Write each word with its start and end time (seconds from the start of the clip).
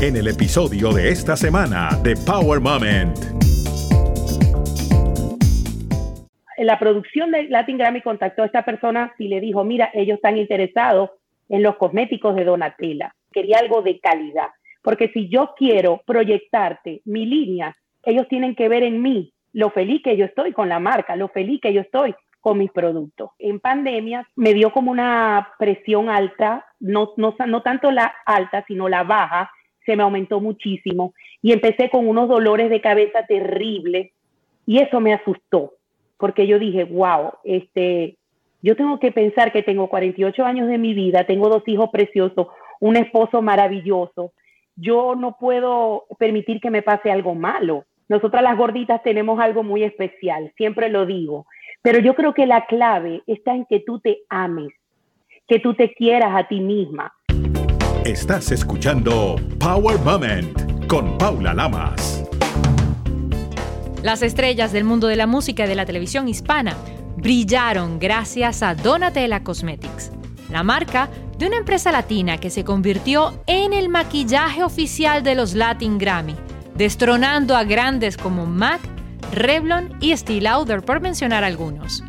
en 0.00 0.16
el 0.16 0.28
episodio 0.28 0.92
de 0.92 1.08
esta 1.08 1.36
semana 1.36 1.88
de 2.04 2.14
Power 2.24 2.60
Moment. 2.60 3.18
La 6.56 6.78
producción 6.78 7.32
de 7.32 7.48
Latin 7.48 7.78
Grammy 7.78 8.00
contactó 8.02 8.42
a 8.42 8.46
esta 8.46 8.64
persona 8.64 9.12
y 9.18 9.26
le 9.26 9.40
dijo, 9.40 9.64
mira, 9.64 9.90
ellos 9.92 10.16
están 10.16 10.36
interesados 10.36 11.10
en 11.48 11.64
los 11.64 11.76
cosméticos 11.76 12.36
de 12.36 12.44
Donatella. 12.44 13.12
Quería 13.32 13.58
algo 13.58 13.82
de 13.82 13.98
calidad, 13.98 14.48
porque 14.82 15.08
si 15.08 15.28
yo 15.28 15.54
quiero 15.56 16.00
proyectarte 16.06 17.02
mi 17.04 17.26
línea, 17.26 17.74
ellos 18.04 18.28
tienen 18.28 18.54
que 18.54 18.68
ver 18.68 18.84
en 18.84 19.02
mí 19.02 19.32
lo 19.52 19.70
feliz 19.70 20.00
que 20.04 20.16
yo 20.16 20.26
estoy 20.26 20.52
con 20.52 20.68
la 20.68 20.78
marca, 20.78 21.16
lo 21.16 21.28
feliz 21.28 21.60
que 21.60 21.72
yo 21.72 21.80
estoy 21.80 22.14
con 22.40 22.56
mis 22.56 22.70
productos. 22.70 23.30
En 23.40 23.58
pandemia 23.58 24.28
me 24.36 24.54
dio 24.54 24.70
como 24.70 24.92
una 24.92 25.54
presión 25.58 26.08
alta, 26.08 26.66
no, 26.78 27.14
no, 27.16 27.34
no 27.48 27.62
tanto 27.62 27.90
la 27.90 28.14
alta, 28.24 28.64
sino 28.68 28.88
la 28.88 29.02
baja, 29.02 29.50
se 29.88 29.96
me 29.96 30.02
aumentó 30.02 30.38
muchísimo 30.38 31.14
y 31.40 31.52
empecé 31.52 31.88
con 31.88 32.06
unos 32.06 32.28
dolores 32.28 32.68
de 32.68 32.82
cabeza 32.82 33.24
terribles 33.26 34.12
y 34.66 34.80
eso 34.80 35.00
me 35.00 35.14
asustó 35.14 35.72
porque 36.18 36.46
yo 36.46 36.58
dije, 36.58 36.84
wow, 36.84 37.32
este, 37.44 38.18
yo 38.60 38.76
tengo 38.76 38.98
que 38.98 39.12
pensar 39.12 39.52
que 39.52 39.62
tengo 39.62 39.88
48 39.88 40.44
años 40.44 40.68
de 40.68 40.76
mi 40.76 40.92
vida, 40.92 41.24
tengo 41.24 41.48
dos 41.48 41.62
hijos 41.66 41.88
preciosos, 41.90 42.48
un 42.80 42.96
esposo 42.96 43.40
maravilloso, 43.40 44.32
yo 44.76 45.14
no 45.14 45.36
puedo 45.38 46.04
permitir 46.18 46.60
que 46.60 46.70
me 46.70 46.82
pase 46.82 47.10
algo 47.10 47.34
malo. 47.34 47.84
Nosotras 48.08 48.42
las 48.42 48.56
gorditas 48.56 49.02
tenemos 49.02 49.40
algo 49.40 49.62
muy 49.62 49.84
especial, 49.84 50.52
siempre 50.56 50.88
lo 50.88 51.06
digo, 51.06 51.46
pero 51.82 52.00
yo 52.00 52.14
creo 52.14 52.34
que 52.34 52.46
la 52.46 52.66
clave 52.66 53.22
está 53.26 53.54
en 53.54 53.64
que 53.64 53.80
tú 53.80 54.00
te 54.00 54.20
ames, 54.28 54.70
que 55.46 55.60
tú 55.60 55.74
te 55.74 55.94
quieras 55.94 56.32
a 56.34 56.48
ti 56.48 56.60
misma. 56.60 57.12
Estás 58.08 58.50
escuchando 58.52 59.36
Power 59.58 59.98
Moment 59.98 60.86
con 60.86 61.18
Paula 61.18 61.52
Lamas. 61.52 62.24
Las 64.02 64.22
estrellas 64.22 64.72
del 64.72 64.84
mundo 64.84 65.08
de 65.08 65.16
la 65.16 65.26
música 65.26 65.66
y 65.66 65.68
de 65.68 65.74
la 65.74 65.84
televisión 65.84 66.26
hispana 66.26 66.74
brillaron 67.18 67.98
gracias 67.98 68.62
a 68.62 68.74
Donatella 68.74 69.44
Cosmetics, 69.44 70.10
la 70.50 70.62
marca 70.62 71.10
de 71.36 71.48
una 71.48 71.58
empresa 71.58 71.92
latina 71.92 72.38
que 72.38 72.48
se 72.48 72.64
convirtió 72.64 73.42
en 73.46 73.74
el 73.74 73.90
maquillaje 73.90 74.64
oficial 74.64 75.22
de 75.22 75.34
los 75.34 75.52
Latin 75.52 75.98
Grammy, 75.98 76.34
destronando 76.76 77.54
a 77.58 77.64
grandes 77.64 78.16
como 78.16 78.46
MAC, 78.46 78.80
Revlon 79.32 79.98
y 80.00 80.16
Steel 80.16 80.44
Lauder, 80.44 80.82
por 80.82 81.02
mencionar 81.02 81.44
algunos. 81.44 82.02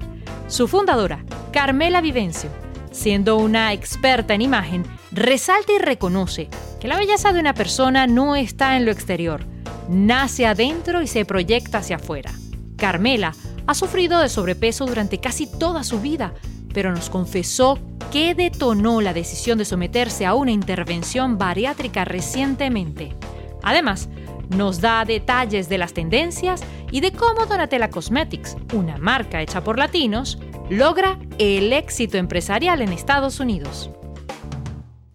Su 0.47 0.69
fundadora, 0.69 1.25
Carmela 1.51 1.99
Vivencio, 1.99 2.49
siendo 2.91 3.37
una 3.37 3.73
experta 3.73 4.33
en 4.33 4.41
imagen, 4.41 4.85
resalta 5.11 5.73
y 5.73 5.79
reconoce 5.79 6.49
que 6.79 6.87
la 6.87 6.97
belleza 6.97 7.33
de 7.33 7.39
una 7.39 7.53
persona 7.53 8.07
no 8.07 8.35
está 8.35 8.77
en 8.77 8.85
lo 8.85 8.91
exterior, 8.91 9.45
nace 9.89 10.45
adentro 10.45 11.01
y 11.01 11.07
se 11.07 11.25
proyecta 11.25 11.79
hacia 11.79 11.97
afuera. 11.97 12.31
Carmela 12.77 13.33
ha 13.67 13.73
sufrido 13.73 14.19
de 14.19 14.29
sobrepeso 14.29 14.85
durante 14.85 15.19
casi 15.19 15.45
toda 15.45 15.83
su 15.83 15.99
vida, 15.99 16.33
pero 16.73 16.91
nos 16.91 17.09
confesó 17.09 17.77
que 18.11 18.33
detonó 18.33 19.01
la 19.01 19.13
decisión 19.13 19.57
de 19.57 19.65
someterse 19.65 20.25
a 20.25 20.33
una 20.33 20.51
intervención 20.51 21.37
bariátrica 21.37 22.05
recientemente. 22.05 23.15
Además, 23.61 24.09
nos 24.49 24.81
da 24.81 25.05
detalles 25.05 25.69
de 25.69 25.77
las 25.77 25.93
tendencias 25.93 26.63
y 26.91 27.01
de 27.01 27.11
cómo 27.11 27.45
Donatella 27.45 27.89
Cosmetics, 27.89 28.57
una 28.73 28.97
marca 28.97 29.41
hecha 29.41 29.63
por 29.63 29.77
latinos, 29.77 30.39
logra 30.69 31.17
el 31.39 31.73
éxito 31.73 32.17
empresarial 32.17 32.81
en 32.81 32.89
Estados 32.89 33.39
Unidos. 33.39 33.91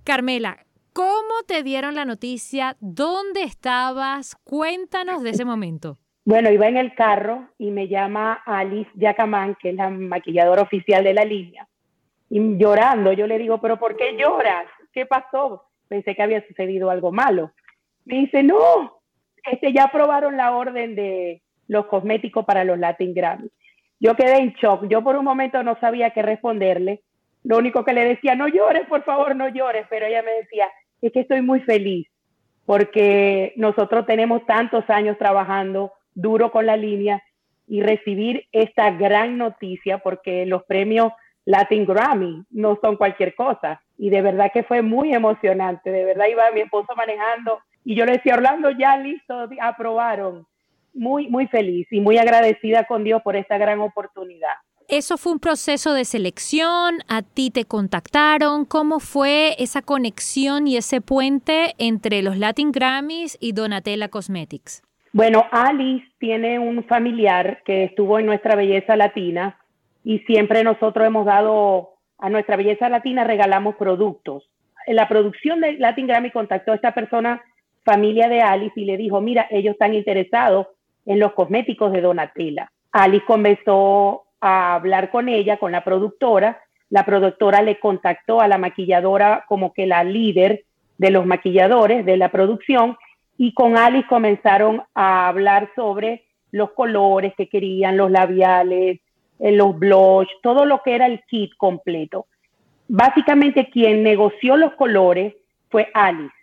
Carmela, 0.03 0.59
¿cómo 0.93 1.43
te 1.47 1.63
dieron 1.63 1.95
la 1.95 2.05
noticia? 2.05 2.77
¿Dónde 2.81 3.45
estabas? 3.45 4.37
Cuéntanos 4.43 5.23
de 5.23 5.31
ese 5.31 5.45
momento. 5.45 5.99
Bueno, 6.25 6.51
iba 6.51 6.67
en 6.67 6.77
el 6.77 6.95
carro 6.95 7.51
y 7.57 7.71
me 7.71 7.87
llama 7.87 8.43
Alice 8.45 8.91
Yacamán, 8.95 9.57
que 9.61 9.71
es 9.71 9.77
la 9.77 9.91
maquilladora 9.91 10.63
oficial 10.63 11.05
de 11.05 11.15
la 11.15 11.25
línea. 11.25 11.69
Y 12.31 12.59
llorando, 12.59 13.13
yo 13.13 13.27
le 13.27 13.39
digo, 13.39 13.61
pero 13.61 13.79
¿por 13.79 13.97
qué 13.97 14.17
lloras? 14.17 14.67
¿Qué 14.93 15.07
pasó? 15.07 15.67
Pensé 15.87 16.17
que 16.17 16.23
había 16.23 16.47
sucedido 16.49 16.91
algo 16.91 17.13
malo. 17.13 17.53
Me 18.07 18.17
dice, 18.17 18.43
no, 18.43 19.03
este, 19.45 19.73
ya 19.73 19.85
aprobaron 19.85 20.37
la 20.37 20.57
orden 20.57 20.97
de 20.97 21.43
los 21.69 21.87
cosméticos 21.87 22.45
para 22.45 22.65
los 22.65 22.79
Latin 22.79 23.15
Grammy. 23.15 23.51
Yo 24.05 24.15
quedé 24.17 24.37
en 24.37 24.53
shock. 24.53 24.87
Yo 24.87 25.03
por 25.03 25.17
un 25.17 25.25
momento 25.25 25.63
no 25.63 25.79
sabía 25.81 26.11
qué 26.11 26.21
responderle. 26.21 27.01
Lo 27.43 27.57
único 27.57 27.87
que 27.87 27.95
le 27.95 28.05
decía, 28.05 28.35
no 28.35 28.49
llores, 28.49 28.87
por 28.87 29.03
favor, 29.03 29.35
no 29.35 29.49
llores. 29.49 29.87
Pero 29.89 30.05
ella 30.05 30.23
me 30.23 30.33
decía, 30.33 30.67
es 31.01 31.11
que 31.11 31.21
estoy 31.21 31.41
muy 31.41 31.61
feliz 31.61 32.07
porque 32.67 33.55
nosotros 33.57 34.05
tenemos 34.05 34.45
tantos 34.45 34.85
años 34.91 35.17
trabajando 35.17 35.93
duro 36.15 36.51
con 36.51 36.67
la 36.67 36.77
línea 36.77 37.23
y 37.67 37.83
recibir 37.83 38.45
esta 38.53 38.91
gran 38.91 39.39
noticia 39.39 39.97
porque 39.99 40.45
los 40.45 40.65
premios 40.65 41.11
Latin 41.47 41.87
Grammy 41.87 42.45
no 42.51 42.79
son 42.83 42.97
cualquier 42.97 43.35
cosa. 43.35 43.81
Y 43.97 44.11
de 44.11 44.21
verdad 44.21 44.51
que 44.53 44.65
fue 44.65 44.83
muy 44.83 45.15
emocionante. 45.15 45.91
De 45.91 46.05
verdad 46.05 46.27
iba 46.31 46.51
mi 46.51 46.61
esposo 46.61 46.95
manejando 46.95 47.59
y 47.87 47.95
yo 47.95 48.05
le 48.05 48.13
decía, 48.13 48.35
Orlando, 48.35 48.71
ya 48.71 48.99
listo, 48.99 49.49
aprobaron. 49.63 50.47
Muy, 50.95 51.29
muy 51.29 51.47
feliz 51.49 51.87
y 51.91 52.01
muy 52.01 52.19
agradecida 52.19 52.85
con 52.85 53.05
Dios 53.05 53.21
por 53.23 53.37
esta 53.37 53.59
gran 53.59 53.81
oportunidad. 53.81 54.55
¿Eso 54.89 55.17
fue 55.17 55.33
un 55.33 55.41
proceso 55.41 55.95
de 55.95 56.05
selección? 56.05 56.99
¿A 57.09 57.23
ti 57.23 57.51
te 57.51 57.65
contactaron? 57.65 58.67
¿Cómo 58.67 59.01
fue 59.01 59.55
esa 59.59 59.81
conexión 59.81 60.67
y 60.69 60.77
ese 60.77 61.01
puente 61.01 61.75
entre 61.79 62.23
los 62.23 62.37
Latin 62.37 62.71
Grammys 62.71 63.39
y 63.41 63.53
Donatella 63.53 64.09
Cosmetics? 64.09 64.83
Bueno, 65.13 65.47
Alice 65.53 66.07
tiene 66.19 66.59
un 66.59 66.85
familiar 66.85 67.63
que 67.65 67.85
estuvo 67.85 68.19
en 68.19 68.27
Nuestra 68.27 68.57
Belleza 68.57 68.97
Latina 68.97 69.59
y 70.03 70.19
siempre 70.21 70.65
nosotros 70.65 71.07
hemos 71.07 71.25
dado 71.25 71.95
a 72.19 72.29
Nuestra 72.29 72.57
Belleza 72.57 72.89
Latina, 72.89 73.25
regalamos 73.25 73.77
productos. 73.77 74.51
En 74.87 74.97
la 74.97 75.09
producción 75.09 75.61
de 75.61 75.75
Latin 75.75 76.07
Grammy 76.07 76.31
contactó 76.31 76.73
a 76.73 76.75
esta 76.75 76.93
persona 76.93 77.43
familia 77.85 78.29
de 78.29 78.43
Alice 78.43 78.79
y 78.79 78.85
le 78.85 78.97
dijo, 78.99 79.21
mira, 79.21 79.47
ellos 79.51 79.73
están 79.73 79.95
interesados 79.95 80.67
en 81.07 81.19
los 81.19 81.33
cosméticos 81.33 81.93
de 81.93 82.01
Donatella. 82.01 82.71
Alice 82.93 83.25
comenzó 83.27 84.25
a 84.41 84.75
hablar 84.75 85.11
con 85.11 85.29
ella, 85.29 85.59
con 85.59 85.73
la 85.73 85.85
productora. 85.85 86.61
La 86.91 87.05
productora 87.05 87.63
le 87.63 87.81
contactó 87.81 88.41
a 88.41 88.49
la 88.49 88.59
maquilladora 88.59 89.45
como 89.49 89.73
que 89.73 89.87
la 89.87 90.05
líder 90.05 90.65
de 90.99 91.11
los 91.11 91.27
maquilladores 91.27 92.05
de 92.07 92.17
la 92.17 92.31
producción 92.31 92.97
y 93.37 93.53
con 93.53 93.77
Alice 93.77 94.07
comenzaron 94.09 94.83
a 94.95 95.29
hablar 95.29 95.71
sobre 95.75 96.25
los 96.53 96.71
colores 96.73 97.33
que 97.37 97.49
querían, 97.49 97.97
los 97.97 98.11
labiales, 98.11 99.01
eh, 99.41 99.53
los 99.53 99.77
blush, 99.77 100.29
todo 100.43 100.65
lo 100.65 100.83
que 100.83 100.95
era 100.95 101.07
el 101.07 101.23
kit 101.25 101.51
completo. 101.57 102.27
Básicamente 102.87 103.69
quien 103.71 104.03
negoció 104.03 104.57
los 104.57 104.75
colores 104.75 105.35
fue 105.69 105.89
Alice. 105.95 106.35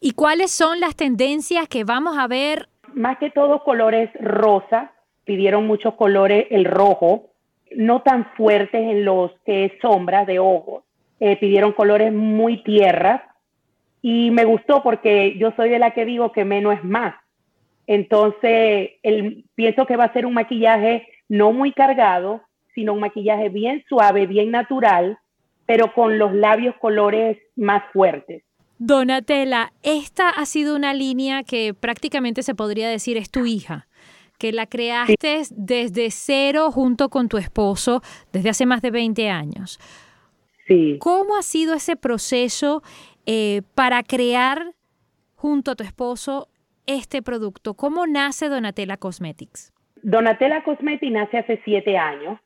¿Y 0.00 0.12
cuáles 0.12 0.50
son 0.50 0.80
las 0.80 0.96
tendencias 0.96 1.68
que 1.68 1.84
vamos 1.84 2.18
a 2.18 2.26
ver? 2.26 2.68
Más 3.00 3.16
que 3.16 3.30
todo 3.30 3.64
colores 3.64 4.10
rosa, 4.20 4.92
pidieron 5.24 5.66
muchos 5.66 5.94
colores, 5.94 6.46
el 6.50 6.66
rojo, 6.66 7.30
no 7.74 8.02
tan 8.02 8.26
fuertes 8.36 8.82
en 8.82 9.06
los 9.06 9.32
que 9.46 9.64
es 9.64 9.72
sombras 9.80 10.26
de 10.26 10.38
ojos, 10.38 10.84
eh, 11.18 11.38
pidieron 11.38 11.72
colores 11.72 12.12
muy 12.12 12.62
tierras 12.62 13.22
y 14.02 14.30
me 14.32 14.44
gustó 14.44 14.82
porque 14.82 15.38
yo 15.38 15.50
soy 15.56 15.70
de 15.70 15.78
la 15.78 15.92
que 15.92 16.04
digo 16.04 16.30
que 16.32 16.44
menos 16.44 16.74
es 16.74 16.84
más. 16.84 17.14
Entonces, 17.86 18.90
el, 19.02 19.46
pienso 19.54 19.86
que 19.86 19.96
va 19.96 20.04
a 20.04 20.12
ser 20.12 20.26
un 20.26 20.34
maquillaje 20.34 21.08
no 21.26 21.52
muy 21.52 21.72
cargado, 21.72 22.42
sino 22.74 22.92
un 22.92 23.00
maquillaje 23.00 23.48
bien 23.48 23.82
suave, 23.88 24.26
bien 24.26 24.50
natural, 24.50 25.16
pero 25.64 25.94
con 25.94 26.18
los 26.18 26.34
labios 26.34 26.74
colores 26.76 27.38
más 27.56 27.82
fuertes. 27.94 28.42
Donatella, 28.82 29.74
esta 29.82 30.30
ha 30.30 30.46
sido 30.46 30.74
una 30.74 30.94
línea 30.94 31.42
que 31.42 31.74
prácticamente 31.74 32.42
se 32.42 32.54
podría 32.54 32.88
decir 32.88 33.18
es 33.18 33.30
tu 33.30 33.44
hija, 33.44 33.86
que 34.38 34.52
la 34.52 34.64
creaste 34.64 35.42
desde 35.50 36.10
cero 36.10 36.70
junto 36.72 37.10
con 37.10 37.28
tu 37.28 37.36
esposo 37.36 38.00
desde 38.32 38.48
hace 38.48 38.64
más 38.64 38.80
de 38.80 38.90
20 38.90 39.28
años. 39.28 39.78
Sí. 40.66 40.96
¿Cómo 40.98 41.36
ha 41.36 41.42
sido 41.42 41.74
ese 41.74 41.94
proceso 41.96 42.82
eh, 43.26 43.60
para 43.74 44.02
crear 44.02 44.72
junto 45.34 45.72
a 45.72 45.74
tu 45.74 45.84
esposo 45.84 46.48
este 46.86 47.20
producto? 47.20 47.74
¿Cómo 47.74 48.06
nace 48.06 48.48
Donatella 48.48 48.96
Cosmetics? 48.96 49.74
Donatella 50.02 50.64
Cosmetics 50.64 51.12
nace 51.12 51.36
hace 51.36 51.60
siete 51.66 51.98
años. 51.98 52.40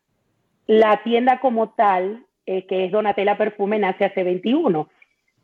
La 0.67 1.01
tienda 1.05 1.39
como 1.39 1.69
tal, 1.69 2.27
eh, 2.47 2.67
que 2.67 2.87
es 2.87 2.91
Donatella 2.91 3.39
Perfume, 3.39 3.79
nace 3.79 4.05
hace 4.05 4.25
21. 4.25 4.89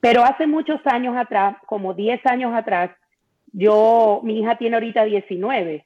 Pero 0.00 0.24
hace 0.24 0.46
muchos 0.46 0.80
años 0.86 1.16
atrás, 1.16 1.56
como 1.66 1.94
10 1.94 2.24
años 2.26 2.54
atrás, 2.54 2.90
yo, 3.52 4.20
mi 4.24 4.40
hija 4.40 4.56
tiene 4.56 4.76
ahorita 4.76 5.04
19 5.04 5.84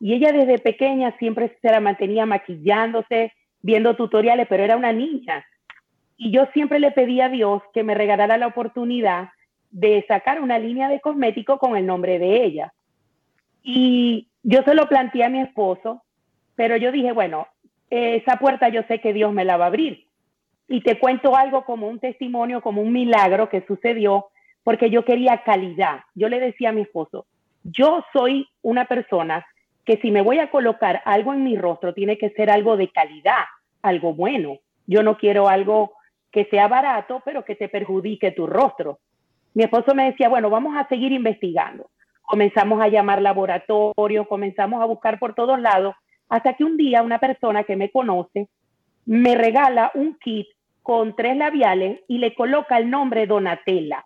y 0.00 0.14
ella 0.14 0.32
desde 0.32 0.58
pequeña 0.58 1.14
siempre 1.18 1.56
se 1.60 1.70
la 1.70 1.80
mantenía 1.80 2.24
maquillándose, 2.24 3.34
viendo 3.60 3.96
tutoriales, 3.96 4.46
pero 4.48 4.64
era 4.64 4.76
una 4.76 4.92
niña. 4.92 5.44
Y 6.16 6.30
yo 6.30 6.46
siempre 6.54 6.80
le 6.80 6.90
pedí 6.90 7.20
a 7.20 7.28
Dios 7.28 7.62
que 7.74 7.82
me 7.82 7.94
regalara 7.94 8.38
la 8.38 8.46
oportunidad 8.46 9.28
de 9.70 10.04
sacar 10.08 10.40
una 10.40 10.58
línea 10.58 10.88
de 10.88 11.00
cosméticos 11.00 11.58
con 11.58 11.76
el 11.76 11.86
nombre 11.86 12.18
de 12.18 12.44
ella. 12.44 12.72
Y 13.62 14.28
yo 14.42 14.62
se 14.62 14.74
lo 14.74 14.88
planteé 14.88 15.24
a 15.24 15.28
mi 15.28 15.40
esposo, 15.40 16.02
pero 16.56 16.76
yo 16.76 16.92
dije, 16.92 17.12
bueno, 17.12 17.46
esa 17.90 18.36
puerta 18.36 18.70
yo 18.70 18.82
sé 18.84 19.00
que 19.00 19.12
Dios 19.12 19.32
me 19.32 19.44
la 19.44 19.58
va 19.58 19.64
a 19.64 19.68
abrir. 19.68 20.06
Y 20.72 20.82
te 20.82 21.00
cuento 21.00 21.34
algo 21.34 21.64
como 21.64 21.88
un 21.88 21.98
testimonio, 21.98 22.62
como 22.62 22.80
un 22.80 22.92
milagro 22.92 23.48
que 23.48 23.66
sucedió, 23.66 24.26
porque 24.62 24.88
yo 24.88 25.04
quería 25.04 25.42
calidad. 25.42 26.02
Yo 26.14 26.28
le 26.28 26.38
decía 26.38 26.68
a 26.68 26.72
mi 26.72 26.82
esposo, 26.82 27.26
yo 27.64 28.04
soy 28.12 28.48
una 28.62 28.84
persona 28.84 29.44
que 29.84 29.96
si 29.96 30.12
me 30.12 30.22
voy 30.22 30.38
a 30.38 30.52
colocar 30.52 31.02
algo 31.06 31.34
en 31.34 31.42
mi 31.42 31.56
rostro, 31.56 31.92
tiene 31.92 32.18
que 32.18 32.30
ser 32.30 32.52
algo 32.52 32.76
de 32.76 32.86
calidad, 32.86 33.46
algo 33.82 34.14
bueno. 34.14 34.58
Yo 34.86 35.02
no 35.02 35.18
quiero 35.18 35.48
algo 35.48 35.94
que 36.30 36.44
sea 36.44 36.68
barato, 36.68 37.20
pero 37.24 37.44
que 37.44 37.56
te 37.56 37.68
perjudique 37.68 38.30
tu 38.30 38.46
rostro. 38.46 39.00
Mi 39.54 39.64
esposo 39.64 39.92
me 39.96 40.04
decía, 40.04 40.28
bueno, 40.28 40.50
vamos 40.50 40.76
a 40.76 40.86
seguir 40.86 41.10
investigando. 41.10 41.90
Comenzamos 42.22 42.80
a 42.80 42.86
llamar 42.86 43.20
laboratorio, 43.20 44.28
comenzamos 44.28 44.80
a 44.80 44.86
buscar 44.86 45.18
por 45.18 45.34
todos 45.34 45.60
lados, 45.60 45.96
hasta 46.28 46.54
que 46.54 46.62
un 46.62 46.76
día 46.76 47.02
una 47.02 47.18
persona 47.18 47.64
que 47.64 47.74
me 47.74 47.90
conoce 47.90 48.48
me 49.04 49.34
regala 49.34 49.90
un 49.94 50.16
kit 50.20 50.46
con 50.82 51.14
tres 51.14 51.36
labiales 51.36 52.00
y 52.08 52.18
le 52.18 52.34
coloca 52.34 52.78
el 52.78 52.90
nombre 52.90 53.26
Donatella. 53.26 54.04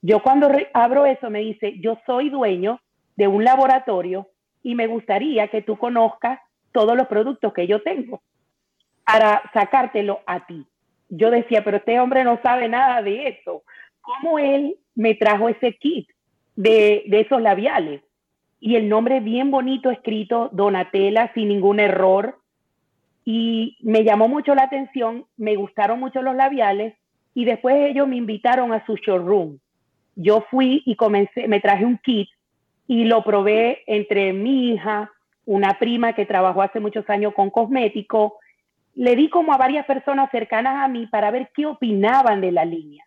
Yo 0.00 0.22
cuando 0.22 0.50
abro 0.74 1.06
eso 1.06 1.30
me 1.30 1.40
dice, 1.40 1.78
yo 1.78 1.98
soy 2.06 2.28
dueño 2.28 2.80
de 3.16 3.28
un 3.28 3.44
laboratorio 3.44 4.28
y 4.62 4.74
me 4.74 4.86
gustaría 4.86 5.48
que 5.48 5.62
tú 5.62 5.76
conozcas 5.76 6.40
todos 6.72 6.96
los 6.96 7.06
productos 7.06 7.52
que 7.52 7.66
yo 7.66 7.82
tengo 7.82 8.22
para 9.04 9.42
sacártelo 9.52 10.20
a 10.26 10.46
ti. 10.46 10.66
Yo 11.08 11.30
decía, 11.30 11.62
pero 11.62 11.76
este 11.76 12.00
hombre 12.00 12.24
no 12.24 12.40
sabe 12.42 12.68
nada 12.68 13.02
de 13.02 13.28
eso. 13.28 13.62
¿Cómo 14.00 14.38
él 14.38 14.76
me 14.94 15.14
trajo 15.14 15.48
ese 15.48 15.74
kit 15.76 16.08
de, 16.56 17.04
de 17.06 17.20
esos 17.20 17.40
labiales? 17.40 18.02
Y 18.58 18.76
el 18.76 18.88
nombre 18.88 19.20
bien 19.20 19.50
bonito 19.50 19.90
escrito, 19.90 20.48
Donatella, 20.52 21.32
sin 21.34 21.48
ningún 21.48 21.80
error. 21.80 22.41
Y 23.24 23.76
me 23.80 24.04
llamó 24.04 24.28
mucho 24.28 24.54
la 24.54 24.64
atención, 24.64 25.26
me 25.36 25.56
gustaron 25.56 26.00
mucho 26.00 26.22
los 26.22 26.34
labiales 26.34 26.94
y 27.34 27.44
después 27.44 27.76
ellos 27.90 28.08
me 28.08 28.16
invitaron 28.16 28.72
a 28.72 28.84
su 28.84 28.96
showroom. 28.96 29.58
Yo 30.16 30.44
fui 30.50 30.82
y 30.84 30.96
comencé, 30.96 31.48
me 31.48 31.60
traje 31.60 31.84
un 31.84 31.98
kit 31.98 32.28
y 32.86 33.04
lo 33.04 33.22
probé 33.22 33.82
entre 33.86 34.32
mi 34.32 34.72
hija, 34.72 35.10
una 35.46 35.78
prima 35.78 36.12
que 36.12 36.26
trabajó 36.26 36.62
hace 36.62 36.80
muchos 36.80 37.08
años 37.08 37.32
con 37.34 37.50
cosméticos. 37.50 38.32
Le 38.94 39.16
di 39.16 39.28
como 39.28 39.52
a 39.52 39.56
varias 39.56 39.86
personas 39.86 40.30
cercanas 40.30 40.84
a 40.84 40.88
mí 40.88 41.06
para 41.06 41.30
ver 41.30 41.50
qué 41.54 41.66
opinaban 41.66 42.40
de 42.40 42.52
la 42.52 42.64
línea. 42.64 43.04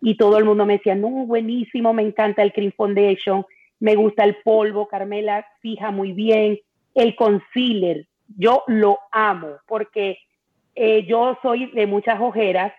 Y 0.00 0.16
todo 0.16 0.36
el 0.36 0.44
mundo 0.44 0.66
me 0.66 0.74
decía, 0.74 0.94
no, 0.94 1.08
buenísimo, 1.08 1.94
me 1.94 2.02
encanta 2.02 2.42
el 2.42 2.52
Cream 2.52 2.72
Foundation, 2.76 3.46
me 3.80 3.94
gusta 3.94 4.24
el 4.24 4.36
polvo, 4.44 4.86
Carmela 4.86 5.46
fija 5.60 5.90
muy 5.90 6.12
bien, 6.12 6.58
el 6.94 7.16
concealer, 7.16 8.06
yo 8.28 8.62
lo 8.66 8.98
amo 9.10 9.58
porque 9.66 10.18
eh, 10.74 11.04
yo 11.06 11.38
soy 11.42 11.70
de 11.72 11.86
muchas 11.86 12.20
ojeras 12.20 12.72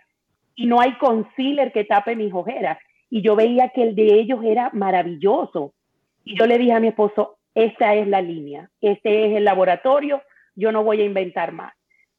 y 0.55 0.65
no 0.65 0.79
hay 0.79 0.97
concealer 0.97 1.71
que 1.71 1.83
tape 1.83 2.15
mis 2.15 2.33
ojeras. 2.33 2.77
Y 3.09 3.21
yo 3.21 3.35
veía 3.35 3.69
que 3.69 3.83
el 3.83 3.95
de 3.95 4.19
ellos 4.19 4.39
era 4.43 4.69
maravilloso. 4.73 5.73
Y 6.23 6.37
yo 6.37 6.47
le 6.47 6.57
dije 6.57 6.73
a 6.73 6.79
mi 6.79 6.87
esposo, 6.87 7.37
esta 7.53 7.93
es 7.93 8.07
la 8.07 8.21
línea, 8.21 8.69
este 8.81 9.27
es 9.27 9.37
el 9.37 9.45
laboratorio, 9.45 10.21
yo 10.55 10.71
no 10.71 10.83
voy 10.83 11.01
a 11.01 11.05
inventar 11.05 11.51
más. 11.51 11.73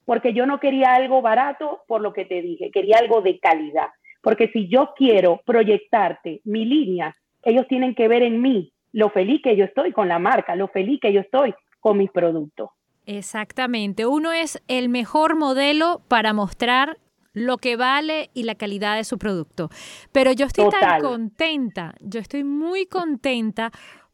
Porque 0.05 0.32
yo 0.32 0.46
no 0.46 0.61
quería 0.61 0.94
algo 0.94 1.20
barato 1.20 1.82
por 1.88 2.00
lo 2.00 2.12
que 2.12 2.25
te 2.25 2.40
dije, 2.40 2.70
quería 2.70 2.99
algo 2.99 3.20
de 3.20 3.38
calidad. 3.38 3.88
Porque 4.23 4.49
si 4.49 4.69
yo 4.69 4.93
quiero 4.96 5.40
proyectarte 5.44 6.40
mi 6.44 6.64
línea, 6.64 7.17
ellos 7.43 7.67
tienen 7.69 7.94
que 7.94 8.08
ver 8.08 8.23
en 8.23 8.40
mí 8.40 8.73
lo 8.93 9.11
feliz 9.11 9.43
que 9.43 9.56
yo 9.56 9.64
estoy 9.64 9.93
con 9.93 10.08
la 10.08 10.19
marca, 10.19 10.56
lo 10.56 10.69
feliz 10.69 11.00
que 11.00 11.12
yo 11.12 11.20
estoy 11.20 11.55
con 11.81 11.99
mis 11.99 12.11
productos. 12.11 12.70
Exactamente, 13.06 14.04
uno 14.04 14.32
es 14.32 14.60
el 14.66 14.88
mejor 14.88 15.36
modelo 15.36 16.02
para 16.08 16.32
mostrar 16.32 16.98
lo 17.32 17.58
que 17.58 17.76
vale 17.76 18.30
y 18.34 18.42
la 18.42 18.56
calidad 18.56 18.96
de 18.96 19.04
su 19.04 19.18
producto. 19.18 19.70
Pero 20.10 20.32
yo 20.32 20.46
estoy 20.46 20.68
tan 20.70 21.00
contenta, 21.02 21.94
yo 22.00 22.18
estoy 22.18 22.44
muy 22.44 22.86
contenta 22.86 23.70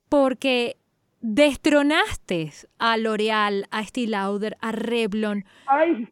porque 0.09 0.77
destronaste 1.21 2.53
a 2.79 2.97
L'Oreal, 2.97 3.67
a 3.71 3.81
Estée 3.81 4.09
Lauder, 4.09 4.57
a 4.61 4.73
Revlon. 4.73 5.45
Ay. 5.67 6.09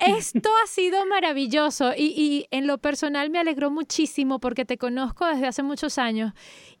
Esto 0.00 0.48
ha 0.62 0.66
sido 0.66 1.04
maravilloso 1.06 1.92
y, 1.96 2.14
y, 2.16 2.46
en 2.50 2.66
lo 2.66 2.78
personal 2.78 3.30
me 3.30 3.38
alegró 3.38 3.70
muchísimo 3.70 4.38
porque 4.38 4.64
te 4.64 4.78
conozco 4.78 5.26
desde 5.26 5.46
hace 5.46 5.62
muchos 5.62 5.98
años 5.98 6.32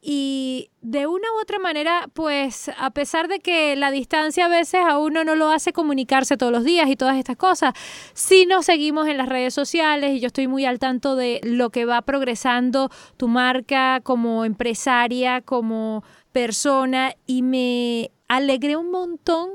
y 0.02 0.70
de 0.80 1.06
una 1.06 1.28
u 1.36 1.40
otra 1.42 1.58
manera, 1.58 2.08
pues 2.14 2.70
a 2.78 2.90
pesar 2.90 3.28
de 3.28 3.40
que 3.40 3.76
la 3.76 3.90
distancia 3.90 4.46
a 4.46 4.48
veces 4.48 4.80
a 4.82 4.98
uno 4.98 5.24
no 5.24 5.36
lo 5.36 5.50
hace 5.50 5.74
comunicarse 5.74 6.38
todos 6.38 6.52
los 6.52 6.64
días 6.64 6.88
y 6.88 6.96
todas 6.96 7.18
estas 7.18 7.36
cosas, 7.36 7.74
sí 8.14 8.46
nos 8.46 8.64
seguimos 8.64 9.08
en 9.08 9.18
las 9.18 9.28
redes 9.28 9.52
sociales 9.52 10.12
y 10.12 10.20
yo 10.20 10.28
estoy 10.28 10.48
muy 10.48 10.64
al 10.64 10.78
tanto 10.78 11.16
de 11.16 11.40
lo 11.42 11.68
que 11.68 11.84
va 11.84 12.00
progresando 12.02 12.90
tu 13.18 13.28
marca 13.28 14.00
como 14.02 14.46
empresaria, 14.46 15.42
como 15.42 16.02
persona 16.32 17.14
y 17.26 17.42
me 17.42 18.10
alegré 18.28 18.76
un 18.76 18.90
montón 18.90 19.50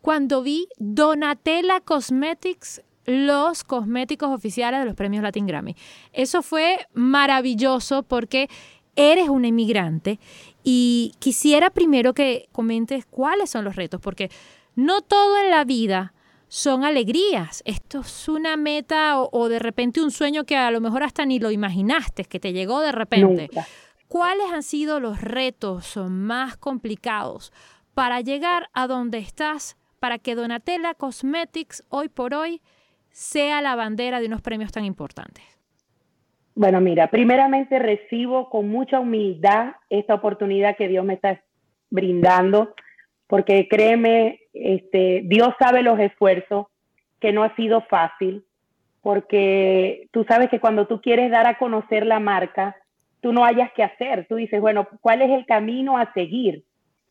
cuando 0.00 0.42
vi 0.42 0.68
Donatella 0.78 1.80
Cosmetics 1.80 2.82
los 3.04 3.64
cosméticos 3.64 4.30
oficiales 4.30 4.80
de 4.80 4.86
los 4.86 4.94
premios 4.94 5.22
Latin 5.22 5.46
Grammy. 5.46 5.76
Eso 6.12 6.42
fue 6.42 6.86
maravilloso 6.94 8.02
porque 8.02 8.48
eres 8.96 9.28
una 9.28 9.48
inmigrante 9.48 10.18
y 10.62 11.14
quisiera 11.18 11.70
primero 11.70 12.14
que 12.14 12.48
comentes 12.52 13.06
cuáles 13.06 13.50
son 13.50 13.64
los 13.64 13.76
retos, 13.76 14.00
porque 14.00 14.30
no 14.74 15.00
todo 15.00 15.38
en 15.42 15.50
la 15.50 15.64
vida 15.64 16.14
son 16.48 16.84
alegrías. 16.84 17.62
Esto 17.64 18.00
es 18.00 18.28
una 18.28 18.56
meta 18.56 19.18
o, 19.18 19.48
de 19.48 19.58
repente 19.58 20.02
un 20.02 20.10
sueño 20.10 20.44
que 20.44 20.56
a 20.56 20.70
lo 20.70 20.80
mejor 20.80 21.02
hasta 21.02 21.24
ni 21.24 21.38
lo 21.38 21.50
imaginaste, 21.50 22.24
que 22.24 22.38
te 22.38 22.52
llegó 22.52 22.80
de 22.80 22.92
repente. 22.92 23.48
¿Cuáles 24.06 24.50
han 24.52 24.62
sido 24.62 25.00
los 25.00 25.22
retos 25.22 25.96
más 25.96 26.58
complicados 26.58 27.52
para 27.94 28.20
llegar 28.20 28.68
a 28.74 28.86
donde 28.86 29.18
estás, 29.18 29.76
para 29.98 30.18
que 30.18 30.34
Donatella 30.34 30.94
Cosmetics 30.94 31.84
hoy 31.88 32.08
por 32.08 32.34
hoy 32.34 32.60
sea 33.12 33.60
la 33.60 33.76
bandera 33.76 34.20
de 34.20 34.26
unos 34.26 34.42
premios 34.42 34.72
tan 34.72 34.84
importantes? 34.84 35.44
Bueno, 36.54 36.80
mira, 36.80 37.08
primeramente 37.08 37.78
recibo 37.78 38.50
con 38.50 38.68
mucha 38.68 39.00
humildad 39.00 39.74
esta 39.88 40.14
oportunidad 40.14 40.76
que 40.76 40.88
Dios 40.88 41.04
me 41.04 41.14
está 41.14 41.40
brindando, 41.90 42.74
porque 43.26 43.68
créeme, 43.68 44.40
este, 44.52 45.22
Dios 45.24 45.54
sabe 45.58 45.82
los 45.82 45.98
esfuerzos, 45.98 46.66
que 47.20 47.32
no 47.32 47.44
ha 47.44 47.54
sido 47.54 47.82
fácil, 47.82 48.44
porque 49.00 50.08
tú 50.10 50.24
sabes 50.28 50.48
que 50.50 50.60
cuando 50.60 50.86
tú 50.86 51.00
quieres 51.00 51.30
dar 51.30 51.46
a 51.46 51.56
conocer 51.56 52.04
la 52.04 52.20
marca, 52.20 52.76
tú 53.20 53.32
no 53.32 53.44
hayas 53.44 53.72
que 53.72 53.84
hacer, 53.84 54.26
tú 54.28 54.36
dices, 54.36 54.60
bueno, 54.60 54.88
¿cuál 55.00 55.22
es 55.22 55.30
el 55.30 55.46
camino 55.46 55.96
a 55.96 56.12
seguir? 56.12 56.64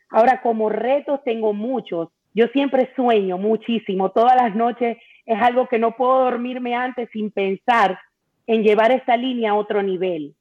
Ahora, 0.10 0.42
como 0.42 0.70
retos 0.70 1.24
tengo 1.24 1.54
muchos, 1.54 2.10
yo 2.34 2.48
siempre 2.48 2.92
sueño 2.96 3.38
muchísimo, 3.38 4.12
todas 4.12 4.36
las 4.36 4.56
noches 4.56 4.98
es 5.26 5.42
algo 5.42 5.68
que 5.68 5.80
no 5.80 5.96
puedo 5.96 6.26
dormirme 6.26 6.76
antes 6.76 7.10
sin 7.12 7.32
pensar 7.32 8.00
en 8.48 8.64
llevar 8.64 8.92
esta 8.92 9.18
línea 9.18 9.52
a 9.52 9.56
otro 9.56 9.82
nivel. 9.84 10.36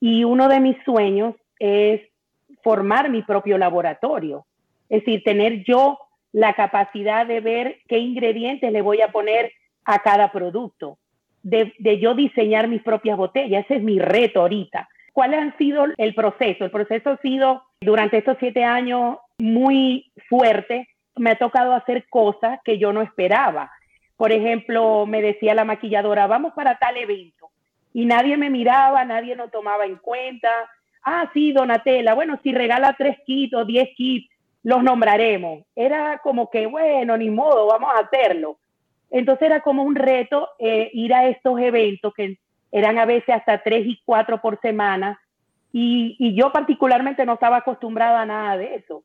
Y 0.00 0.24
uno 0.24 0.48
de 0.48 0.60
mis 0.60 0.76
sueños 0.84 1.34
es 1.58 2.00
formar 2.62 3.10
mi 3.10 3.22
propio 3.22 3.58
laboratorio, 3.58 4.46
es 4.88 5.04
decir, 5.04 5.22
tener 5.22 5.64
yo 5.64 5.98
la 6.32 6.54
capacidad 6.54 7.26
de 7.26 7.40
ver 7.40 7.78
qué 7.88 7.98
ingredientes 7.98 8.72
le 8.72 8.82
voy 8.82 9.00
a 9.00 9.12
poner 9.12 9.52
a 9.84 10.00
cada 10.00 10.32
producto, 10.32 10.98
de, 11.42 11.72
yo 12.00 12.14
diseñar 12.14 12.68
mis 12.68 12.82
propias 12.82 13.16
botellas. 13.16 13.64
Ese 13.64 13.76
es 13.76 13.82
mi 13.82 13.98
reto 13.98 14.40
ahorita. 14.40 14.88
¿Cuál 15.12 15.34
ha 15.34 15.56
sido 15.58 15.86
el 15.96 16.14
proceso? 16.14 16.64
El 16.64 16.70
proceso 16.70 17.10
ha 17.10 17.16
sido 17.18 17.62
durante 17.80 18.18
estos 18.18 18.36
siete 18.40 18.64
años 18.64 19.18
muy 19.38 20.10
fuerte. 20.28 20.88
Me 21.16 21.30
ha 21.30 21.36
tocado 21.36 21.72
hacer 21.72 22.08
cosas 22.08 22.58
que 22.64 22.78
yo 22.78 22.92
no 22.92 23.02
esperaba. 23.02 23.70
Por 24.16 24.32
ejemplo, 24.32 25.06
me 25.06 25.20
decía 25.22 25.54
la 25.54 25.64
maquilladora, 25.64 26.26
vamos 26.26 26.52
para 26.54 26.78
tal 26.78 26.96
evento. 26.96 27.50
Y 27.92 28.06
nadie 28.06 28.36
me 28.36 28.50
miraba, 28.50 29.04
nadie 29.04 29.36
nos 29.36 29.50
tomaba 29.50 29.86
en 29.86 29.96
cuenta. 29.96 30.48
Ah, 31.02 31.30
sí, 31.32 31.52
Donatella, 31.52 32.14
bueno, 32.14 32.38
si 32.42 32.52
regala 32.52 32.94
tres 32.96 33.18
kits 33.26 33.54
o 33.54 33.64
diez 33.64 33.88
kits, 33.96 34.28
los 34.62 34.82
nombraremos. 34.82 35.64
Era 35.76 36.18
como 36.22 36.50
que, 36.50 36.66
bueno, 36.66 37.16
ni 37.16 37.30
modo, 37.30 37.66
vamos 37.66 37.90
a 37.94 38.00
hacerlo. 38.00 38.58
Entonces 39.10 39.46
era 39.46 39.60
como 39.60 39.84
un 39.84 39.94
reto 39.94 40.48
eh, 40.58 40.90
ir 40.92 41.14
a 41.14 41.28
estos 41.28 41.60
eventos 41.60 42.12
que 42.14 42.38
eran 42.72 42.98
a 42.98 43.04
veces 43.04 43.34
hasta 43.36 43.62
tres 43.62 43.86
y 43.86 44.00
cuatro 44.04 44.40
por 44.40 44.60
semana. 44.60 45.20
Y, 45.72 46.34
yo 46.34 46.50
particularmente 46.52 47.24
no 47.26 47.34
estaba 47.34 47.58
acostumbrada 47.58 48.22
a 48.22 48.26
nada 48.26 48.56
de 48.56 48.76
eso. 48.76 49.04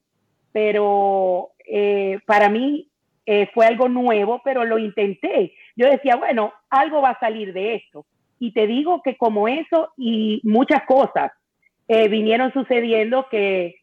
Pero 0.52 1.52
eh, 1.68 2.20
para 2.26 2.50
mí 2.50 2.89
eh, 3.32 3.48
fue 3.54 3.68
algo 3.68 3.88
nuevo, 3.90 4.42
pero 4.44 4.66
lo 4.66 4.80
intenté. 4.80 5.54
Yo 5.76 5.88
decía, 5.88 6.16
bueno, 6.16 6.52
algo 6.68 7.00
va 7.00 7.12
a 7.12 7.20
salir 7.20 7.54
de 7.54 7.76
esto. 7.76 8.08
Y 8.40 8.54
te 8.54 8.66
digo 8.66 9.04
que 9.04 9.18
como 9.18 9.48
eso 9.48 9.94
y 9.98 10.42
muchas 10.44 10.82
cosas 10.88 11.32
eh, 11.88 12.08
vinieron 12.08 12.52
sucediendo 12.54 13.28
que 13.30 13.76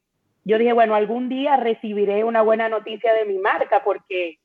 yo 0.45 0.59
dije, 0.59 0.73
bueno, 0.73 0.97
algún 0.97 1.29
día 1.29 1.57
recibiré 1.57 2.25
una 2.25 2.43
buena 2.43 2.69
noticia 2.69 3.15
de 3.15 3.25
mi 3.25 3.39
marca 3.39 3.85
porque 3.85 4.41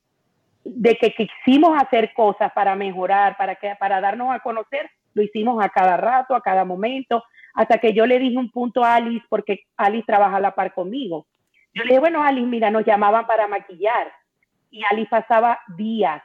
de 0.63 0.95
que 0.97 1.15
quisimos 1.15 1.81
hacer 1.81 2.13
cosas 2.13 2.51
para 2.51 2.75
mejorar, 2.75 3.37
para, 3.37 3.55
que, 3.55 3.73
para 3.79 4.01
darnos 4.01 4.31
a 4.31 4.41
conocer, 4.41 4.87
lo 5.15 5.23
hicimos 5.23 5.65
a 5.65 5.69
cada 5.69 5.97
rato, 5.97 6.35
a 6.35 6.41
cada 6.41 6.63
momento, 6.63 7.23
hasta 7.55 7.79
que 7.79 7.93
yo 7.93 8.05
le 8.05 8.19
dije 8.19 8.37
un 8.37 8.51
punto 8.51 8.83
a 8.83 8.93
Alice, 8.97 9.25
porque 9.29 9.63
Alice 9.77 10.05
trabaja 10.05 10.37
a 10.37 10.41
la 10.41 10.53
par 10.53 10.75
conmigo. 10.75 11.25
Yo 11.73 11.81
le 11.85 11.89
dije, 11.89 11.99
bueno, 11.99 12.21
Alice, 12.21 12.45
mira, 12.45 12.69
nos 12.69 12.85
llamaban 12.85 13.25
para 13.25 13.47
maquillar. 13.47 14.20
Y 14.71 14.81
Alice 14.89 15.09
pasaba 15.09 15.59
días, 15.77 16.23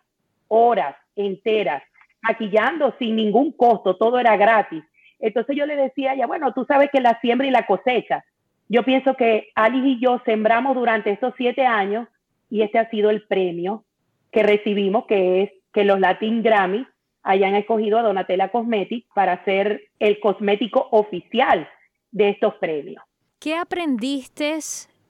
horas 0.48 0.96
enteras, 1.14 1.82
maquillando 2.22 2.94
sin 2.98 3.16
ningún 3.16 3.52
costo, 3.52 3.96
todo 3.96 4.18
era 4.18 4.36
gratis. 4.36 4.82
Entonces 5.18 5.56
yo 5.56 5.66
le 5.66 5.76
decía 5.76 6.14
ya, 6.14 6.26
bueno, 6.26 6.52
tú 6.52 6.64
sabes 6.66 6.90
que 6.90 7.00
la 7.00 7.18
siembra 7.20 7.46
y 7.46 7.50
la 7.50 7.66
cosecha. 7.66 8.24
Yo 8.68 8.82
pienso 8.82 9.14
que 9.14 9.48
Alice 9.54 9.88
y 9.88 10.00
yo 10.00 10.20
sembramos 10.24 10.74
durante 10.74 11.10
estos 11.10 11.34
siete 11.36 11.66
años 11.66 12.08
y 12.50 12.62
este 12.62 12.78
ha 12.78 12.90
sido 12.90 13.10
el 13.10 13.26
premio 13.26 13.84
que 14.32 14.42
recibimos, 14.42 15.06
que 15.06 15.42
es 15.42 15.50
que 15.72 15.84
los 15.84 16.00
Latin 16.00 16.42
Grammy 16.42 16.86
hayan 17.22 17.54
escogido 17.54 17.98
a 17.98 18.02
Donatella 18.02 18.50
Cosmetics 18.50 19.08
para 19.14 19.44
ser 19.44 19.88
el 19.98 20.20
cosmético 20.20 20.88
oficial 20.90 21.68
de 22.12 22.30
estos 22.30 22.54
premios. 22.54 23.02
¿Qué 23.38 23.54
aprendiste 23.54 24.58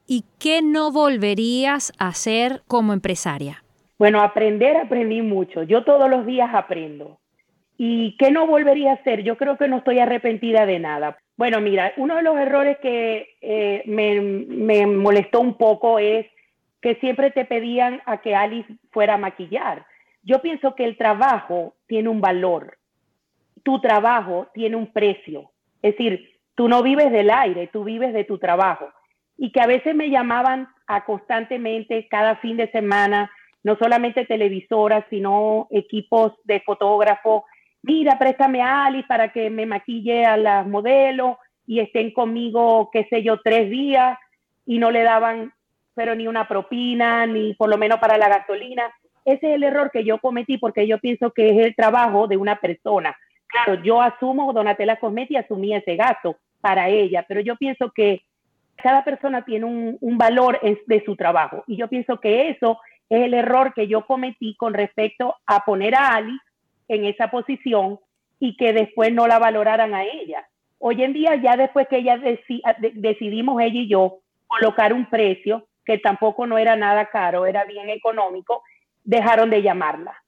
y 0.06 0.24
qué 0.38 0.62
no 0.62 0.92
volverías 0.92 1.92
a 1.98 2.08
hacer 2.08 2.62
como 2.66 2.92
empresaria? 2.92 3.62
Bueno, 3.98 4.22
aprender 4.22 4.76
aprendí 4.76 5.22
mucho. 5.22 5.62
Yo 5.62 5.84
todos 5.84 6.10
los 6.10 6.26
días 6.26 6.50
aprendo. 6.52 7.18
¿Y 7.78 8.16
qué 8.16 8.30
no 8.30 8.46
volvería 8.46 8.92
a 8.92 8.94
hacer? 8.94 9.22
Yo 9.22 9.36
creo 9.36 9.56
que 9.56 9.68
no 9.68 9.78
estoy 9.78 9.98
arrepentida 9.98 10.64
de 10.66 10.78
nada. 10.78 11.18
Bueno, 11.36 11.60
mira, 11.60 11.92
uno 11.96 12.16
de 12.16 12.22
los 12.22 12.36
errores 12.38 12.78
que 12.78 13.36
eh, 13.40 13.82
me, 13.86 14.20
me 14.20 14.86
molestó 14.86 15.40
un 15.40 15.58
poco 15.58 15.98
es 15.98 16.26
que 16.80 16.94
siempre 16.96 17.30
te 17.30 17.44
pedían 17.44 18.00
a 18.06 18.18
que 18.18 18.34
Alice 18.34 18.72
fuera 18.90 19.14
a 19.14 19.18
maquillar. 19.18 19.86
Yo 20.22 20.40
pienso 20.40 20.74
que 20.74 20.84
el 20.84 20.96
trabajo 20.96 21.74
tiene 21.86 22.08
un 22.08 22.20
valor. 22.20 22.78
Tu 23.62 23.80
trabajo 23.80 24.48
tiene 24.54 24.76
un 24.76 24.92
precio. 24.92 25.50
Es 25.82 25.92
decir, 25.96 26.30
tú 26.54 26.68
no 26.68 26.82
vives 26.82 27.12
del 27.12 27.30
aire, 27.30 27.68
tú 27.68 27.84
vives 27.84 28.12
de 28.14 28.24
tu 28.24 28.38
trabajo. 28.38 28.88
Y 29.38 29.52
que 29.52 29.60
a 29.60 29.66
veces 29.66 29.94
me 29.94 30.10
llamaban 30.10 30.68
a 30.86 31.04
constantemente, 31.04 32.08
cada 32.08 32.36
fin 32.36 32.56
de 32.56 32.70
semana, 32.70 33.30
no 33.62 33.76
solamente 33.76 34.24
televisoras, 34.24 35.04
sino 35.10 35.66
equipos 35.70 36.34
de 36.44 36.60
fotógrafos. 36.60 37.42
Mira, 37.82 38.18
préstame 38.18 38.62
a 38.62 38.86
Alice 38.86 39.06
para 39.08 39.32
que 39.32 39.50
me 39.50 39.66
maquille 39.66 40.24
a 40.24 40.36
las 40.36 40.66
modelos 40.66 41.36
y 41.66 41.80
estén 41.80 42.12
conmigo, 42.12 42.90
qué 42.92 43.06
sé 43.10 43.22
yo, 43.22 43.40
tres 43.42 43.68
días 43.70 44.18
y 44.64 44.78
no 44.78 44.90
le 44.90 45.02
daban 45.02 45.52
pero 45.96 46.14
ni 46.14 46.28
una 46.28 46.46
propina, 46.46 47.26
ni 47.26 47.54
por 47.54 47.70
lo 47.70 47.78
menos 47.78 47.98
para 47.98 48.18
la 48.18 48.28
gasolina. 48.28 48.84
Ese 49.24 49.48
es 49.48 49.54
el 49.54 49.62
error 49.62 49.90
que 49.90 50.04
yo 50.04 50.18
cometí 50.18 50.58
porque 50.58 50.86
yo 50.86 50.98
pienso 50.98 51.30
que 51.30 51.50
es 51.50 51.66
el 51.66 51.74
trabajo 51.74 52.28
de 52.28 52.36
una 52.36 52.60
persona. 52.60 53.16
Claro, 53.46 53.82
yo 53.82 54.02
asumo, 54.02 54.52
Donatella 54.52 55.00
Cosmetti 55.00 55.36
asumía 55.36 55.78
ese 55.78 55.96
gasto 55.96 56.36
para 56.60 56.90
ella, 56.90 57.24
pero 57.26 57.40
yo 57.40 57.56
pienso 57.56 57.90
que 57.92 58.20
cada 58.76 59.04
persona 59.04 59.44
tiene 59.44 59.66
un, 59.66 60.18
valor 60.18 60.60
de 60.60 61.04
su 61.04 61.16
trabajo 61.16 61.64
y 61.66 61.76
yo 61.76 61.88
pienso 61.88 62.20
que 62.20 62.50
eso 62.50 62.78
es 63.08 63.22
el 63.22 63.34
error 63.34 63.72
que 63.74 63.88
yo 63.88 64.06
cometí 64.06 64.54
con 64.56 64.74
respecto 64.74 65.34
a 65.46 65.64
poner 65.64 65.94
a 65.94 66.14
Ali 66.14 66.38
en 66.88 67.04
esa 67.04 67.30
posición 67.30 67.98
y 68.38 68.56
que 68.56 68.72
después 68.72 69.12
no 69.12 69.26
la 69.26 69.38
valoraran 69.38 69.94
a 69.94 70.04
ella. 70.04 70.46
Hoy 70.78 71.02
en 71.02 71.12
día, 71.12 71.36
ya 71.36 71.56
después 71.56 71.88
que 71.88 71.98
ella 71.98 72.20
decidimos 72.92 73.60
ella 73.62 73.80
y 73.80 73.88
yo 73.88 74.18
colocar 74.46 74.92
un 74.92 75.06
precio, 75.06 75.66
que 75.84 75.98
tampoco 75.98 76.46
no 76.46 76.58
era 76.58 76.76
nada 76.76 77.06
caro, 77.06 77.46
era 77.46 77.64
bien 77.64 77.88
económico, 77.88 78.62
dejaron 79.04 79.50
de 79.50 79.62
llamarla. 79.62 80.22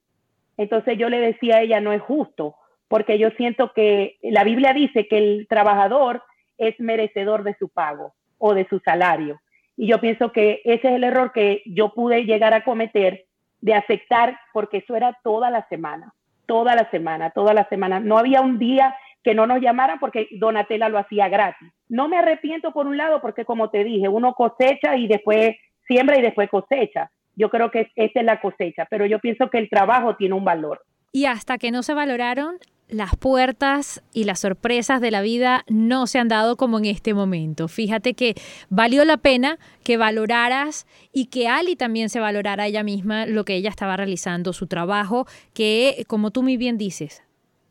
Entonces 0.57 0.97
yo 0.97 1.09
le 1.09 1.19
decía 1.19 1.57
a 1.57 1.61
ella, 1.61 1.81
no 1.81 1.93
es 1.93 2.01
justo, 2.01 2.55
porque 2.87 3.19
yo 3.19 3.29
siento 3.31 3.73
que 3.73 4.17
la 4.23 4.43
Biblia 4.43 4.73
dice 4.73 5.07
que 5.07 5.17
el 5.17 5.47
trabajador 5.47 6.23
es 6.57 6.79
merecedor 6.79 7.43
de 7.43 7.55
su 7.59 7.69
pago 7.69 8.13
o 8.39 8.55
de 8.55 8.67
su 8.67 8.79
salario. 8.79 9.39
Y 9.77 9.87
yo 9.87 10.01
pienso 10.01 10.31
que 10.31 10.61
ese 10.65 10.89
es 10.89 10.95
el 10.95 11.03
error 11.03 11.31
que 11.31 11.61
yo 11.65 11.93
pude 11.93 12.25
llegar 12.25 12.53
a 12.53 12.63
cometer 12.63 13.25
de 13.61 13.73
aceptar, 13.73 14.39
porque 14.53 14.77
eso 14.77 14.95
era 14.95 15.17
toda 15.23 15.51
la 15.51 15.67
semana, 15.69 16.13
toda 16.45 16.75
la 16.75 16.89
semana, 16.89 17.29
toda 17.29 17.53
la 17.53 17.67
semana. 17.69 17.99
No 17.99 18.17
había 18.17 18.41
un 18.41 18.57
día 18.57 18.95
que 19.23 19.35
no 19.35 19.45
nos 19.45 19.61
llamaran 19.61 19.99
porque 19.99 20.27
Donatella 20.31 20.89
lo 20.89 20.97
hacía 20.97 21.29
gratis. 21.29 21.69
No 21.87 22.07
me 22.07 22.17
arrepiento 22.17 22.71
por 22.71 22.87
un 22.87 22.97
lado 22.97 23.21
porque 23.21 23.45
como 23.45 23.69
te 23.69 23.83
dije, 23.83 24.07
uno 24.07 24.33
cosecha 24.33 24.95
y 24.95 25.07
después 25.07 25.55
siembra 25.87 26.17
y 26.17 26.21
después 26.21 26.49
cosecha. 26.49 27.11
Yo 27.35 27.49
creo 27.49 27.71
que 27.71 27.91
esa 27.95 28.19
es 28.19 28.25
la 28.25 28.41
cosecha, 28.41 28.85
pero 28.89 29.05
yo 29.05 29.19
pienso 29.19 29.49
que 29.49 29.59
el 29.59 29.69
trabajo 29.69 30.15
tiene 30.15 30.35
un 30.35 30.43
valor. 30.43 30.81
Y 31.11 31.25
hasta 31.25 31.57
que 31.57 31.71
no 31.71 31.83
se 31.83 31.93
valoraron, 31.93 32.57
las 32.89 33.15
puertas 33.15 34.03
y 34.13 34.23
las 34.23 34.39
sorpresas 34.39 34.99
de 34.99 35.11
la 35.11 35.21
vida 35.21 35.63
no 35.67 36.07
se 36.07 36.19
han 36.19 36.27
dado 36.27 36.57
como 36.57 36.79
en 36.79 36.85
este 36.85 37.13
momento. 37.13 37.67
Fíjate 37.67 38.15
que 38.15 38.35
valió 38.69 39.05
la 39.05 39.17
pena 39.17 39.59
que 39.83 39.97
valoraras 39.97 40.87
y 41.13 41.27
que 41.27 41.47
Ali 41.47 41.75
también 41.75 42.09
se 42.09 42.19
valorara 42.19 42.67
ella 42.67 42.83
misma 42.83 43.25
lo 43.25 43.45
que 43.45 43.55
ella 43.55 43.69
estaba 43.69 43.95
realizando, 43.95 44.53
su 44.53 44.67
trabajo, 44.67 45.27
que 45.53 46.03
como 46.07 46.31
tú 46.31 46.41
muy 46.41 46.57
bien 46.57 46.77
dices, 46.77 47.23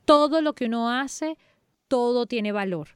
todo 0.04 0.40
lo 0.40 0.54
que 0.54 0.66
uno 0.66 0.90
hace, 0.90 1.36
todo 1.88 2.26
tiene 2.26 2.52
valor. 2.52 2.90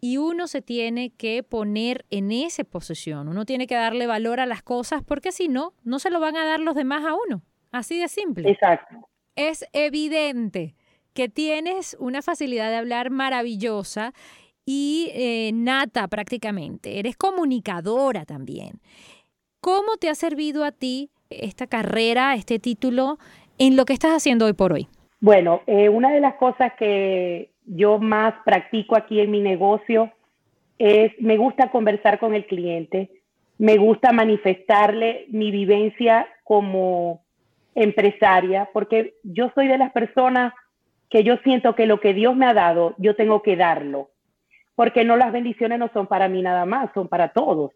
Y 0.00 0.18
uno 0.18 0.46
se 0.46 0.62
tiene 0.62 1.10
que 1.10 1.42
poner 1.42 2.04
en 2.10 2.30
esa 2.32 2.64
posición, 2.64 3.28
uno 3.28 3.44
tiene 3.44 3.66
que 3.66 3.74
darle 3.74 4.06
valor 4.06 4.40
a 4.40 4.46
las 4.46 4.62
cosas 4.62 5.02
porque 5.02 5.32
si 5.32 5.48
no, 5.48 5.74
no 5.84 5.98
se 5.98 6.10
lo 6.10 6.20
van 6.20 6.36
a 6.36 6.44
dar 6.44 6.60
los 6.60 6.74
demás 6.74 7.04
a 7.04 7.14
uno. 7.14 7.42
Así 7.72 7.98
de 7.98 8.08
simple. 8.08 8.50
Exacto. 8.50 9.08
Es 9.34 9.66
evidente 9.72 10.75
que 11.16 11.28
tienes 11.30 11.96
una 11.98 12.20
facilidad 12.20 12.70
de 12.70 12.76
hablar 12.76 13.10
maravillosa 13.10 14.12
y 14.66 15.10
eh, 15.14 15.50
nata 15.54 16.06
prácticamente. 16.08 16.98
Eres 16.98 17.16
comunicadora 17.16 18.26
también. 18.26 18.80
¿Cómo 19.60 19.96
te 19.98 20.10
ha 20.10 20.14
servido 20.14 20.62
a 20.62 20.72
ti 20.72 21.10
esta 21.30 21.66
carrera, 21.66 22.34
este 22.34 22.58
título, 22.58 23.18
en 23.58 23.76
lo 23.76 23.86
que 23.86 23.94
estás 23.94 24.12
haciendo 24.12 24.44
hoy 24.44 24.52
por 24.52 24.74
hoy? 24.74 24.88
Bueno, 25.18 25.62
eh, 25.66 25.88
una 25.88 26.12
de 26.12 26.20
las 26.20 26.34
cosas 26.34 26.74
que 26.78 27.50
yo 27.64 27.98
más 27.98 28.34
practico 28.44 28.94
aquí 28.94 29.18
en 29.18 29.30
mi 29.30 29.40
negocio 29.40 30.12
es, 30.78 31.12
me 31.18 31.38
gusta 31.38 31.70
conversar 31.70 32.18
con 32.18 32.34
el 32.34 32.46
cliente, 32.46 33.10
me 33.56 33.78
gusta 33.78 34.12
manifestarle 34.12 35.24
mi 35.30 35.50
vivencia 35.50 36.28
como 36.44 37.24
empresaria, 37.74 38.68
porque 38.74 39.14
yo 39.22 39.50
soy 39.54 39.66
de 39.66 39.78
las 39.78 39.92
personas 39.92 40.52
que 41.10 41.24
yo 41.24 41.36
siento 41.38 41.74
que 41.74 41.86
lo 41.86 42.00
que 42.00 42.14
Dios 42.14 42.36
me 42.36 42.46
ha 42.46 42.54
dado, 42.54 42.94
yo 42.98 43.14
tengo 43.16 43.42
que 43.42 43.56
darlo, 43.56 44.10
porque 44.74 45.04
no 45.04 45.16
las 45.16 45.32
bendiciones 45.32 45.78
no 45.78 45.90
son 45.92 46.06
para 46.06 46.28
mí 46.28 46.42
nada 46.42 46.66
más, 46.66 46.90
son 46.94 47.08
para 47.08 47.28
todos. 47.28 47.72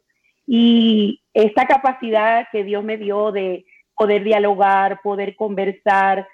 Y 0.46 1.22
esta 1.34 1.66
capacidad 1.66 2.48
que 2.50 2.64
Dios 2.64 2.82
me 2.82 2.96
dio 2.96 3.30
de 3.32 3.64
poder 3.94 4.24
dialogar, 4.24 5.00
poder 5.02 5.36
conversar, 5.36 6.26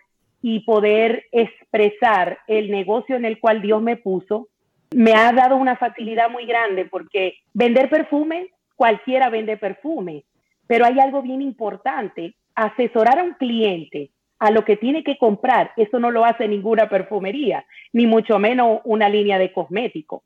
y 0.48 0.60
poder 0.60 1.24
expresar 1.32 2.38
el 2.46 2.70
negocio 2.70 3.16
en 3.16 3.24
el 3.24 3.40
cual 3.40 3.62
Dios 3.62 3.82
me 3.82 3.96
puso, 3.96 4.46
me 4.94 5.12
ha 5.12 5.32
dado 5.32 5.56
una 5.56 5.76
facilidad 5.76 6.30
muy 6.30 6.46
grande 6.46 6.84
porque 6.84 7.34
vender 7.52 7.90
perfume, 7.90 8.50
cualquiera 8.76 9.28
vende 9.28 9.56
perfume, 9.56 10.24
pero 10.68 10.84
hay 10.84 11.00
algo 11.00 11.20
bien 11.20 11.42
importante, 11.42 12.36
asesorar 12.54 13.18
a 13.18 13.24
un 13.24 13.34
cliente 13.34 14.10
a 14.38 14.50
lo 14.50 14.64
que 14.64 14.76
tiene 14.76 15.02
que 15.02 15.18
comprar, 15.18 15.72
eso 15.76 15.98
no 15.98 16.10
lo 16.10 16.24
hace 16.24 16.46
ninguna 16.48 16.88
perfumería, 16.88 17.64
ni 17.92 18.06
mucho 18.06 18.38
menos 18.38 18.80
una 18.84 19.08
línea 19.08 19.38
de 19.38 19.52
cosméticos. 19.52 20.22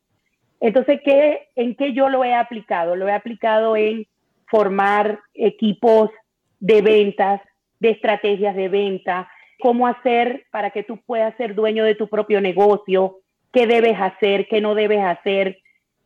Entonces, 0.59 1.01
¿qué, 1.03 1.49
¿en 1.55 1.75
qué 1.75 1.93
yo 1.93 2.09
lo 2.09 2.23
he 2.23 2.33
aplicado? 2.33 2.95
Lo 2.95 3.07
he 3.07 3.13
aplicado 3.13 3.75
en 3.75 4.05
formar 4.47 5.19
equipos 5.33 6.11
de 6.59 6.81
ventas, 6.81 7.41
de 7.79 7.91
estrategias 7.91 8.55
de 8.55 8.69
venta, 8.69 9.29
cómo 9.59 9.87
hacer 9.87 10.45
para 10.51 10.71
que 10.71 10.83
tú 10.83 10.97
puedas 10.97 11.35
ser 11.37 11.55
dueño 11.55 11.83
de 11.85 11.95
tu 11.95 12.07
propio 12.07 12.41
negocio, 12.41 13.19
qué 13.53 13.65
debes 13.65 13.99
hacer, 13.99 14.47
qué 14.47 14.61
no 14.61 14.75
debes 14.75 15.03
hacer. 15.03 15.59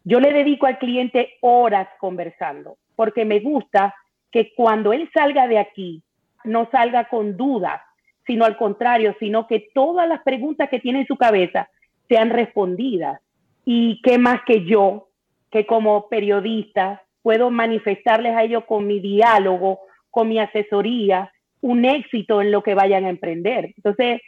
Yo 0.03 0.19
le 0.19 0.31
dedico 0.31 0.67
al 0.67 0.77
cliente 0.77 1.33
horas 1.41 1.87
conversando, 1.99 2.77
porque 2.95 3.25
me 3.25 3.39
gusta 3.39 3.95
que 4.31 4.53
cuando 4.55 4.93
él 4.93 5.09
salga 5.13 5.47
de 5.47 5.57
aquí, 5.57 6.03
no 6.43 6.69
salga 6.71 7.05
con 7.05 7.35
dudas, 7.35 7.81
sino 8.25 8.45
al 8.45 8.57
contrario, 8.57 9.15
sino 9.19 9.47
que 9.47 9.69
todas 9.73 10.07
las 10.07 10.21
preguntas 10.23 10.69
que 10.69 10.79
tiene 10.79 11.01
en 11.01 11.07
su 11.07 11.17
cabeza 11.17 11.69
sean 12.09 12.29
respondidas. 12.29 13.21
Y 13.65 14.01
qué 14.03 14.17
más 14.17 14.41
que 14.45 14.65
yo, 14.65 15.09
que 15.51 15.65
como 15.65 16.07
periodista 16.09 17.03
puedo 17.21 17.49
manifestarles 17.49 18.35
a 18.35 18.43
ellos 18.43 18.63
con 18.65 18.85
mi 18.85 18.99
diálogo, 18.99 19.79
con 20.11 20.27
mi 20.27 20.39
asesoría, 20.39 21.31
un 21.61 21.85
éxito 21.85 22.41
en 22.41 22.51
lo 22.51 22.61
que 22.61 22.75
vayan 22.75 23.05
a 23.05 23.09
emprender. 23.09 23.73
Entonces, 23.77 24.21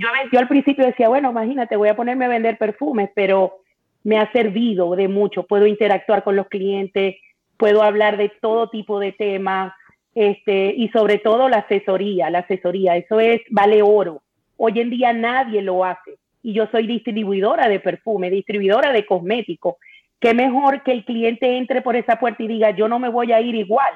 Yo, 0.00 0.08
yo 0.32 0.38
al 0.38 0.46
principio 0.46 0.86
decía, 0.86 1.08
bueno, 1.08 1.30
imagínate, 1.30 1.76
voy 1.76 1.88
a 1.88 1.96
ponerme 1.96 2.26
a 2.26 2.28
vender 2.28 2.56
perfumes, 2.56 3.10
pero 3.14 3.58
me 4.04 4.16
ha 4.16 4.30
servido 4.30 4.94
de 4.94 5.08
mucho. 5.08 5.42
Puedo 5.42 5.66
interactuar 5.66 6.22
con 6.22 6.36
los 6.36 6.46
clientes, 6.46 7.16
puedo 7.56 7.82
hablar 7.82 8.16
de 8.16 8.30
todo 8.40 8.70
tipo 8.70 9.00
de 9.00 9.10
temas, 9.10 9.72
este, 10.18 10.74
y 10.76 10.88
sobre 10.88 11.18
todo 11.18 11.48
la 11.48 11.58
asesoría, 11.58 12.28
la 12.28 12.40
asesoría, 12.40 12.96
eso 12.96 13.20
es, 13.20 13.40
vale 13.50 13.82
oro. 13.82 14.20
Hoy 14.56 14.80
en 14.80 14.90
día 14.90 15.12
nadie 15.12 15.62
lo 15.62 15.84
hace. 15.84 16.18
Y 16.42 16.54
yo 16.54 16.66
soy 16.72 16.88
distribuidora 16.88 17.68
de 17.68 17.78
perfume, 17.78 18.28
distribuidora 18.28 18.92
de 18.92 19.06
cosméticos. 19.06 19.76
Qué 20.18 20.34
mejor 20.34 20.82
que 20.82 20.90
el 20.90 21.04
cliente 21.04 21.56
entre 21.56 21.82
por 21.82 21.94
esa 21.94 22.18
puerta 22.18 22.42
y 22.42 22.48
diga, 22.48 22.70
yo 22.70 22.88
no 22.88 22.98
me 22.98 23.08
voy 23.08 23.30
a 23.30 23.40
ir 23.40 23.54
igual, 23.54 23.92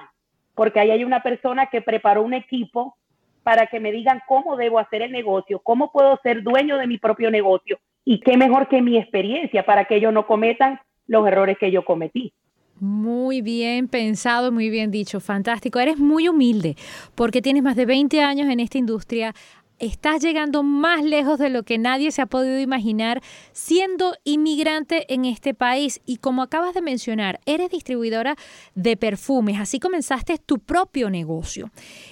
porque 0.55 0.79
ahí 0.79 0.93
hay 0.93 1.03
una 1.03 1.25
persona 1.25 1.67
que 1.67 1.83
preparó 1.83 2.23
un 2.23 2.35
equipo 2.35 2.97
para 3.43 3.67
que 3.67 3.81
me 3.81 3.91
digan 3.91 4.23
cómo 4.29 4.57
debo 4.57 4.79
hacer 4.79 5.03
el 5.03 5.11
negocio, 5.11 5.59
cómo 5.59 5.91
puedo 5.91 6.21
ser 6.23 6.45
dueño 6.45 6.79
de 6.79 6.87
mi 6.87 6.99
propio 6.99 7.33
negocio 7.33 7.81
y 8.05 8.21
qué 8.21 8.37
mejor 8.37 8.69
que 8.69 8.81
mi 8.81 8.97
experiencia 8.97 9.67
para 9.67 9.87
que 9.87 9.97
ellos 9.97 10.13
no 10.13 10.25
cometan 10.29 10.79
los 11.09 11.27
errores 11.27 11.59
que 11.59 11.73
yo 11.73 11.85
cometí. 11.85 12.33
Muy 12.83 13.43
bien 13.43 13.87
pensado, 13.87 14.51
muy 14.51 14.69
bien 14.69 14.91
dicho, 14.91 15.21
fantástico. 15.21 15.79
Eres 15.79 15.99
muy 15.99 16.27
humilde 16.27 16.77
porque 17.15 17.41
tienes 17.41 17.63
más 17.63 17.77
de 17.77 17.87
20 17.87 18.21
años 18.23 18.49
en 18.49 18.59
esta 18.59 18.77
industria, 18.77 19.37
estás 19.83 20.23
llegando 20.23 20.63
más 20.63 21.05
lejos 21.05 21.41
de 21.41 21.51
lo 21.51 21.65
que 21.65 21.77
nadie 21.77 22.13
se 22.13 22.23
ha 22.23 22.27
podido 22.27 22.61
imaginar 22.61 23.21
siendo 23.51 24.15
inmigrante 24.23 25.13
en 25.13 25.25
este 25.25 25.55
país. 25.55 26.01
Y 26.07 26.19
como 26.19 26.43
acabas 26.43 26.73
de 26.73 26.83
mencionar, 26.83 27.41
eres 27.47 27.69
distribuidora 27.69 28.37
de 28.77 28.97
perfumes, 28.97 29.59
así 29.59 29.81
comenzaste 29.81 30.39
tu 30.39 30.61
propio 30.61 31.11
negocio. 31.11 31.71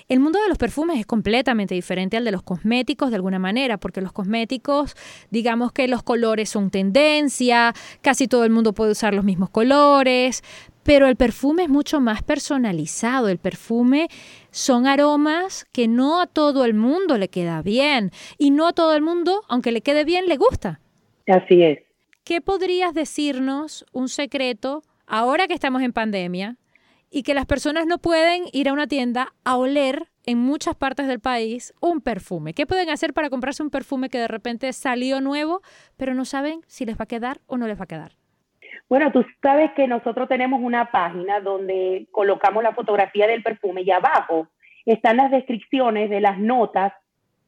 El 0.09 0.19
mundo 0.19 0.41
de 0.43 0.49
los 0.49 0.59
perfumes 0.59 0.99
es 0.99 1.07
completamente 1.07 1.77
diferente 1.77 2.17
al 2.17 2.25
de 2.25 2.33
los 2.33 2.43
cosméticos 2.43 3.11
de 3.11 3.17
alguna 3.17 3.39
manera, 3.39 3.79
porque 3.79 4.01
los 4.01 4.13
cosméticos, 4.13 4.97
digamos 5.31 5.71
que 5.71 5.87
los 5.87 6.03
colores 6.03 6.51
son 6.51 6.71
tendencia, 6.71 7.73
casi 8.01 8.27
todo 8.27 8.43
el 8.43 8.51
mundo 8.51 8.73
puede 8.73 8.91
usar 8.91 9.15
los 9.15 9.25
mismos 9.25 9.49
colores, 9.49 10.43
pero 10.83 11.07
el 11.07 11.17
perfume 11.17 11.65
es 11.65 11.69
mucho 11.69 12.01
más 12.01 12.23
personalizado. 12.23 13.29
El 13.29 13.39
perfume 13.39 14.09
son 14.51 14.87
aromas 14.87 15.67
que 15.73 15.89
no 15.89 16.21
a 16.21 16.27
todo 16.27 16.65
el 16.65 16.75
mundo 16.75 17.19
le 17.19 17.29
queda 17.29 17.63
bien 17.63 18.11
y 18.39 18.51
no 18.51 18.69
a 18.69 18.73
todo 18.73 18.95
el 18.95 19.03
mundo, 19.03 19.43
aunque 19.49 19.73
le 19.73 19.83
quede 19.83 20.05
bien, 20.05 20.27
le 20.27 20.37
gusta. 20.37 20.81
Así 21.27 21.63
es. 21.63 21.79
¿Qué 22.25 22.41
podrías 22.41 22.95
decirnos 22.95 23.85
un 23.93 24.09
secreto 24.09 24.83
ahora 25.07 25.49
que 25.49 25.55
estamos 25.55 25.83
en 25.83 25.93
pandemia 25.93 26.57
y 27.11 27.23
que 27.23 27.35
las 27.35 27.47
personas 27.47 27.87
no 27.87 27.99
pueden 27.99 28.45
ir 28.53 28.69
a 28.69 28.73
una 28.73 28.87
tienda 28.87 29.35
a 29.45 29.57
oler 29.57 30.09
en 30.27 30.39
muchas 30.39 30.77
partes 30.77 31.09
del 31.09 31.21
país 31.21 31.75
un 31.81 32.01
perfume? 32.01 32.55
¿Qué 32.55 32.67
pueden 32.67 32.91
hacer 32.91 33.13
para 33.15 33.31
comprarse 33.31 33.63
un 33.63 33.71
perfume 33.71 34.11
que 34.11 34.19
de 34.19 34.29
repente 34.29 34.73
salió 34.73 35.21
nuevo, 35.21 35.63
pero 35.97 36.15
no 36.15 36.25
saben 36.25 36.61
si 36.67 36.85
les 36.85 36.97
va 36.97 37.05
a 37.05 37.07
quedar 37.07 37.41
o 37.47 37.57
no 37.57 37.67
les 37.67 37.79
va 37.79 37.85
a 37.85 37.89
quedar? 37.89 38.20
Bueno, 38.89 39.13
tú 39.13 39.25
sabes 39.43 39.73
que 39.73 39.87
nosotros 39.87 40.29
tenemos 40.29 40.61
una 40.63 40.91
página 40.91 41.41
donde 41.41 42.09
colocamos 42.11 42.63
la 42.63 42.75
fotografía 42.75 43.27
del 43.27 43.43
perfume 43.43 43.83
y 43.83 43.91
abajo 43.91 44.49
están 44.85 45.17
las 45.17 45.31
descripciones 45.31 46.11
de 46.11 46.21
las 46.21 46.39
notas 46.39 46.93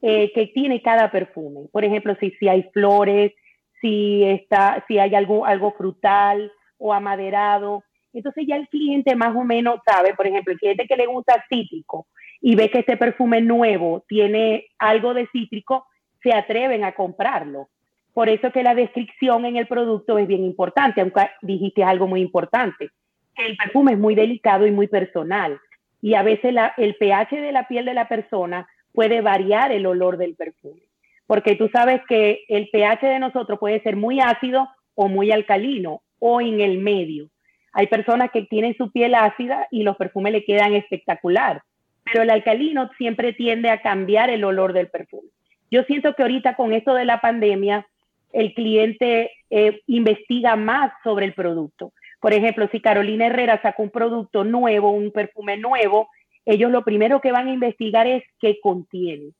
eh, 0.00 0.32
que 0.34 0.48
tiene 0.48 0.82
cada 0.82 1.10
perfume. 1.10 1.68
Por 1.70 1.84
ejemplo, 1.84 2.16
si, 2.20 2.30
si 2.32 2.48
hay 2.48 2.64
flores, 2.72 3.32
si, 3.80 4.24
está, 4.24 4.84
si 4.88 4.98
hay 4.98 5.14
algo, 5.14 5.44
algo 5.46 5.72
frutal 5.72 6.50
o 6.78 6.92
amaderado. 6.92 7.84
Entonces 8.12 8.44
ya 8.46 8.56
el 8.56 8.68
cliente 8.68 9.14
más 9.16 9.34
o 9.34 9.44
menos 9.44 9.80
sabe, 9.84 10.14
por 10.14 10.26
ejemplo, 10.26 10.52
el 10.52 10.58
cliente 10.58 10.86
que 10.86 10.96
le 10.96 11.06
gusta 11.06 11.44
cítrico 11.48 12.06
y 12.40 12.56
ve 12.56 12.70
que 12.70 12.80
este 12.80 12.96
perfume 12.96 13.40
nuevo 13.40 14.04
tiene 14.08 14.66
algo 14.78 15.14
de 15.14 15.28
cítrico, 15.28 15.86
se 16.22 16.32
atreven 16.32 16.84
a 16.84 16.92
comprarlo. 16.92 17.68
Por 18.12 18.28
eso 18.28 18.50
que 18.52 18.62
la 18.62 18.74
descripción 18.74 19.44
en 19.46 19.56
el 19.56 19.66
producto 19.66 20.18
es 20.18 20.26
bien 20.26 20.44
importante, 20.44 21.00
aunque 21.00 21.30
dijiste 21.40 21.82
algo 21.82 22.06
muy 22.06 22.20
importante. 22.20 22.90
El 23.36 23.56
perfume 23.56 23.92
es 23.92 23.98
muy 23.98 24.14
delicado 24.14 24.66
y 24.66 24.70
muy 24.70 24.86
personal 24.86 25.58
y 26.02 26.14
a 26.14 26.22
veces 26.22 26.54
el 26.76 26.96
pH 26.96 27.40
de 27.40 27.52
la 27.52 27.68
piel 27.68 27.84
de 27.84 27.94
la 27.94 28.08
persona 28.08 28.68
puede 28.92 29.22
variar 29.22 29.70
el 29.72 29.86
olor 29.86 30.18
del 30.18 30.34
perfume, 30.34 30.82
porque 31.26 31.54
tú 31.54 31.70
sabes 31.72 32.02
que 32.08 32.44
el 32.48 32.68
pH 32.68 33.06
de 33.06 33.18
nosotros 33.20 33.58
puede 33.58 33.80
ser 33.82 33.96
muy 33.96 34.20
ácido 34.20 34.68
o 34.94 35.08
muy 35.08 35.30
alcalino 35.30 36.02
o 36.18 36.40
en 36.40 36.60
el 36.60 36.78
medio. 36.78 37.28
Hay 37.72 37.86
personas 37.86 38.30
que 38.32 38.42
tienen 38.42 38.76
su 38.76 38.90
piel 38.90 39.14
ácida 39.14 39.68
y 39.70 39.84
los 39.84 39.96
perfumes 39.96 40.32
le 40.32 40.44
quedan 40.44 40.74
espectacular, 40.74 41.62
pero 42.04 42.22
el 42.22 42.30
alcalino 42.30 42.90
siempre 42.98 43.32
tiende 43.32 43.70
a 43.70 43.80
cambiar 43.80 44.28
el 44.28 44.44
olor 44.44 44.72
del 44.72 44.88
perfume. 44.88 45.28
Yo 45.70 45.84
siento 45.84 46.14
que 46.14 46.22
ahorita 46.22 46.56
con 46.56 46.72
esto 46.74 46.94
de 46.94 47.06
la 47.06 47.20
pandemia, 47.20 47.86
el 48.32 48.54
cliente 48.54 49.30
eh, 49.50 49.80
investiga 49.86 50.56
más 50.56 50.92
sobre 51.04 51.26
el 51.26 51.34
producto. 51.34 51.92
Por 52.20 52.32
ejemplo, 52.32 52.68
si 52.70 52.80
Carolina 52.80 53.26
Herrera 53.26 53.60
saca 53.62 53.82
un 53.82 53.90
producto 53.90 54.44
nuevo, 54.44 54.90
un 54.90 55.10
perfume 55.10 55.56
nuevo, 55.56 56.08
ellos 56.46 56.70
lo 56.70 56.82
primero 56.82 57.20
que 57.20 57.32
van 57.32 57.48
a 57.48 57.52
investigar 57.52 58.06
es 58.06 58.22
qué 58.40 58.58
contiene, 58.60 59.32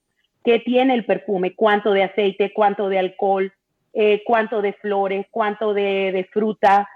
qué 0.45 0.59
tiene 0.59 0.95
el 0.95 1.05
perfume, 1.05 1.55
cuánto 1.55 1.93
de 1.93 2.05
aceite, 2.05 2.53
cuánto 2.53 2.89
de 2.89 2.99
alcohol, 2.99 3.53
eh, 3.93 4.23
cuánto 4.25 4.63
de 4.63 4.73
flores, 4.75 5.27
cuánto 5.31 5.75
de, 5.75 6.13
de 6.13 6.25
fruta. 6.25 6.89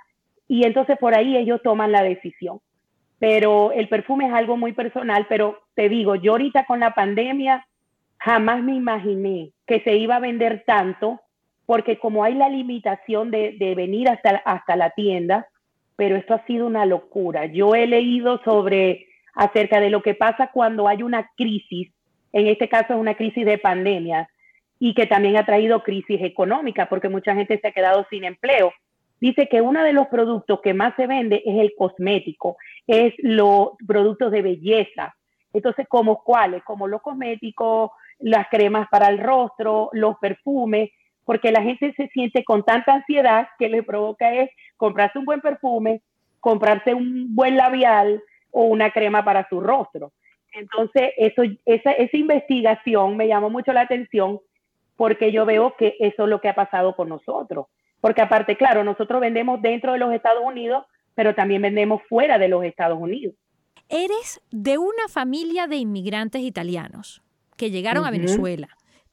Y 0.48 0.64
entonces 0.64 0.98
por 0.98 1.16
ahí 1.16 1.36
ellos 1.36 1.60
toman 1.62 1.92
la 1.92 2.02
decisión. 2.02 2.60
Pero 3.18 3.72
el 3.72 3.88
perfume 3.88 4.26
es 4.26 4.32
algo 4.32 4.56
muy 4.56 4.72
personal, 4.72 5.26
pero 5.28 5.60
te 5.74 5.88
digo, 5.88 6.16
yo 6.16 6.32
ahorita 6.32 6.66
con 6.66 6.80
la 6.80 6.94
pandemia 6.94 7.66
jamás 8.18 8.62
me 8.62 8.74
imaginé 8.74 9.52
que 9.66 9.80
se 9.80 9.96
iba 9.96 10.16
a 10.16 10.20
vender 10.20 10.64
tanto 10.66 11.20
porque 11.66 11.98
como 11.98 12.22
hay 12.22 12.34
la 12.34 12.48
limitación 12.48 13.30
de, 13.30 13.74
venir 13.76 14.08
hasta, 14.08 14.76
la 14.76 14.90
tienda, 14.90 15.48
pero 15.96 16.16
esto 16.16 16.34
ha 16.34 16.46
sido 16.46 16.66
una 16.66 16.86
locura. 16.86 17.46
Yo 17.46 17.74
he 17.74 17.86
leído 17.86 18.40
sobre 18.44 19.06
acerca 19.34 19.80
de 19.80 19.90
lo 19.90 20.00
que 20.02 20.14
pasa 20.14 20.50
cuando 20.52 20.88
hay 20.88 21.02
una 21.02 21.30
crisis, 21.36 21.92
en 22.32 22.46
este 22.46 22.68
caso 22.68 22.94
es 22.94 23.00
una 23.00 23.16
crisis 23.16 23.44
de 23.44 23.58
pandemia, 23.58 24.28
y 24.78 24.94
que 24.94 25.06
también 25.06 25.36
ha 25.36 25.46
traído 25.46 25.82
crisis 25.82 26.20
económica, 26.22 26.88
porque 26.88 27.08
mucha 27.08 27.34
gente 27.34 27.58
se 27.58 27.68
ha 27.68 27.72
quedado 27.72 28.06
sin 28.10 28.24
empleo. 28.24 28.72
Dice 29.20 29.48
que 29.48 29.62
uno 29.62 29.82
de 29.82 29.94
los 29.94 30.06
productos 30.08 30.60
que 30.60 30.74
más 30.74 30.94
se 30.96 31.06
vende 31.06 31.42
es 31.44 31.58
el 31.58 31.72
cosmético, 31.76 32.56
es 32.86 33.14
los 33.18 33.70
productos 33.86 34.30
de 34.30 34.42
belleza. 34.42 35.16
Entonces, 35.52 35.86
¿como 35.88 36.22
cuáles? 36.22 36.62
Como 36.64 36.86
los 36.86 37.00
cosméticos, 37.00 37.90
las 38.18 38.48
cremas 38.48 38.88
para 38.90 39.08
el 39.08 39.18
rostro, 39.18 39.88
los 39.92 40.16
perfumes, 40.18 40.90
porque 41.26 41.50
la 41.50 41.60
gente 41.60 41.92
se 41.96 42.08
siente 42.08 42.44
con 42.44 42.64
tanta 42.64 42.94
ansiedad 42.94 43.48
que 43.58 43.68
le 43.68 43.82
provoca 43.82 44.32
es 44.32 44.48
comprarse 44.76 45.18
un 45.18 45.24
buen 45.24 45.40
perfume, 45.40 46.00
comprarse 46.38 46.94
un 46.94 47.34
buen 47.34 47.56
labial 47.56 48.22
o 48.52 48.62
una 48.62 48.92
crema 48.92 49.24
para 49.24 49.46
su 49.48 49.60
rostro. 49.60 50.12
Entonces, 50.52 51.10
eso, 51.16 51.42
esa, 51.66 51.90
esa 51.90 52.16
investigación 52.16 53.16
me 53.16 53.26
llamó 53.26 53.50
mucho 53.50 53.72
la 53.72 53.82
atención 53.82 54.40
porque 54.94 55.32
yo 55.32 55.44
veo 55.44 55.74
que 55.76 55.96
eso 55.98 56.22
es 56.22 56.28
lo 56.30 56.40
que 56.40 56.48
ha 56.48 56.54
pasado 56.54 56.94
con 56.94 57.08
nosotros. 57.08 57.66
Porque 58.00 58.22
aparte, 58.22 58.56
claro, 58.56 58.84
nosotros 58.84 59.20
vendemos 59.20 59.60
dentro 59.60 59.92
de 59.92 59.98
los 59.98 60.14
Estados 60.14 60.44
Unidos, 60.44 60.86
pero 61.16 61.34
también 61.34 61.60
vendemos 61.60 62.02
fuera 62.08 62.38
de 62.38 62.48
los 62.48 62.64
Estados 62.64 62.98
Unidos. 62.98 63.34
Eres 63.88 64.40
de 64.52 64.78
una 64.78 65.08
familia 65.08 65.66
de 65.66 65.76
inmigrantes 65.76 66.42
italianos 66.42 67.20
que 67.56 67.72
llegaron 67.72 68.04
a 68.04 68.12
Venezuela 68.12 68.68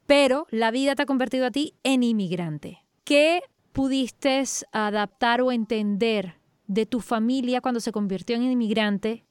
pero 0.06 0.46
la 0.50 0.70
vida 0.70 0.94
te 0.94 1.02
ha 1.02 1.06
convertido 1.06 1.46
a 1.46 1.50
ti 1.50 1.74
en 1.82 2.02
inmigrante. 2.02 2.78
¿Qué 3.04 3.42
pudiste 3.72 4.42
adaptar 4.72 5.40
o 5.40 5.52
entender 5.52 6.34
de 6.66 6.86
tu 6.86 7.00
familia 7.00 7.60
cuando 7.60 7.80
se 7.80 7.92
convirtió 7.92 8.36
en 8.36 8.42
inmigrante 8.42 9.24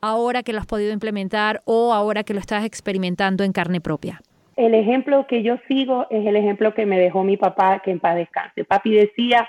ahora 0.00 0.42
que 0.42 0.52
lo 0.52 0.60
has 0.60 0.66
podido 0.66 0.92
implementar 0.92 1.62
o 1.64 1.92
ahora 1.92 2.22
que 2.22 2.34
lo 2.34 2.40
estás 2.40 2.64
experimentando 2.64 3.44
en 3.44 3.52
carne 3.52 3.80
propia? 3.80 4.20
El 4.56 4.74
ejemplo 4.74 5.26
que 5.28 5.42
yo 5.42 5.56
sigo 5.68 6.06
es 6.10 6.26
el 6.26 6.36
ejemplo 6.36 6.74
que 6.74 6.86
me 6.86 6.98
dejó 6.98 7.22
mi 7.22 7.36
papá, 7.36 7.80
que 7.84 7.90
en 7.90 8.00
paz 8.00 8.16
descanse. 8.16 8.64
Papi 8.64 8.92
decía 8.92 9.48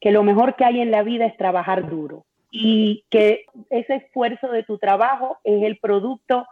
que 0.00 0.10
lo 0.10 0.22
mejor 0.22 0.56
que 0.56 0.64
hay 0.64 0.80
en 0.80 0.90
la 0.90 1.02
vida 1.02 1.26
es 1.26 1.36
trabajar 1.36 1.88
duro 1.88 2.24
y 2.50 3.04
que 3.10 3.44
ese 3.70 3.96
esfuerzo 3.96 4.48
de 4.48 4.62
tu 4.62 4.78
trabajo 4.78 5.38
es 5.44 5.62
el 5.62 5.78
producto 5.78 6.46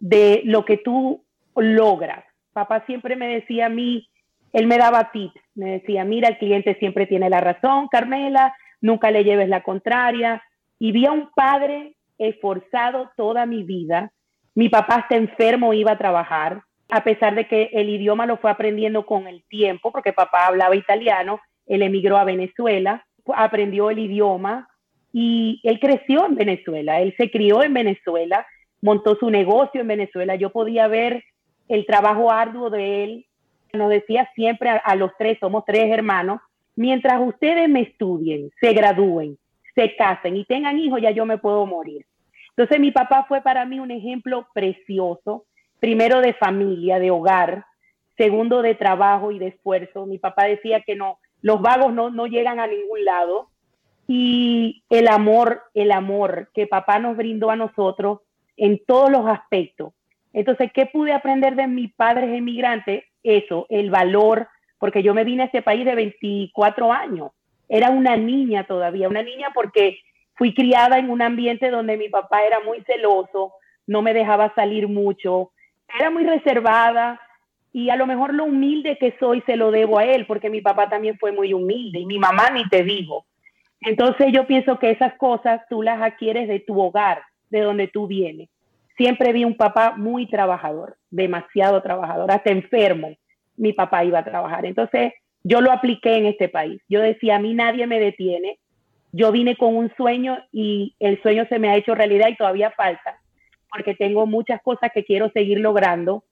de 0.00 0.42
lo 0.44 0.64
que 0.64 0.78
tú 0.78 1.22
logras 1.54 2.24
papá 2.54 2.84
siempre 2.86 3.16
me 3.16 3.28
decía 3.28 3.66
a 3.66 3.68
mí, 3.68 4.08
él 4.54 4.66
me 4.66 4.78
daba 4.78 5.10
tips, 5.10 5.38
me 5.54 5.72
decía, 5.72 6.04
mira, 6.04 6.28
el 6.28 6.38
cliente 6.38 6.76
siempre 6.76 7.06
tiene 7.06 7.28
la 7.28 7.40
razón, 7.40 7.88
Carmela, 7.88 8.54
nunca 8.80 9.10
le 9.10 9.24
lleves 9.24 9.48
la 9.48 9.62
contraria. 9.62 10.42
Y 10.78 10.92
vi 10.92 11.06
a 11.06 11.12
un 11.12 11.30
padre 11.34 11.96
esforzado 12.18 13.10
toda 13.16 13.46
mi 13.46 13.64
vida. 13.64 14.12
Mi 14.54 14.68
papá 14.68 15.00
está 15.00 15.16
enfermo, 15.16 15.74
iba 15.74 15.92
a 15.92 15.98
trabajar, 15.98 16.62
a 16.88 17.02
pesar 17.02 17.34
de 17.34 17.48
que 17.48 17.70
el 17.72 17.88
idioma 17.88 18.26
lo 18.26 18.36
fue 18.36 18.50
aprendiendo 18.50 19.04
con 19.04 19.26
el 19.26 19.44
tiempo, 19.48 19.90
porque 19.90 20.12
papá 20.12 20.46
hablaba 20.46 20.76
italiano, 20.76 21.40
él 21.66 21.82
emigró 21.82 22.16
a 22.16 22.24
Venezuela, 22.24 23.04
aprendió 23.34 23.90
el 23.90 23.98
idioma 23.98 24.68
y 25.12 25.60
él 25.64 25.80
creció 25.80 26.26
en 26.26 26.36
Venezuela, 26.36 27.00
él 27.00 27.14
se 27.16 27.30
crió 27.30 27.62
en 27.62 27.74
Venezuela, 27.74 28.46
montó 28.82 29.16
su 29.16 29.30
negocio 29.30 29.80
en 29.80 29.88
Venezuela. 29.88 30.36
Yo 30.36 30.50
podía 30.50 30.86
ver 30.86 31.24
el 31.68 31.86
trabajo 31.86 32.30
arduo 32.30 32.70
de 32.70 33.04
él 33.04 33.26
nos 33.72 33.90
decía 33.90 34.30
siempre 34.34 34.70
a, 34.70 34.94
los 34.96 35.10
tres, 35.18 35.38
somos 35.40 35.64
tres 35.64 35.90
hermanos, 35.92 36.40
mientras 36.76 37.20
ustedes 37.20 37.68
me 37.68 37.80
estudien, 37.80 38.50
se 38.60 38.72
gradúen, 38.72 39.36
se 39.74 39.96
casen 39.96 40.36
y 40.36 40.44
tengan 40.44 40.78
hijos, 40.78 41.00
ya 41.00 41.10
yo 41.10 41.26
me 41.26 41.38
puedo 41.38 41.66
morir. 41.66 42.06
Entonces 42.50 42.78
mi 42.78 42.92
papá 42.92 43.24
fue 43.28 43.40
para 43.40 43.64
mí 43.64 43.80
un 43.80 43.90
ejemplo 43.90 44.46
precioso, 44.54 45.44
primero 45.80 46.20
de 46.20 46.34
familia, 46.34 47.00
de 47.00 47.10
hogar, 47.10 47.64
segundo 48.16 48.62
de 48.62 48.76
trabajo 48.76 49.32
y 49.32 49.38
de 49.38 49.48
esfuerzo. 49.48 50.06
Mi 50.06 50.18
papá 50.18 50.44
decía 50.44 50.80
que 50.80 50.94
no, 50.94 51.18
los 51.42 51.60
vagos 51.60 51.92
no, 51.92 52.10
no 52.10 52.26
llegan 52.26 52.60
a 52.60 52.66
ningún 52.66 53.04
lado. 53.04 53.50
Y 54.06 54.84
el 54.90 55.08
amor, 55.08 55.62
el 55.72 55.90
amor 55.90 56.50
que 56.54 56.66
papá 56.66 56.98
nos 56.98 57.16
brindó 57.16 57.50
a 57.50 57.56
nosotros 57.56 58.20
en 58.56 58.80
todos 58.84 59.10
los 59.10 59.26
aspectos. 59.26 59.94
Entonces, 60.34 60.70
¿qué 60.74 60.84
pude 60.84 61.12
aprender 61.12 61.54
de 61.54 61.66
mis 61.66 61.94
padres 61.94 62.28
emigrantes? 62.28 63.04
Eso, 63.22 63.66
el 63.70 63.90
valor, 63.90 64.48
porque 64.78 65.02
yo 65.02 65.14
me 65.14 65.24
vine 65.24 65.44
a 65.44 65.46
este 65.46 65.62
país 65.62 65.86
de 65.86 65.94
24 65.94 66.92
años. 66.92 67.30
Era 67.68 67.88
una 67.90 68.16
niña 68.16 68.64
todavía, 68.64 69.08
una 69.08 69.22
niña 69.22 69.48
porque 69.54 69.98
fui 70.34 70.52
criada 70.52 70.98
en 70.98 71.08
un 71.08 71.22
ambiente 71.22 71.70
donde 71.70 71.96
mi 71.96 72.10
papá 72.10 72.42
era 72.44 72.60
muy 72.60 72.82
celoso, 72.82 73.54
no 73.86 74.02
me 74.02 74.12
dejaba 74.12 74.52
salir 74.54 74.88
mucho, 74.88 75.52
era 75.98 76.10
muy 76.10 76.24
reservada, 76.24 77.20
y 77.74 77.90
a 77.90 77.96
lo 77.96 78.06
mejor 78.06 78.34
lo 78.34 78.44
humilde 78.44 78.98
que 78.98 79.16
soy 79.18 79.42
se 79.46 79.56
lo 79.56 79.72
debo 79.72 79.98
a 79.98 80.04
él, 80.04 80.26
porque 80.26 80.48
mi 80.48 80.60
papá 80.60 80.88
también 80.88 81.18
fue 81.18 81.32
muy 81.32 81.52
humilde 81.52 81.98
y 81.98 82.06
mi 82.06 82.20
mamá 82.20 82.50
ni 82.50 82.68
te 82.68 82.84
digo. 82.84 83.26
Entonces 83.80 84.28
yo 84.32 84.46
pienso 84.46 84.78
que 84.78 84.90
esas 84.90 85.14
cosas 85.14 85.62
tú 85.68 85.82
las 85.82 86.00
adquieres 86.00 86.46
de 86.46 86.60
tu 86.60 86.80
hogar, 86.80 87.22
de 87.50 87.60
donde 87.60 87.88
tú 87.88 88.06
vienes. 88.06 88.48
Siempre 88.96 89.32
vi 89.32 89.44
un 89.44 89.56
papá 89.56 89.94
muy 89.96 90.26
trabajador, 90.26 90.96
demasiado 91.10 91.82
trabajador, 91.82 92.30
hasta 92.30 92.50
enfermo. 92.50 93.16
Mi 93.56 93.72
papá 93.72 94.04
iba 94.04 94.18
a 94.20 94.24
trabajar. 94.24 94.66
Entonces 94.66 95.12
yo 95.42 95.60
lo 95.60 95.72
apliqué 95.72 96.16
en 96.16 96.26
este 96.26 96.48
país. 96.48 96.80
Yo 96.88 97.00
decía, 97.00 97.36
a 97.36 97.40
mí 97.40 97.54
nadie 97.54 97.86
me 97.86 98.00
detiene. 98.00 98.58
Yo 99.12 99.30
vine 99.32 99.56
con 99.56 99.76
un 99.76 99.92
sueño 99.96 100.38
y 100.52 100.94
el 100.98 101.20
sueño 101.22 101.46
se 101.48 101.58
me 101.58 101.68
ha 101.68 101.76
hecho 101.76 101.94
realidad 101.94 102.28
y 102.28 102.36
todavía 102.36 102.72
falta, 102.72 103.20
porque 103.70 103.94
tengo 103.94 104.26
muchas 104.26 104.60
cosas 104.62 104.90
que 104.92 105.04
quiero 105.04 105.30
seguir 105.30 105.60
logrando 105.60 106.24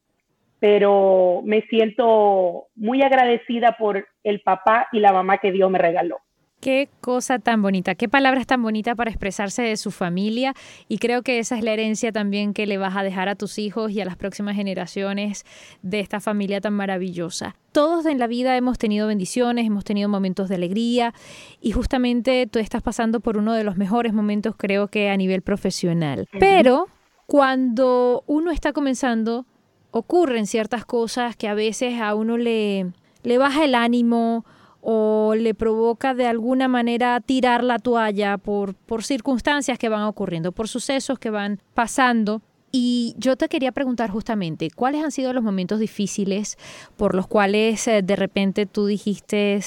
pero 0.63 1.43
me 1.45 1.63
siento 1.63 2.69
muy 2.77 3.03
agradecida 3.03 3.77
por 3.77 4.07
el 4.23 4.43
papá 4.43 4.87
y 4.93 5.01
la 5.01 5.13
mamá 5.13 5.39
que 5.39 5.51
Dios 5.51 5.69
me 5.73 5.81
regaló. 5.81 6.19
Qué 6.63 6.89
cosa 7.01 7.41
tan 7.41 7.61
bonita, 7.61 7.97
qué 7.97 8.09
palabras 8.09 8.47
tan 8.47 8.63
bonitas 8.63 8.95
para 8.95 9.11
expresarse 9.11 9.63
de 9.63 9.77
su 9.77 9.91
familia 9.91 10.55
y 10.87 10.99
creo 10.99 11.23
que 11.23 11.41
esa 11.41 11.59
es 11.59 11.65
la 11.65 11.73
herencia 11.73 12.13
también 12.13 12.55
que 12.55 12.69
le 12.69 12.79
vas 12.79 12.97
a 12.97 13.03
dejar 13.03 13.29
a 13.29 13.35
tus 13.35 13.59
hijos 13.59 13.91
y 13.91 14.01
a 14.01 14.05
las 14.05 14.15
próximas 14.15 14.55
generaciones 14.55 15.45
de 15.83 15.99
esta 15.99 16.21
familia 16.21 16.61
tan 16.61 16.75
maravillosa. 16.75 17.57
Todos 17.73 18.07
en 18.07 18.21
la 18.21 18.29
vida 18.29 18.57
hemos 18.57 18.79
tenido 18.79 19.09
bendiciones, 19.09 19.67
hemos 19.67 19.83
tenido 19.83 20.09
momentos 20.09 20.49
de 20.49 20.55
alegría 20.55 21.15
y 21.61 21.73
justamente 21.73 22.47
tú 22.47 22.61
estás 22.61 22.81
pasando 22.81 23.19
por 23.19 23.39
uno 23.39 23.55
de 23.55 23.65
los 23.65 23.77
mejores 23.77 24.13
momentos 24.13 24.55
creo 24.57 24.87
que 24.87 25.11
a 25.11 25.17
nivel 25.17 25.43
profesional. 25.43 26.29
Pero 26.39 26.87
cuando 27.27 28.23
uno 28.29 28.53
está 28.53 28.73
comenzando 28.73 29.47
ocurren 29.91 30.47
ciertas 30.47 30.85
cosas 30.85 31.35
que 31.35 31.49
a 31.49 31.55
veces 31.55 32.01
a 32.01 32.15
uno 32.15 32.39
le, 32.39 32.93
le 33.25 33.39
baja 33.39 33.65
el 33.65 33.75
ánimo 33.75 34.45
o 34.83 35.35
le 35.37 35.55
provoca 35.55 36.13
de 36.13 36.27
alguna 36.27 36.67
manera 36.67 37.21
tirar 37.21 37.63
la 37.63 37.79
toalla 37.79 38.37
por, 38.37 38.75
circunstancias 39.01 39.79
que 39.79 39.89
van 39.89 40.03
ocurriendo, 40.03 40.51
por 40.53 40.69
sucesos 40.69 41.19
que 41.19 41.31
van 41.31 41.61
pasando. 41.73 42.43
Y 42.73 43.15
yo 43.17 43.37
te 43.37 43.49
quería 43.49 43.71
preguntar 43.71 44.11
justamente, 44.11 44.71
¿cuáles 44.75 45.05
han 45.05 45.13
sido 45.13 45.33
los 45.33 45.45
momentos 45.45 45.79
difíciles 45.79 46.57
por 46.97 47.15
los 47.15 47.29
cuales 47.29 47.87
eh, 47.87 48.03
de 48.03 48.17
repente 48.17 48.67
tú 48.67 48.87
dijiste, 48.87 49.61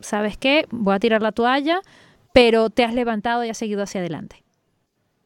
¿sabes 0.00 0.36
qué? 0.36 0.66
Voy 0.70 0.94
a 0.94 0.98
tirar 0.98 1.22
la 1.22 1.32
toalla, 1.32 1.80
pero 2.32 2.68
te 2.68 2.84
has 2.84 2.92
levantado 2.92 3.44
y 3.44 3.50
has 3.50 3.58
seguido 3.58 3.82
hacia 3.82 4.00
adelante. 4.00 4.42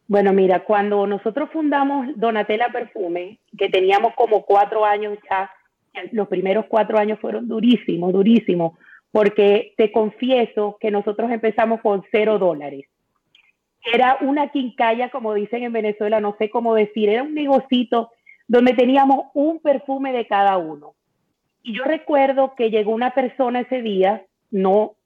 Bueno, 0.07 0.33
mira, 0.33 0.65
cuando 0.65 1.07
nosotros 1.07 1.51
fundamos 1.53 2.09
Donatella 2.17 2.69
Perfume, 2.73 3.39
que 3.57 3.69
teníamos 3.69 4.13
como 4.17 4.45
cuatro 4.45 4.85
años 4.85 5.17
ya, 5.31 5.51
los 6.13 6.29
primeros 6.29 6.67
cuatro 6.69 6.99
años 6.99 7.19
fueron 7.21 7.49
durísimos, 7.49 8.13
durísimos, 8.13 8.73
porque 9.13 9.75
te 9.77 9.91
confieso 9.93 10.77
que 10.81 10.91
nosotros 10.91 11.31
empezamos 11.31 11.81
con 11.81 12.05
cero 12.11 12.39
dólares. 12.39 12.87
Era 13.93 14.19
una 14.21 14.49
quincalla, 14.49 15.11
como 15.11 15.35
dicen 15.35 15.63
en 15.63 15.73
Venezuela, 15.73 16.21
no 16.21 16.37
sé 16.39 16.51
cómo 16.51 16.75
decir, 16.75 17.09
era 17.09 17.23
un 17.23 17.35
negocito 17.35 18.11
donde 18.47 18.75
teníamos 18.75 19.27
un 19.35 19.61
perfume 19.61 20.13
de 20.13 20.27
cada 20.27 20.59
uno. 20.59 20.95
Y 21.63 21.77
yo 21.77 21.85
recuerdo 21.85 22.55
que 22.55 22.71
llegó 22.71 22.93
una 22.93 23.15
persona 23.15 23.61
ese 23.61 23.83
día, 23.83 24.23
no, 24.51 24.97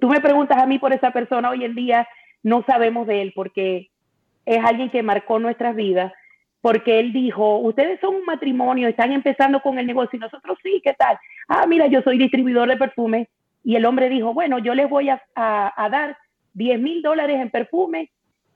tú 0.00 0.08
me 0.08 0.20
preguntas 0.20 0.58
a 0.62 0.66
mí 0.66 0.78
por 0.78 0.92
esa 0.92 1.10
persona 1.10 1.50
hoy 1.50 1.64
en 1.64 1.74
día, 1.74 2.06
no 2.42 2.64
sabemos 2.66 3.06
de 3.06 3.22
él 3.22 3.32
porque 3.34 3.90
es 4.46 4.64
alguien 4.64 4.90
que 4.90 5.02
marcó 5.02 5.38
nuestras 5.38 5.76
vidas, 5.76 6.12
porque 6.60 7.00
él 7.00 7.12
dijo, 7.12 7.58
ustedes 7.58 8.00
son 8.00 8.16
un 8.16 8.24
matrimonio, 8.24 8.88
están 8.88 9.12
empezando 9.12 9.60
con 9.60 9.78
el 9.78 9.86
negocio 9.86 10.16
y 10.16 10.20
nosotros 10.20 10.58
sí, 10.62 10.80
¿qué 10.84 10.94
tal? 10.94 11.18
Ah, 11.48 11.66
mira, 11.66 11.86
yo 11.86 12.02
soy 12.02 12.18
distribuidor 12.18 12.68
de 12.68 12.76
perfume. 12.76 13.28
Y 13.64 13.76
el 13.76 13.84
hombre 13.84 14.08
dijo, 14.08 14.34
bueno, 14.34 14.58
yo 14.58 14.74
les 14.74 14.88
voy 14.88 15.08
a, 15.08 15.22
dar 15.34 16.16
10 16.54 16.80
mil 16.80 17.02
dólares 17.02 17.40
en 17.40 17.50
perfume 17.50 18.10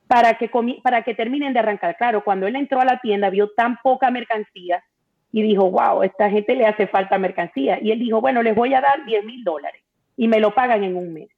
para 0.06 0.34
que, 0.34 0.50
para 0.82 1.02
que 1.02 1.14
terminen 1.14 1.52
de 1.52 1.60
arrancar. 1.60 1.96
Claro, 1.96 2.24
cuando 2.24 2.46
él 2.46 2.56
entró 2.56 2.80
a 2.80 2.84
la 2.84 2.98
tienda 3.00 3.30
vio 3.30 3.50
tan 3.50 3.78
poca 3.82 4.10
mercancía 4.10 4.82
y 5.32 5.42
dijo, 5.42 5.70
wow, 5.70 6.02
esta 6.02 6.30
gente 6.30 6.54
le 6.54 6.66
hace 6.66 6.86
falta 6.86 7.18
mercancía. 7.18 7.78
Y 7.80 7.90
él 7.90 7.98
dijo, 7.98 8.20
bueno, 8.20 8.42
les 8.42 8.54
voy 8.54 8.74
a 8.74 8.80
dar 8.80 9.04
10 9.04 9.24
mil 9.24 9.44
dólares 9.44 9.82
y 10.16 10.28
me 10.28 10.40
lo 10.40 10.54
pagan 10.54 10.82
en 10.82 10.96
un 10.96 11.12
mes. 11.12 11.28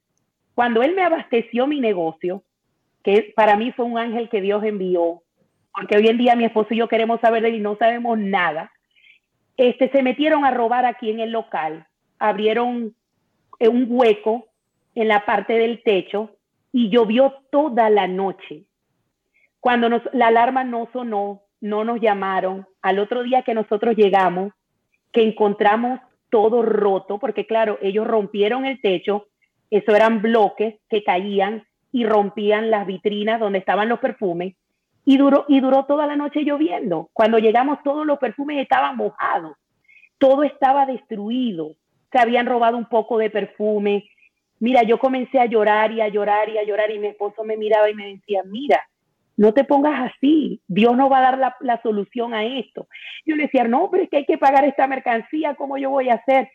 Cuando 0.55 0.83
él 0.83 0.95
me 0.95 1.03
abasteció 1.03 1.67
mi 1.67 1.79
negocio, 1.79 2.43
que 3.03 3.33
para 3.35 3.55
mí 3.55 3.71
fue 3.71 3.85
un 3.85 3.97
ángel 3.97 4.29
que 4.29 4.41
Dios 4.41 4.63
envió, 4.63 5.21
porque 5.73 5.97
hoy 5.97 6.07
en 6.07 6.17
día 6.17 6.35
mi 6.35 6.45
esposo 6.45 6.73
y 6.73 6.77
yo 6.77 6.87
queremos 6.87 7.21
saber 7.21 7.41
de 7.41 7.49
él 7.49 7.55
y 7.55 7.59
no 7.59 7.77
sabemos 7.77 8.17
nada. 8.17 8.71
Este, 9.57 9.89
se 9.89 10.03
metieron 10.03 10.45
a 10.45 10.51
robar 10.51 10.85
aquí 10.85 11.09
en 11.09 11.19
el 11.19 11.31
local, 11.31 11.85
abrieron 12.17 12.95
un 13.67 13.87
hueco 13.89 14.47
en 14.95 15.07
la 15.07 15.25
parte 15.25 15.53
del 15.53 15.83
techo 15.83 16.35
y 16.71 16.89
llovió 16.89 17.33
toda 17.51 17.89
la 17.89 18.07
noche. 18.07 18.65
Cuando 19.59 19.89
la 20.13 20.27
alarma 20.27 20.63
no 20.63 20.87
sonó, 20.93 21.43
no 21.61 21.83
nos 21.83 21.99
llamaron. 21.99 22.67
Al 22.81 22.99
otro 22.99 23.23
día 23.23 23.41
que 23.41 23.53
nosotros 23.53 23.95
llegamos, 23.95 24.53
que 25.11 25.23
encontramos 25.23 25.99
todo 26.29 26.61
roto, 26.61 27.19
porque 27.19 27.45
claro, 27.45 27.77
ellos 27.81 28.07
rompieron 28.07 28.65
el 28.65 28.79
techo, 28.81 29.27
eso 29.69 29.95
eran 29.95 30.21
bloques 30.21 30.75
que 30.89 31.03
caían 31.03 31.65
y 31.91 32.05
rompían 32.05 32.69
las 32.69 32.85
vitrinas 32.85 33.39
donde 33.39 33.59
estaban 33.59 33.89
los 33.89 33.99
perfumes 33.99 34.55
y 35.05 35.17
duró, 35.17 35.45
y 35.47 35.59
duró 35.59 35.85
toda 35.85 36.05
la 36.05 36.15
noche 36.15 36.41
lloviendo. 36.41 37.09
Cuando 37.13 37.39
llegamos 37.39 37.79
todos 37.83 38.05
los 38.05 38.19
perfumes 38.19 38.61
estaban 38.61 38.95
mojados, 38.95 39.57
todo 40.17 40.43
estaba 40.43 40.85
destruido, 40.85 41.75
se 42.11 42.19
habían 42.19 42.45
robado 42.45 42.77
un 42.77 42.85
poco 42.85 43.17
de 43.17 43.29
perfume. 43.29 44.09
Mira, 44.59 44.83
yo 44.83 44.99
comencé 44.99 45.39
a 45.39 45.45
llorar 45.45 45.91
y 45.91 46.01
a 46.01 46.07
llorar 46.07 46.49
y 46.49 46.57
a 46.57 46.63
llorar 46.63 46.91
y 46.91 46.99
mi 46.99 47.07
esposo 47.07 47.43
me 47.43 47.57
miraba 47.57 47.89
y 47.89 47.95
me 47.95 48.07
decía, 48.07 48.43
mira, 48.45 48.81
no 49.37 49.53
te 49.53 49.63
pongas 49.63 50.11
así, 50.11 50.61
Dios 50.67 50.97
no 50.97 51.09
va 51.09 51.19
a 51.19 51.31
dar 51.31 51.55
la, 51.61 51.81
solución 51.81 52.33
a 52.33 52.43
esto. 52.43 52.87
Yo 53.25 53.35
le 53.35 53.43
decía, 53.43 53.63
no, 53.63 53.89
pero 53.89 54.03
es 54.03 54.09
que 54.09 54.17
hay 54.17 54.25
que 54.25 54.37
pagar 54.37 54.65
esta 54.65 54.85
mercancía, 54.85 55.55
¿cómo 55.55 55.77
yo 55.77 55.89
voy 55.89 56.09
a 56.09 56.15
hacer? 56.15 56.49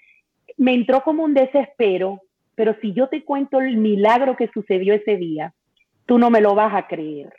Me 0.59 0.75
entró 0.75 1.03
como 1.03 1.25
un 1.25 1.33
desespero 1.33 2.21
pero 2.55 2.77
si 2.81 2.93
yo 2.93 3.09
te 3.09 3.25
cuento 3.25 3.61
el 3.61 3.77
milagro 3.77 4.37
que 4.37 4.51
sucedió 4.53 4.95
ese 4.95 5.17
día, 5.17 5.55
tú 6.07 6.19
no 6.19 6.31
me 6.31 6.41
lo 6.41 6.55
vas 6.55 6.75
a 6.75 6.87
creer. 6.87 7.33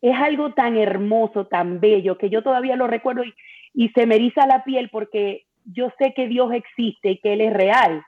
Es 0.00 0.16
algo 0.16 0.52
tan 0.52 0.76
hermoso, 0.76 1.46
tan 1.46 1.78
bello, 1.80 2.18
que 2.18 2.28
yo 2.28 2.42
todavía 2.42 2.76
lo 2.76 2.86
recuerdo 2.86 3.24
y, 3.24 3.32
y 3.72 3.88
se 3.90 4.06
me 4.06 4.16
eriza 4.16 4.46
la 4.46 4.64
piel 4.64 4.88
porque 4.90 5.44
yo 5.64 5.90
sé 5.98 6.12
que 6.14 6.28
Dios 6.28 6.52
existe 6.52 7.12
y 7.12 7.18
que 7.18 7.34
Él 7.34 7.40
es 7.40 7.52
real. 7.52 8.04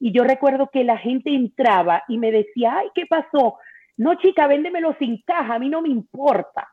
Y 0.00 0.12
yo 0.12 0.24
recuerdo 0.24 0.70
que 0.72 0.84
la 0.84 0.96
gente 0.96 1.34
entraba 1.34 2.04
y 2.08 2.18
me 2.18 2.30
decía, 2.30 2.78
ay, 2.78 2.88
¿qué 2.94 3.06
pasó? 3.06 3.58
No, 3.96 4.14
chica, 4.14 4.46
véndemelo 4.46 4.94
sin 4.98 5.22
caja, 5.22 5.54
a 5.54 5.58
mí 5.58 5.68
no 5.68 5.82
me 5.82 5.88
importa. 5.88 6.68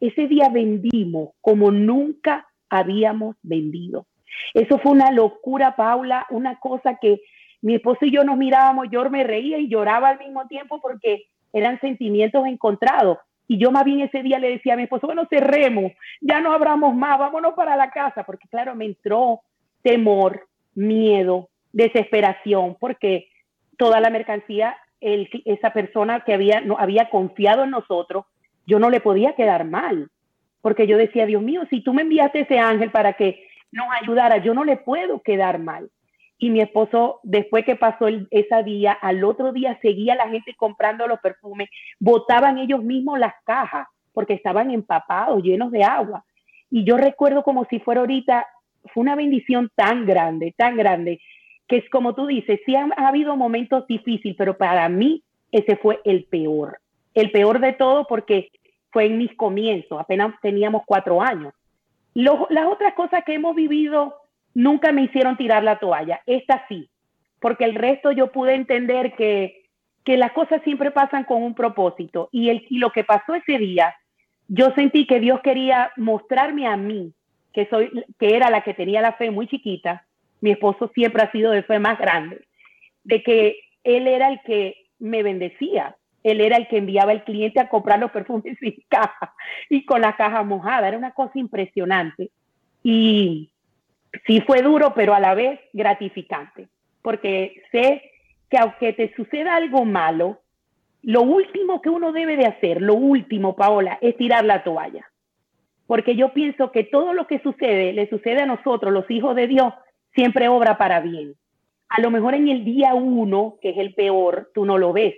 Ese 0.00 0.26
día 0.26 0.48
vendimos 0.48 1.30
como 1.42 1.70
nunca 1.70 2.48
habíamos 2.70 3.36
vendido. 3.42 4.06
Eso 4.54 4.78
fue 4.78 4.92
una 4.92 5.10
locura, 5.10 5.76
Paula, 5.76 6.26
una 6.30 6.58
cosa 6.58 6.96
que 7.00 7.20
mi 7.62 7.74
esposo 7.74 8.06
y 8.06 8.12
yo 8.12 8.24
nos 8.24 8.38
mirábamos, 8.38 8.86
yo 8.90 9.08
me 9.10 9.24
reía 9.24 9.58
y 9.58 9.68
lloraba 9.68 10.08
al 10.08 10.18
mismo 10.18 10.46
tiempo 10.46 10.80
porque 10.80 11.26
eran 11.52 11.78
sentimientos 11.80 12.46
encontrados. 12.46 13.18
Y 13.46 13.58
yo 13.58 13.72
más 13.72 13.84
bien 13.84 14.00
ese 14.00 14.22
día 14.22 14.38
le 14.38 14.48
decía 14.48 14.74
a 14.74 14.76
mi 14.76 14.84
esposo, 14.84 15.08
bueno, 15.08 15.26
cerremos, 15.28 15.92
ya 16.20 16.40
no 16.40 16.52
abramos 16.52 16.94
más, 16.94 17.18
vámonos 17.18 17.54
para 17.54 17.76
la 17.76 17.90
casa, 17.90 18.22
porque 18.24 18.48
claro, 18.48 18.74
me 18.74 18.86
entró 18.86 19.40
temor, 19.82 20.46
miedo, 20.74 21.48
desesperación, 21.72 22.76
porque 22.78 23.28
toda 23.76 24.00
la 24.00 24.10
mercancía, 24.10 24.76
esa 25.00 25.72
persona 25.72 26.20
que 26.20 26.34
había, 26.34 26.60
no, 26.60 26.78
había 26.78 27.08
confiado 27.08 27.64
en 27.64 27.70
nosotros, 27.70 28.26
yo 28.66 28.78
no 28.78 28.90
le 28.90 29.00
podía 29.00 29.34
quedar 29.34 29.64
mal, 29.64 30.10
porque 30.60 30.86
yo 30.86 30.98
decía, 30.98 31.26
Dios 31.26 31.42
mío, 31.42 31.62
si 31.70 31.82
tú 31.82 31.94
me 31.94 32.02
enviaste 32.02 32.40
ese 32.40 32.58
ángel 32.58 32.90
para 32.90 33.14
que 33.14 33.46
nos 33.72 33.86
ayudara, 34.02 34.38
yo 34.38 34.52
no 34.52 34.64
le 34.64 34.76
puedo 34.76 35.20
quedar 35.20 35.58
mal. 35.58 35.90
y 36.42 36.48
mi 36.48 36.62
esposo, 36.62 37.20
después 37.22 37.66
que 37.66 37.76
pasó 37.76 38.06
ese 38.08 38.62
día, 38.64 38.92
al 38.92 39.22
otro 39.24 39.52
día 39.52 39.78
seguía 39.82 40.14
la 40.14 40.30
gente 40.30 40.54
comprando 40.56 41.06
los 41.06 41.20
perfumes, 41.20 41.68
botaban 41.98 42.56
ellos 42.56 42.82
mismos 42.82 43.18
las 43.18 43.34
cajas 43.44 43.86
porque 44.14 44.32
estaban 44.32 44.70
empapados, 44.70 45.42
llenos 45.42 45.70
de 45.70 45.84
agua. 45.84 46.24
Y 46.70 46.84
yo 46.84 46.96
recuerdo 46.96 47.42
como 47.42 47.66
si 47.66 47.78
fuera 47.78 48.00
ahorita, 48.00 48.46
fue 48.92 49.02
una 49.02 49.16
bendición 49.16 49.70
tan 49.74 50.06
grande, 50.06 50.54
tan 50.56 50.76
grande, 50.76 51.20
que 51.68 51.76
es 51.78 51.90
como 51.90 52.14
tú 52.14 52.26
dices, 52.26 52.60
sí 52.66 52.74
ha, 52.74 52.88
habido 52.96 53.36
momentos 53.36 53.86
difíciles, 53.86 54.36
pero 54.36 54.56
para 54.56 54.88
mí 54.88 55.22
ese 55.52 55.76
fue 55.76 56.00
el 56.04 56.24
peor. 56.24 56.78
El 57.14 57.30
peor 57.30 57.60
de 57.60 57.72
todo 57.72 58.06
porque 58.06 58.50
fue 58.90 59.06
en 59.06 59.18
mis 59.18 59.34
comienzos, 59.36 60.00
apenas 60.00 60.34
teníamos 60.42 60.82
cuatro 60.86 61.22
años. 61.22 61.52
las 62.14 62.66
otras 62.66 62.94
cosas 62.94 63.22
que 63.24 63.34
hemos 63.34 63.54
vivido 63.54 64.14
nunca 64.54 64.92
me 64.92 65.02
hicieron 65.02 65.36
tirar 65.36 65.62
la 65.62 65.78
toalla. 65.78 66.20
Esta 66.26 66.64
sí, 66.68 66.88
porque 67.40 67.64
el 67.64 67.74
resto 67.74 68.12
yo 68.12 68.32
pude 68.32 68.54
entender 68.54 69.14
que, 69.14 69.56
las 70.06 70.32
cosas 70.32 70.60
siempre 70.64 70.90
pasan 70.90 71.22
con 71.22 71.40
un 71.40 71.54
propósito. 71.54 72.28
Y 72.32 72.50
lo 72.78 72.90
que 72.90 73.04
pasó 73.04 73.36
ese 73.36 73.58
día, 73.58 73.94
yo 74.48 74.72
sentí 74.74 75.06
que 75.06 75.20
Dios 75.20 75.40
quería 75.40 75.92
mostrarme 75.96 76.66
a 76.66 76.76
mí, 76.76 77.14
que, 77.52 77.66
soy, 77.66 77.90
que 78.18 78.36
era 78.36 78.50
la 78.50 78.62
que 78.62 78.74
tenía 78.74 79.00
la 79.00 79.14
fe 79.14 79.30
muy 79.30 79.46
chiquita, 79.48 80.06
mi 80.40 80.52
esposo 80.52 80.90
siempre 80.94 81.22
ha 81.22 81.32
sido 81.32 81.52
de 81.52 81.62
fe 81.62 81.78
más 81.78 81.98
grande, 81.98 82.46
de 83.04 83.22
que 83.22 83.56
él 83.84 84.06
era 84.06 84.28
el 84.28 84.40
que 84.42 84.86
me 84.98 85.22
bendecía, 85.22 85.96
él 86.22 86.40
era 86.40 86.56
el 86.56 86.68
que 86.68 86.78
enviaba 86.78 87.12
al 87.12 87.24
cliente 87.24 87.60
a 87.60 87.68
comprar 87.68 87.98
los 87.98 88.10
perfumes 88.10 88.56
sin 88.60 88.76
caja 88.88 89.34
y 89.68 89.84
con 89.84 90.00
la 90.00 90.16
caja 90.16 90.42
mojada, 90.42 90.88
era 90.88 90.98
una 90.98 91.12
cosa 91.12 91.38
impresionante. 91.38 92.30
Y 92.82 93.52
sí 94.26 94.40
fue 94.42 94.62
duro, 94.62 94.92
pero 94.94 95.14
a 95.14 95.20
la 95.20 95.34
vez 95.34 95.60
gratificante, 95.72 96.68
porque 97.02 97.62
sé 97.72 98.02
que 98.50 98.58
aunque 98.58 98.92
te 98.92 99.14
suceda 99.14 99.56
algo 99.56 99.84
malo, 99.84 100.40
lo 101.02 101.22
último 101.22 101.80
que 101.80 101.88
uno 101.88 102.12
debe 102.12 102.36
de 102.36 102.46
hacer, 102.46 102.82
lo 102.82 102.94
último, 102.94 103.56
Paola, 103.56 103.98
es 104.00 104.16
tirar 104.16 104.44
la 104.44 104.62
toalla. 104.62 105.08
Porque 105.90 106.14
yo 106.14 106.32
pienso 106.32 106.70
que 106.70 106.84
todo 106.84 107.14
lo 107.14 107.26
que 107.26 107.40
sucede, 107.40 107.92
le 107.92 108.08
sucede 108.08 108.42
a 108.42 108.46
nosotros, 108.46 108.92
los 108.92 109.10
hijos 109.10 109.34
de 109.34 109.48
Dios, 109.48 109.74
siempre 110.14 110.46
obra 110.46 110.78
para 110.78 111.00
bien. 111.00 111.34
A 111.88 112.00
lo 112.00 112.12
mejor 112.12 112.36
en 112.36 112.46
el 112.46 112.64
día 112.64 112.94
uno, 112.94 113.56
que 113.60 113.70
es 113.70 113.76
el 113.76 113.92
peor, 113.94 114.52
tú 114.54 114.64
no 114.64 114.78
lo 114.78 114.92
ves, 114.92 115.16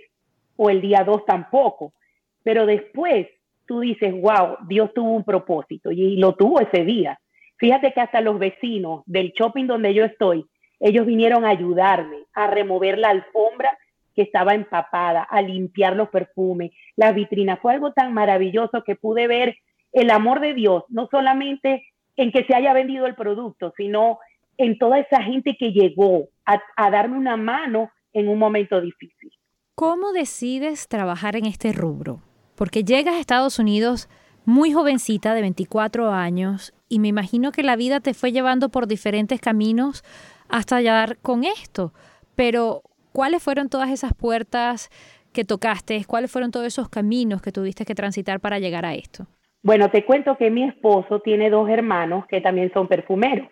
o 0.55 0.71
el 0.71 0.81
día 0.81 1.03
dos 1.03 1.27
tampoco, 1.27 1.93
pero 2.41 2.65
después 2.65 3.27
tú 3.67 3.81
dices, 3.81 4.19
wow, 4.19 4.57
Dios 4.67 4.91
tuvo 4.95 5.11
un 5.11 5.23
propósito 5.23 5.91
y 5.91 6.17
lo 6.17 6.33
tuvo 6.33 6.59
ese 6.59 6.83
día. 6.83 7.19
Fíjate 7.57 7.93
que 7.93 8.01
hasta 8.01 8.21
los 8.21 8.39
vecinos 8.39 9.03
del 9.05 9.31
shopping 9.33 9.67
donde 9.67 9.93
yo 9.93 10.05
estoy, 10.05 10.43
ellos 10.79 11.05
vinieron 11.05 11.45
a 11.45 11.49
ayudarme 11.49 12.25
a 12.33 12.47
remover 12.47 12.97
la 12.97 13.11
alfombra 13.11 13.77
que 14.15 14.23
estaba 14.23 14.55
empapada, 14.55 15.21
a 15.21 15.39
limpiar 15.43 15.95
los 15.95 16.09
perfumes, 16.09 16.71
las 16.95 17.13
vitrinas. 17.13 17.59
Fue 17.59 17.73
algo 17.73 17.93
tan 17.93 18.11
maravilloso 18.11 18.83
que 18.83 18.95
pude 18.95 19.27
ver 19.27 19.55
el 19.93 20.09
amor 20.09 20.41
de 20.41 20.53
Dios, 20.53 20.83
no 20.89 21.07
solamente 21.09 21.85
en 22.15 22.31
que 22.31 22.43
se 22.45 22.55
haya 22.55 22.73
vendido 22.73 23.05
el 23.05 23.15
producto, 23.15 23.73
sino 23.77 24.19
en 24.57 24.77
toda 24.77 24.99
esa 24.99 25.21
gente 25.23 25.55
que 25.57 25.71
llegó 25.71 26.27
a, 26.45 26.91
darme 26.91 27.17
una 27.17 27.37
mano 27.37 27.91
en 28.11 28.27
un 28.27 28.37
momento 28.37 28.81
difícil. 28.81 29.31
¿Cómo 29.75 30.11
decides 30.11 30.87
trabajar 30.87 31.35
en 31.35 31.45
este 31.45 31.73
rubro? 31.73 32.21
Porque 32.55 32.83
llegas 32.83 33.15
a 33.15 33.19
Estados 33.19 33.57
Unidos 33.57 34.09
muy 34.45 34.73
jovencita 34.73 35.33
de 35.33 35.41
24 35.41 36.11
años 36.11 36.73
y 36.89 36.99
me 36.99 37.07
imagino 37.07 37.51
que 37.51 37.63
la 37.63 37.75
vida 37.75 37.99
te 37.99 38.13
fue 38.13 38.31
llevando 38.31 38.69
por 38.69 38.87
diferentes 38.87 39.39
caminos 39.39 40.03
hasta 40.49 40.81
llegar 40.81 41.17
con 41.19 41.43
esto. 41.43 41.93
Pero, 42.35 42.83
¿cuáles 43.11 43.41
fueron 43.41 43.69
todas 43.69 43.89
esas 43.89 44.13
puertas 44.13 44.89
que 45.31 45.43
tocaste? 45.43 46.05
¿Cuáles 46.05 46.29
fueron 46.29 46.51
todos 46.51 46.67
esos 46.67 46.89
caminos 46.89 47.41
que 47.41 47.51
tuviste 47.51 47.85
que 47.85 47.95
transitar 47.95 48.39
para 48.39 48.59
llegar 48.59 48.85
a 48.85 48.93
esto? 48.93 49.27
Bueno, 49.63 49.89
te 49.89 50.03
cuento 50.03 50.37
que 50.37 50.51
mi 50.51 50.63
esposo 50.63 51.21
tiene 51.21 51.49
dos 51.49 51.69
hermanos 51.69 52.25
que 52.27 52.41
también 52.41 52.71
son 52.73 52.89
perfumeros. 52.89 53.47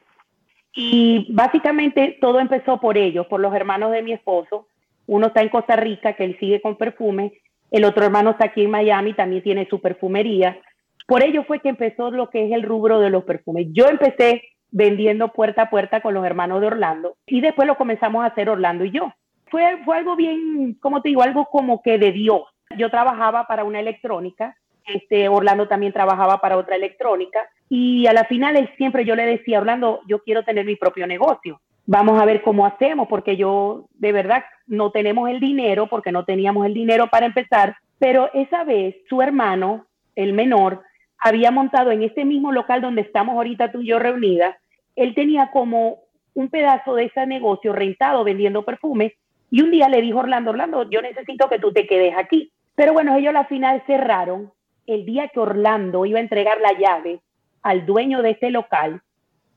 Y 0.74 1.28
básicamente 1.34 2.18
todo 2.20 2.40
empezó 2.40 2.80
por 2.80 2.98
ellos, 2.98 3.28
por 3.28 3.40
los 3.40 3.54
hermanos 3.56 3.92
de 3.92 4.04
mi 4.04 4.12
esposo. 4.12 4.68
Uno 5.08 5.28
está 5.28 5.42
en 5.42 5.50
Costa 5.50 5.78
Rica, 5.78 6.14
que 6.14 6.26
él 6.26 6.38
sigue 6.38 6.62
con 6.62 6.76
perfume. 6.76 7.34
El 7.72 7.86
otro 7.86 8.04
hermano 8.04 8.32
está 8.32 8.46
aquí 8.46 8.64
en 8.64 8.72
Miami, 8.72 9.14
también 9.14 9.42
tiene 9.42 9.68
su 9.70 9.80
perfumería. 9.80 10.60
Por 11.08 11.24
ello 11.24 11.46
fue 11.46 11.60
que 11.60 11.70
empezó 11.70 12.12
lo 12.12 12.30
que 12.30 12.46
es 12.46 12.52
el 12.52 12.64
rubro 12.64 13.00
de 13.00 13.10
los 13.10 13.24
perfumes. 13.24 13.68
Yo 13.72 13.88
empecé 13.88 14.44
vendiendo 14.70 15.30
puerta 15.30 15.64
a 15.64 15.70
puerta 15.70 16.02
con 16.02 16.14
los 16.14 16.26
hermanos 16.26 16.62
de 16.62 16.68
Orlando 16.68 17.18
y 17.26 17.42
después 17.42 17.68
lo 17.68 17.76
comenzamos 17.76 18.24
a 18.24 18.28
hacer 18.28 18.50
Orlando 18.50 18.84
y 18.84 18.92
yo. 18.92 19.14
Fue, 19.50 19.78
fue 19.84 19.98
algo 19.98 20.16
bien, 20.16 20.78
como 20.82 21.02
te 21.02 21.10
digo, 21.10 21.22
algo 21.22 21.46
como 21.46 21.82
que 21.82 21.98
de 21.98 22.12
Dios. 22.12 22.44
Yo 22.78 22.90
trabajaba 22.90 23.48
para 23.48 23.66
una 23.66 23.82
electrónica, 23.82 24.56
este, 24.86 25.30
Orlando 25.30 25.68
también 25.68 25.94
trabajaba 25.94 26.40
para 26.40 26.58
otra 26.58 26.76
electrónica 26.76 27.40
y 27.70 28.08
a 28.08 28.14
la 28.14 28.26
final 28.26 28.70
siempre 28.78 29.06
yo 29.06 29.16
le 29.16 29.26
decía, 29.26 29.60
Orlando, 29.60 30.02
yo 30.08 30.20
quiero 30.24 30.44
tener 30.44 30.66
mi 30.66 30.76
propio 30.76 31.08
negocio. 31.08 31.62
Vamos 31.86 32.22
a 32.22 32.26
ver 32.26 32.42
cómo 32.42 32.66
hacemos, 32.66 33.08
porque 33.08 33.38
yo 33.38 33.86
de 33.94 34.12
verdad 34.12 34.44
no 34.68 34.92
tenemos 34.92 35.30
el 35.30 35.40
dinero, 35.40 35.88
porque 35.88 36.12
no 36.12 36.26
teníamos 36.26 36.66
el 36.66 36.74
dinero 36.74 37.08
para 37.08 37.26
empezar, 37.26 37.76
pero 37.98 38.30
esa 38.34 38.64
vez 38.64 38.96
su 39.10 39.22
hermano, 39.22 39.88
el 40.16 40.34
menor, 40.34 40.84
había 41.18 41.52
montado 41.52 41.92
en 41.92 42.04
este 42.04 42.26
mismo 42.26 42.52
local 42.52 42.82
donde 42.82 43.02
estamos 43.02 43.36
ahorita 43.36 43.72
tú 43.72 43.82
y 43.82 43.88
yo 43.88 44.00
reunidas, 44.00 44.56
él 44.96 45.14
tenía 45.16 45.52
como 45.52 46.00
un 46.34 46.50
pedazo 46.50 46.96
de 46.96 47.06
ese 47.06 47.26
negocio 47.26 47.74
rentado 47.74 48.24
vendiendo 48.24 48.64
perfumes 48.64 49.14
y 49.50 49.62
un 49.62 49.72
día 49.72 49.90
le 49.90 50.02
dijo 50.02 50.20
Orlando, 50.20 50.52
Orlando, 50.52 50.90
yo 50.90 51.02
necesito 51.02 51.50
que 51.50 51.60
tú 51.60 51.74
te 51.74 51.86
quedes 51.86 52.16
aquí. 52.18 52.52
Pero 52.74 52.94
bueno, 52.94 53.16
ellos 53.16 53.36
al 53.36 53.48
final 53.48 53.84
cerraron 53.86 54.52
el 54.88 55.06
día 55.06 55.30
que 55.30 55.40
Orlando 55.40 56.06
iba 56.06 56.20
a 56.20 56.22
entregar 56.22 56.60
la 56.62 56.74
llave 56.74 57.22
al 57.62 57.86
dueño 57.86 58.22
de 58.22 58.32
este 58.32 58.50
local. 58.50 59.02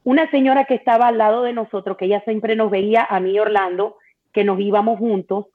Una 0.05 0.31
señora 0.31 0.65
que 0.65 0.75
estaba 0.75 1.09
al 1.09 1.19
lado 1.19 1.43
de 1.43 1.53
nosotros, 1.53 1.97
que 1.97 2.05
ella 2.05 2.23
siempre 2.25 2.57
nos 2.57 2.71
veía 2.71 3.07
a 3.09 3.21
mí 3.21 3.33
y 3.33 3.39
Orlando, 3.39 3.97
que 4.33 4.45
nos 4.45 4.61
íbamos 4.61 4.99
juntos, 4.99 5.47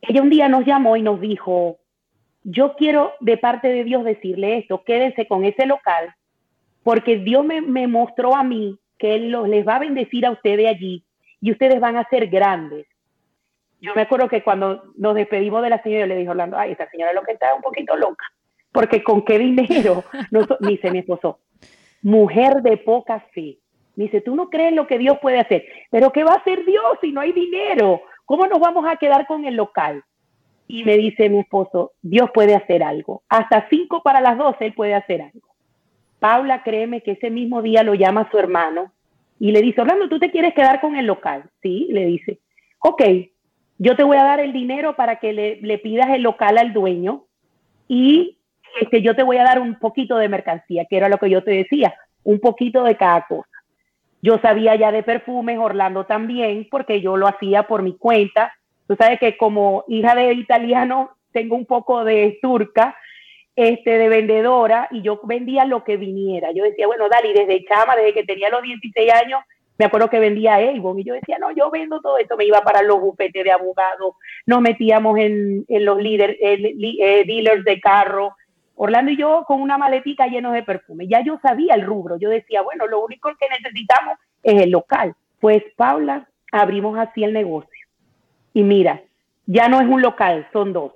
ella 0.00 0.22
un 0.22 0.30
día 0.30 0.48
nos 0.48 0.64
llamó 0.64 0.96
y 0.96 1.02
nos 1.02 1.20
dijo, 1.20 1.78
yo 2.44 2.76
quiero 2.76 3.12
de 3.20 3.36
parte 3.36 3.68
de 3.68 3.84
Dios 3.84 4.04
decirle 4.04 4.58
esto, 4.58 4.84
quédense 4.84 5.26
con 5.26 5.44
ese 5.44 5.66
local, 5.66 6.14
porque 6.82 7.18
Dios 7.18 7.44
me, 7.44 7.86
mostró 7.86 8.36
a 8.36 8.44
mí 8.44 8.78
que 8.98 9.16
Él 9.16 9.36
les 9.50 9.66
va 9.66 9.76
a 9.76 9.80
bendecir 9.80 10.24
a 10.24 10.30
ustedes 10.30 10.68
allí 10.68 11.04
y 11.40 11.50
ustedes 11.50 11.80
van 11.80 11.96
a 11.96 12.08
ser 12.08 12.28
grandes. 12.28 12.86
Yo 13.80 13.94
me 13.94 14.02
acuerdo 14.02 14.28
que 14.28 14.42
cuando 14.42 14.84
nos 14.96 15.14
despedimos 15.14 15.62
de 15.62 15.70
la 15.70 15.82
señora, 15.82 16.06
le 16.06 16.16
dije 16.16 16.30
Orlando, 16.30 16.58
ay, 16.58 16.72
esta 16.72 16.88
señora 16.90 17.12
lo 17.12 17.22
que 17.22 17.32
está 17.32 17.54
un 17.54 17.62
poquito 17.62 17.96
loca, 17.96 18.24
porque 18.72 19.02
con 19.02 19.24
qué 19.24 19.38
dinero, 19.38 20.04
no, 20.30 20.46
dice 20.60 20.90
mi 20.90 20.98
esposo, 20.98 21.40
mujer 22.02 22.62
de 22.62 22.76
poca 22.76 23.20
fe. 23.34 23.58
Me 23.96 24.04
dice, 24.04 24.20
tú 24.20 24.36
no 24.36 24.48
crees 24.48 24.72
lo 24.72 24.86
que 24.86 24.98
Dios 24.98 25.18
puede 25.20 25.40
hacer, 25.40 25.64
pero 25.90 26.12
¿qué 26.12 26.22
va 26.22 26.32
a 26.32 26.36
hacer 26.36 26.64
Dios 26.64 26.84
si 27.00 27.10
no 27.10 27.20
hay 27.20 27.32
dinero? 27.32 28.00
¿Cómo 28.24 28.46
nos 28.46 28.60
vamos 28.60 28.84
a 28.86 28.96
quedar 28.96 29.26
con 29.26 29.44
el 29.44 29.56
local? 29.56 30.04
y 30.68 30.84
me 30.84 30.98
dice 30.98 31.30
mi 31.30 31.40
esposo, 31.40 31.92
Dios 32.02 32.30
puede 32.32 32.54
hacer 32.54 32.82
algo. 32.82 33.22
Hasta 33.28 33.66
cinco 33.70 34.02
para 34.02 34.20
las 34.20 34.36
doce 34.36 34.66
él 34.66 34.74
puede 34.74 34.94
hacer 34.94 35.22
algo. 35.22 35.48
Paula, 36.20 36.62
créeme 36.62 37.02
que 37.02 37.12
ese 37.12 37.30
mismo 37.30 37.62
día 37.62 37.82
lo 37.82 37.94
llama 37.94 38.22
a 38.22 38.30
su 38.30 38.38
hermano 38.38 38.92
y 39.40 39.50
le 39.52 39.62
dice, 39.62 39.80
Orlando, 39.80 40.08
¿tú 40.08 40.18
te 40.18 40.30
quieres 40.30 40.52
quedar 40.52 40.80
con 40.80 40.96
el 40.96 41.06
local? 41.06 41.44
Sí, 41.62 41.88
le 41.90 42.04
dice, 42.04 42.40
ok, 42.80 43.02
yo 43.78 43.96
te 43.96 44.04
voy 44.04 44.18
a 44.18 44.24
dar 44.24 44.40
el 44.40 44.52
dinero 44.52 44.94
para 44.94 45.16
que 45.16 45.32
le, 45.32 45.78
pidas 45.78 46.10
el 46.10 46.22
local 46.22 46.58
al 46.58 46.74
dueño 46.74 47.24
y 47.88 48.37
este, 48.80 49.02
yo 49.02 49.14
te 49.14 49.22
voy 49.22 49.36
a 49.38 49.44
dar 49.44 49.60
un 49.60 49.78
poquito 49.78 50.16
de 50.16 50.28
mercancía, 50.28 50.86
que 50.88 50.96
era 50.96 51.08
lo 51.08 51.18
que 51.18 51.30
yo 51.30 51.42
te 51.42 51.50
decía, 51.50 51.94
un 52.24 52.40
poquito 52.40 52.84
de 52.84 52.96
cada 52.96 53.26
cosa. 53.26 53.48
Yo 54.20 54.38
sabía 54.38 54.74
ya 54.74 54.90
de 54.90 55.02
perfumes, 55.02 55.58
Orlando 55.58 56.04
también, 56.04 56.66
porque 56.70 57.00
yo 57.00 57.16
lo 57.16 57.28
hacía 57.28 57.64
por 57.64 57.82
mi 57.82 57.96
cuenta 57.96 58.52
Tú 58.88 58.96
sabes 58.96 59.20
que 59.20 59.36
como 59.36 59.84
hija 59.86 60.14
de 60.14 60.32
italiano 60.32 61.10
tengo 61.30 61.54
un 61.54 61.66
poco 61.66 62.04
de 62.04 62.38
turca, 62.40 62.96
este, 63.54 63.98
de 63.98 64.08
vendedora, 64.08 64.88
y 64.90 65.02
yo 65.02 65.20
vendía 65.24 65.66
lo 65.66 65.84
que 65.84 65.98
viniera. 65.98 66.52
Yo 66.52 66.64
decía, 66.64 66.86
bueno, 66.86 67.08
Dali, 67.08 67.34
desde 67.34 67.64
chama, 67.66 67.94
desde 67.96 68.14
que 68.14 68.24
tenía 68.24 68.48
los 68.48 68.62
16 68.62 69.12
años, 69.12 69.42
me 69.76 69.84
acuerdo 69.84 70.08
que 70.08 70.18
vendía 70.18 70.54
Avon, 70.54 70.98
y 70.98 71.04
yo 71.04 71.12
decía, 71.12 71.38
no, 71.38 71.50
yo 71.50 71.70
vendo 71.70 72.00
todo 72.00 72.16
esto, 72.16 72.36
me 72.36 72.46
iba 72.46 72.62
para 72.62 72.80
los 72.82 72.98
bufetes 72.98 73.44
de 73.44 73.52
abogados, 73.52 74.14
nos 74.46 74.60
metíamos 74.62 75.18
en, 75.18 75.66
los 75.68 76.00
líderes, 76.00 76.38
eh, 76.40 77.24
dealers 77.26 77.64
de 77.64 77.80
carro, 77.80 78.36
Orlando 78.80 79.10
y 79.10 79.16
yo 79.16 79.44
con 79.44 79.60
una 79.60 79.76
maletica 79.76 80.28
llena 80.28 80.52
de 80.52 80.62
perfume. 80.62 81.08
Ya 81.08 81.20
yo 81.20 81.40
sabía 81.42 81.74
el 81.74 81.82
rubro. 81.82 82.16
Yo 82.16 82.30
decía, 82.30 82.62
bueno, 82.62 82.86
lo 82.86 83.04
único 83.04 83.28
que 83.38 83.48
necesitamos 83.48 84.18
es 84.42 84.62
el 84.62 84.70
local. 84.70 85.14
Pues, 85.40 85.64
Paula, 85.76 86.28
abrimos 86.52 86.96
así 86.96 87.24
el 87.24 87.32
negocio. 87.32 87.86
Y 88.54 88.62
mira, 88.62 89.02
ya 89.46 89.68
no 89.68 89.80
es 89.80 89.88
un 89.88 90.00
local, 90.00 90.46
son 90.52 90.72
dos, 90.72 90.92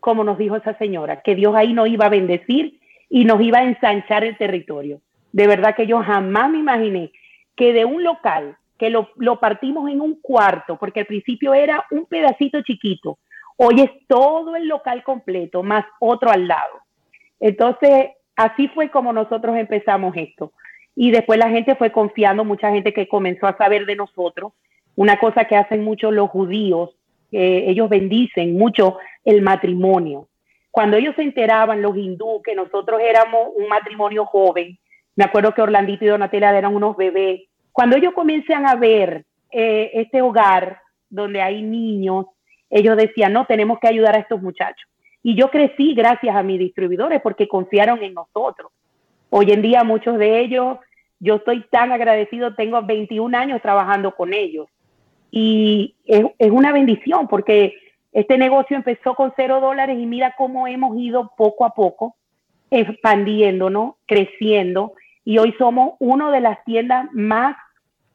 como 0.00 0.24
nos 0.24 0.36
dijo 0.36 0.56
esa 0.56 0.76
señora, 0.78 1.20
que 1.20 1.36
Dios 1.36 1.54
ahí 1.54 1.72
nos 1.72 1.88
iba 1.88 2.06
a 2.06 2.10
bendecir 2.10 2.80
y 3.08 3.24
nos 3.24 3.40
iba 3.40 3.58
a 3.58 3.64
ensanchar 3.64 4.24
el 4.24 4.36
territorio. 4.36 5.00
De 5.30 5.46
verdad 5.46 5.76
que 5.76 5.86
yo 5.86 6.02
jamás 6.02 6.50
me 6.50 6.58
imaginé 6.58 7.12
que 7.54 7.72
de 7.72 7.84
un 7.84 8.02
local 8.02 8.56
que 8.78 8.90
lo, 8.90 9.10
lo 9.16 9.38
partimos 9.38 9.88
en 9.88 10.00
un 10.00 10.20
cuarto, 10.20 10.76
porque 10.76 11.00
al 11.00 11.06
principio 11.06 11.54
era 11.54 11.84
un 11.92 12.06
pedacito 12.06 12.62
chiquito. 12.62 13.18
Hoy 13.56 13.80
es 13.80 13.90
todo 14.08 14.56
el 14.56 14.66
local 14.66 15.04
completo, 15.04 15.62
más 15.62 15.84
otro 16.00 16.30
al 16.30 16.48
lado. 16.48 16.85
Entonces, 17.40 18.10
así 18.36 18.68
fue 18.68 18.90
como 18.90 19.12
nosotros 19.12 19.56
empezamos 19.56 20.16
esto. 20.16 20.52
Y 20.94 21.10
después 21.10 21.38
la 21.38 21.50
gente 21.50 21.76
fue 21.76 21.92
confiando, 21.92 22.44
mucha 22.44 22.70
gente 22.70 22.92
que 22.92 23.08
comenzó 23.08 23.46
a 23.46 23.56
saber 23.56 23.86
de 23.86 23.96
nosotros. 23.96 24.52
Una 24.94 25.18
cosa 25.18 25.44
que 25.44 25.56
hacen 25.56 25.84
mucho 25.84 26.10
los 26.10 26.30
judíos, 26.30 26.90
ellos 27.30 27.90
bendicen 27.90 28.56
mucho 28.56 28.96
el 29.24 29.42
matrimonio. 29.42 30.28
Cuando 30.70 30.96
ellos 30.96 31.14
se 31.16 31.22
enteraban, 31.22 31.82
los 31.82 31.96
hindú, 31.96 32.40
que 32.42 32.54
nosotros 32.54 33.00
éramos 33.02 33.48
un 33.56 33.68
matrimonio 33.68 34.24
joven, 34.24 34.78
me 35.16 35.24
acuerdo 35.24 35.52
que 35.52 35.62
Orlandito 35.62 36.04
y 36.04 36.08
Donatella 36.08 36.56
eran 36.56 36.74
unos 36.74 36.96
bebés. 36.96 37.42
Cuando 37.72 37.96
ellos 37.96 38.12
comienzan 38.12 38.66
a 38.66 38.74
ver 38.74 39.24
eh, 39.50 39.90
este 39.94 40.20
hogar 40.20 40.80
donde 41.08 41.40
hay 41.40 41.62
niños, 41.62 42.26
ellos 42.68 42.96
decían, 42.96 43.32
no, 43.32 43.46
tenemos 43.46 43.78
que 43.78 43.88
ayudar 43.88 44.16
a 44.16 44.20
estos 44.20 44.42
muchachos. 44.42 44.88
Y 45.26 45.34
yo 45.34 45.50
crecí 45.50 45.92
gracias 45.92 46.36
a 46.36 46.44
mis 46.44 46.56
distribuidores 46.56 47.20
porque 47.20 47.48
confiaron 47.48 48.00
en 48.00 48.14
nosotros. 48.14 48.70
Hoy 49.28 49.50
en 49.50 49.60
día 49.60 49.82
muchos 49.82 50.18
de 50.18 50.38
ellos, 50.38 50.78
yo 51.18 51.34
estoy 51.34 51.64
tan 51.68 51.90
agradecido, 51.90 52.54
tengo 52.54 52.80
21 52.80 53.36
años 53.36 53.60
trabajando 53.60 54.14
con 54.14 54.32
ellos. 54.32 54.68
Y 55.32 55.96
es, 56.04 56.22
una 56.52 56.70
bendición 56.70 57.26
porque 57.26 57.74
este 58.12 58.38
negocio 58.38 58.76
empezó 58.76 59.16
con 59.16 59.32
cero 59.34 59.58
dólares 59.60 59.98
y 59.98 60.06
mira 60.06 60.32
cómo 60.38 60.68
hemos 60.68 60.96
ido 60.96 61.32
poco 61.36 61.64
a 61.64 61.70
poco 61.74 62.14
expandiéndonos, 62.70 63.94
creciendo. 64.06 64.92
Y 65.24 65.38
hoy 65.38 65.52
somos 65.58 65.94
una 65.98 66.30
de 66.30 66.40
las 66.40 66.62
tiendas 66.64 67.08
más 67.12 67.56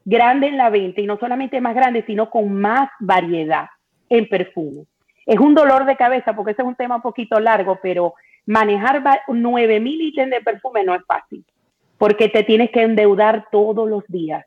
grandes 0.05 0.51
en 0.51 0.57
la 0.57 0.69
venta 0.69 1.01
y 1.01 1.07
no 1.07 1.19
solamente 1.19 1.59
más 1.59 1.75
grandes, 1.75 2.05
sino 2.07 2.29
con 2.29 2.53
más 2.53 2.89
variedad 3.01 3.67
en 4.07 4.29
perfume. 4.29 4.85
Es 5.25 5.39
un 5.39 5.53
dolor 5.53 5.85
de 5.85 5.95
cabeza 5.95 6.35
porque 6.35 6.51
ese 6.51 6.61
es 6.61 6.67
un 6.67 6.75
tema 6.75 6.97
un 6.97 7.01
poquito 7.01 7.39
largo, 7.39 7.79
pero 7.81 8.13
manejar 8.45 9.03
9 9.27 9.79
mil 9.79 10.01
ítems 10.01 10.31
de 10.31 10.41
perfume 10.41 10.83
no 10.83 10.95
es 10.95 11.03
fácil 11.05 11.45
porque 12.01 12.29
te 12.29 12.41
tienes 12.43 12.71
que 12.71 12.81
endeudar 12.81 13.45
todos 13.51 13.87
los 13.87 14.03
días. 14.07 14.43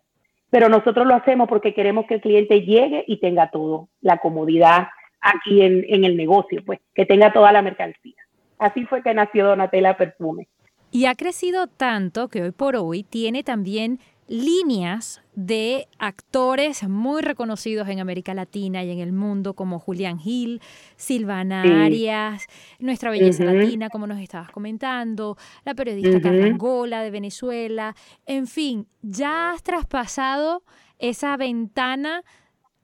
Pero 0.51 0.69
nosotros 0.69 1.07
lo 1.07 1.15
hacemos 1.15 1.49
porque 1.49 1.73
queremos 1.73 2.05
que 2.07 2.15
el 2.15 2.21
cliente 2.21 2.63
llegue 2.63 3.05
y 3.07 3.21
tenga 3.21 3.49
todo, 3.49 3.89
la 4.01 4.19
comodidad 4.19 4.89
aquí 5.21 5.63
en, 5.63 5.85
en 5.89 6.05
el 6.05 6.17
negocio, 6.17 6.65
pues 6.67 6.81
que 6.93 7.07
tenga 7.07 7.33
toda 7.33 7.53
la 7.53 7.63
mercancía. 7.63 8.17
Así 8.59 8.85
fue 8.87 9.05
que 9.05 9.15
nació 9.15 9.47
Donatella 9.47 9.97
Perfume. 9.97 10.49
Y 10.91 11.07
ha 11.07 11.15
crecido 11.15 11.69
tanto 11.69 12.27
que 12.27 12.43
hoy 12.43 12.51
por 12.51 12.75
hoy 12.75 13.05
tiene 13.05 13.45
también 13.45 14.01
líneas 14.27 15.21
de 15.35 15.89
actores 15.99 16.89
muy 16.89 17.23
reconocidos 17.23 17.89
en 17.89 18.01
América 18.01 18.35
Latina 18.35 18.83
y 18.83 18.91
en 18.91 19.01
el 19.01 19.13
mundo, 19.13 19.55
como 19.55 19.79
Julián 19.79 20.19
Gil, 20.19 20.61
Silvana 20.97 21.85
Arias, 21.85 22.47
Nuestra 22.79 23.11
Belleza 23.11 23.45
Latina, 23.45 23.91
como 23.91 24.07
nos 24.07 24.21
estabas 24.21 24.51
comentando, 24.51 25.37
la 25.65 25.75
periodista 25.75 26.21
Carla 26.21 26.47
Angola 26.47 27.03
de 27.03 27.11
Venezuela. 27.11 27.95
En 28.27 28.47
fin, 28.47 28.87
ya 29.03 29.51
has 29.53 29.63
traspasado 29.63 30.63
esa 30.99 31.37
ventana 31.37 32.23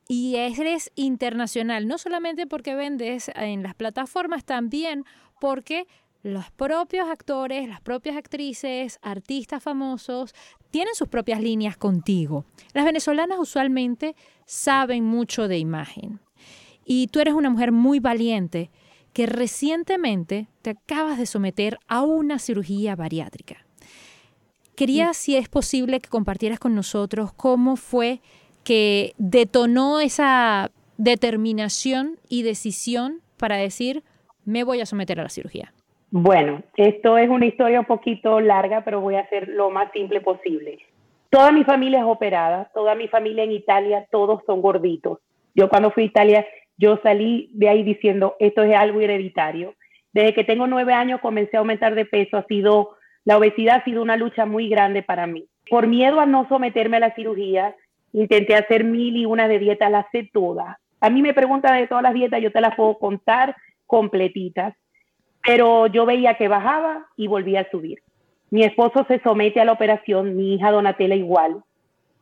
y 0.09 0.35
eres 0.37 0.91
internacional, 0.97 1.87
no 1.87 1.97
solamente 1.97 2.47
porque 2.47 2.75
vendes 2.75 3.31
en 3.37 3.63
las 3.63 3.75
plataformas, 3.75 4.45
también 4.45 5.05
porque 5.41 5.87
los 6.23 6.51
propios 6.51 7.09
actores, 7.09 7.69
las 7.69 7.81
propias 7.81 8.17
actrices, 8.17 8.99
artistas 9.03 9.63
famosos, 9.63 10.35
tienen 10.71 10.95
sus 10.95 11.09
propias 11.09 11.41
líneas 11.41 11.77
contigo. 11.77 12.45
Las 12.73 12.85
venezolanas 12.85 13.39
usualmente 13.39 14.15
saben 14.47 15.05
mucho 15.05 15.49
de 15.49 15.59
imagen. 15.59 16.21
Y 16.85 17.09
tú 17.09 17.21
eres 17.21 17.35
una 17.35 17.51
mujer 17.51 17.73
muy 17.73 18.01
valiente 18.01 18.71
que 19.13 19.27
recientemente 19.27 20.49
te 20.63 20.71
acabas 20.71 21.19
de 21.19 21.27
someter 21.27 21.79
a 21.89 22.03
una 22.03 22.39
cirugía 22.39 22.97
bariátrica. 22.97 23.67
Quería, 24.77 25.13
si 25.13 25.37
es 25.37 25.49
posible, 25.49 26.01
que 26.01 26.09
compartieras 26.09 26.59
con 26.59 26.75
nosotros 26.75 27.33
cómo 27.33 27.77
fue 27.77 28.21
que 28.65 29.15
detonó 29.19 30.01
esa 30.01 30.71
determinación 30.97 32.19
y 32.29 32.43
decisión 32.43 33.21
para 33.37 33.57
decir, 33.57 34.05
me 34.45 34.65
voy 34.65 34.81
a 34.81 34.87
someter 34.87 35.21
a 35.21 35.25
la 35.25 35.29
cirugía. 35.29 35.75
Bueno, 36.13 36.65
esto 36.77 37.19
es 37.19 37.29
una 37.29 37.47
historia 37.47 37.81
un 37.81 37.87
poquito 37.87 38.41
larga, 38.41 38.83
pero 38.85 39.01
voy 39.01 39.15
a 39.15 39.21
hacer 39.21 39.49
lo 39.49 39.71
más 39.71 39.93
simple 39.93 40.21
posible. 40.21 40.79
Toda 41.31 41.53
mi 41.53 41.63
familia 41.63 42.01
es 42.01 42.05
operada, 42.05 42.69
toda 42.75 42.97
mi 42.97 43.07
familia 43.07 43.45
en 43.45 43.53
Italia, 43.53 44.09
todos 44.11 44.43
son 44.45 44.61
gorditos. 44.61 45.21
Yo 45.55 45.69
cuando 45.69 45.93
fui 45.93 46.03
a 46.03 46.07
Italia, 46.07 46.47
yo 46.77 46.99
salí 47.05 47.49
de 47.53 47.69
ahí 47.69 47.85
diciendo, 47.85 48.35
esto 48.41 48.65
es 48.65 48.75
algo 48.75 49.01
hereditario. 49.01 49.75
Desde 50.13 50.35
que 50.35 50.43
tengo 50.43 50.67
nueve 50.67 50.93
años 50.93 51.21
comencé 51.21 51.57
a 51.57 51.61
aumentar 51.61 51.95
de 51.95 52.07
peso, 52.07 52.37
ha 52.37 52.45
sido, 52.47 52.97
la 53.25 53.39
obesidad 53.39 53.77
ha 53.77 53.85
sido 53.85 54.03
una 54.03 54.17
lucha 54.17 54.47
muy 54.47 54.69
grande 54.69 55.05
para 55.05 55.29
mí. 55.29 55.47
Por 55.71 55.87
miedo 55.87 56.19
a 56.19 56.27
no 56.27 56.49
someterme 56.49 56.97
a 56.97 57.01
la 57.01 57.15
cirugía, 57.15 57.77
intenté 58.13 58.57
hacer 58.57 58.83
mil 58.83 59.17
y 59.17 59.27
una 59.27 59.47
de 59.47 59.61
dieta, 59.61 59.89
las 59.89 60.07
sé 60.11 60.29
todas. 60.33 60.77
A 61.01 61.09
mí 61.09 61.23
me 61.23 61.35
preguntan 61.35 61.79
de 61.79 61.87
todas 61.87 62.03
las 62.03 62.15
dietas, 62.15 62.43
yo 62.43 62.51
te 62.51 62.61
las 62.61 62.75
puedo 62.75 62.99
contar 62.99 63.55
completitas 63.87 64.75
pero 65.43 65.87
yo 65.87 66.07
veía 66.07 66.35
que 66.35 66.49
bajaba 66.49 67.07
y 67.17 67.27
volvía 67.27 67.61
a 67.61 67.71
subir. 67.71 68.03
Mi 68.51 68.65
esposo 68.65 69.05
se 69.07 69.21
somete 69.21 69.61
a 69.61 69.65
la 69.65 69.73
operación, 69.73 70.37
mi 70.37 70.55
hija 70.55 70.73
Donatella 70.73 71.15
igual, 71.15 71.63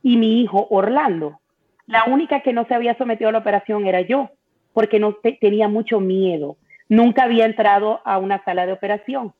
y 0.02 0.16
mi 0.16 0.40
hijo 0.42 0.66
Orlando. 0.70 1.40
La 1.86 2.04
única 2.04 2.40
que 2.40 2.52
no 2.52 2.66
se 2.66 2.74
había 2.74 2.96
sometido 2.98 3.30
a 3.30 3.32
la 3.32 3.38
operación 3.38 3.86
era 3.86 4.02
yo, 4.02 4.30
porque 4.72 5.00
no 5.00 5.16
tenía 5.40 5.68
mucho 5.68 6.00
miedo. 6.00 6.56
Nunca 6.88 7.24
había 7.24 7.46
entrado 7.46 8.00
a 8.04 8.18
una 8.18 8.44
sala 8.44 8.66
de 8.66 8.72
operación. 8.72 9.32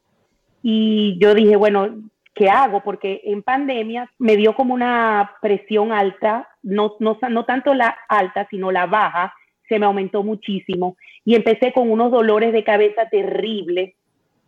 Y 0.63 1.19
yo 1.21 1.35
dije, 1.35 1.57
bueno, 1.57 1.95
¿qué 2.35 2.49
hago? 2.49 2.83
Porque 2.83 3.21
en 3.25 3.43
pandemia 3.43 4.11
me 4.19 4.37
dio 4.37 4.55
como 4.55 4.75
una 4.75 5.33
presión 5.43 5.93
alta, 5.93 6.49
no, 6.63 6.97
no, 7.01 7.19
no 7.29 7.45
tanto 7.45 7.75
la 7.75 7.97
alta, 8.09 8.47
sino 8.51 8.73
la 8.73 8.87
baja, 8.87 9.35
se 9.69 9.79
me 9.79 9.87
aumentó 9.87 10.23
muchísimo 10.23 10.97
y 11.29 11.35
empecé 11.35 11.75
con 11.75 11.91
unos 11.91 12.11
dolores 12.11 12.55
de 12.55 12.65
cabeza 12.65 13.07
terribles 13.11 13.93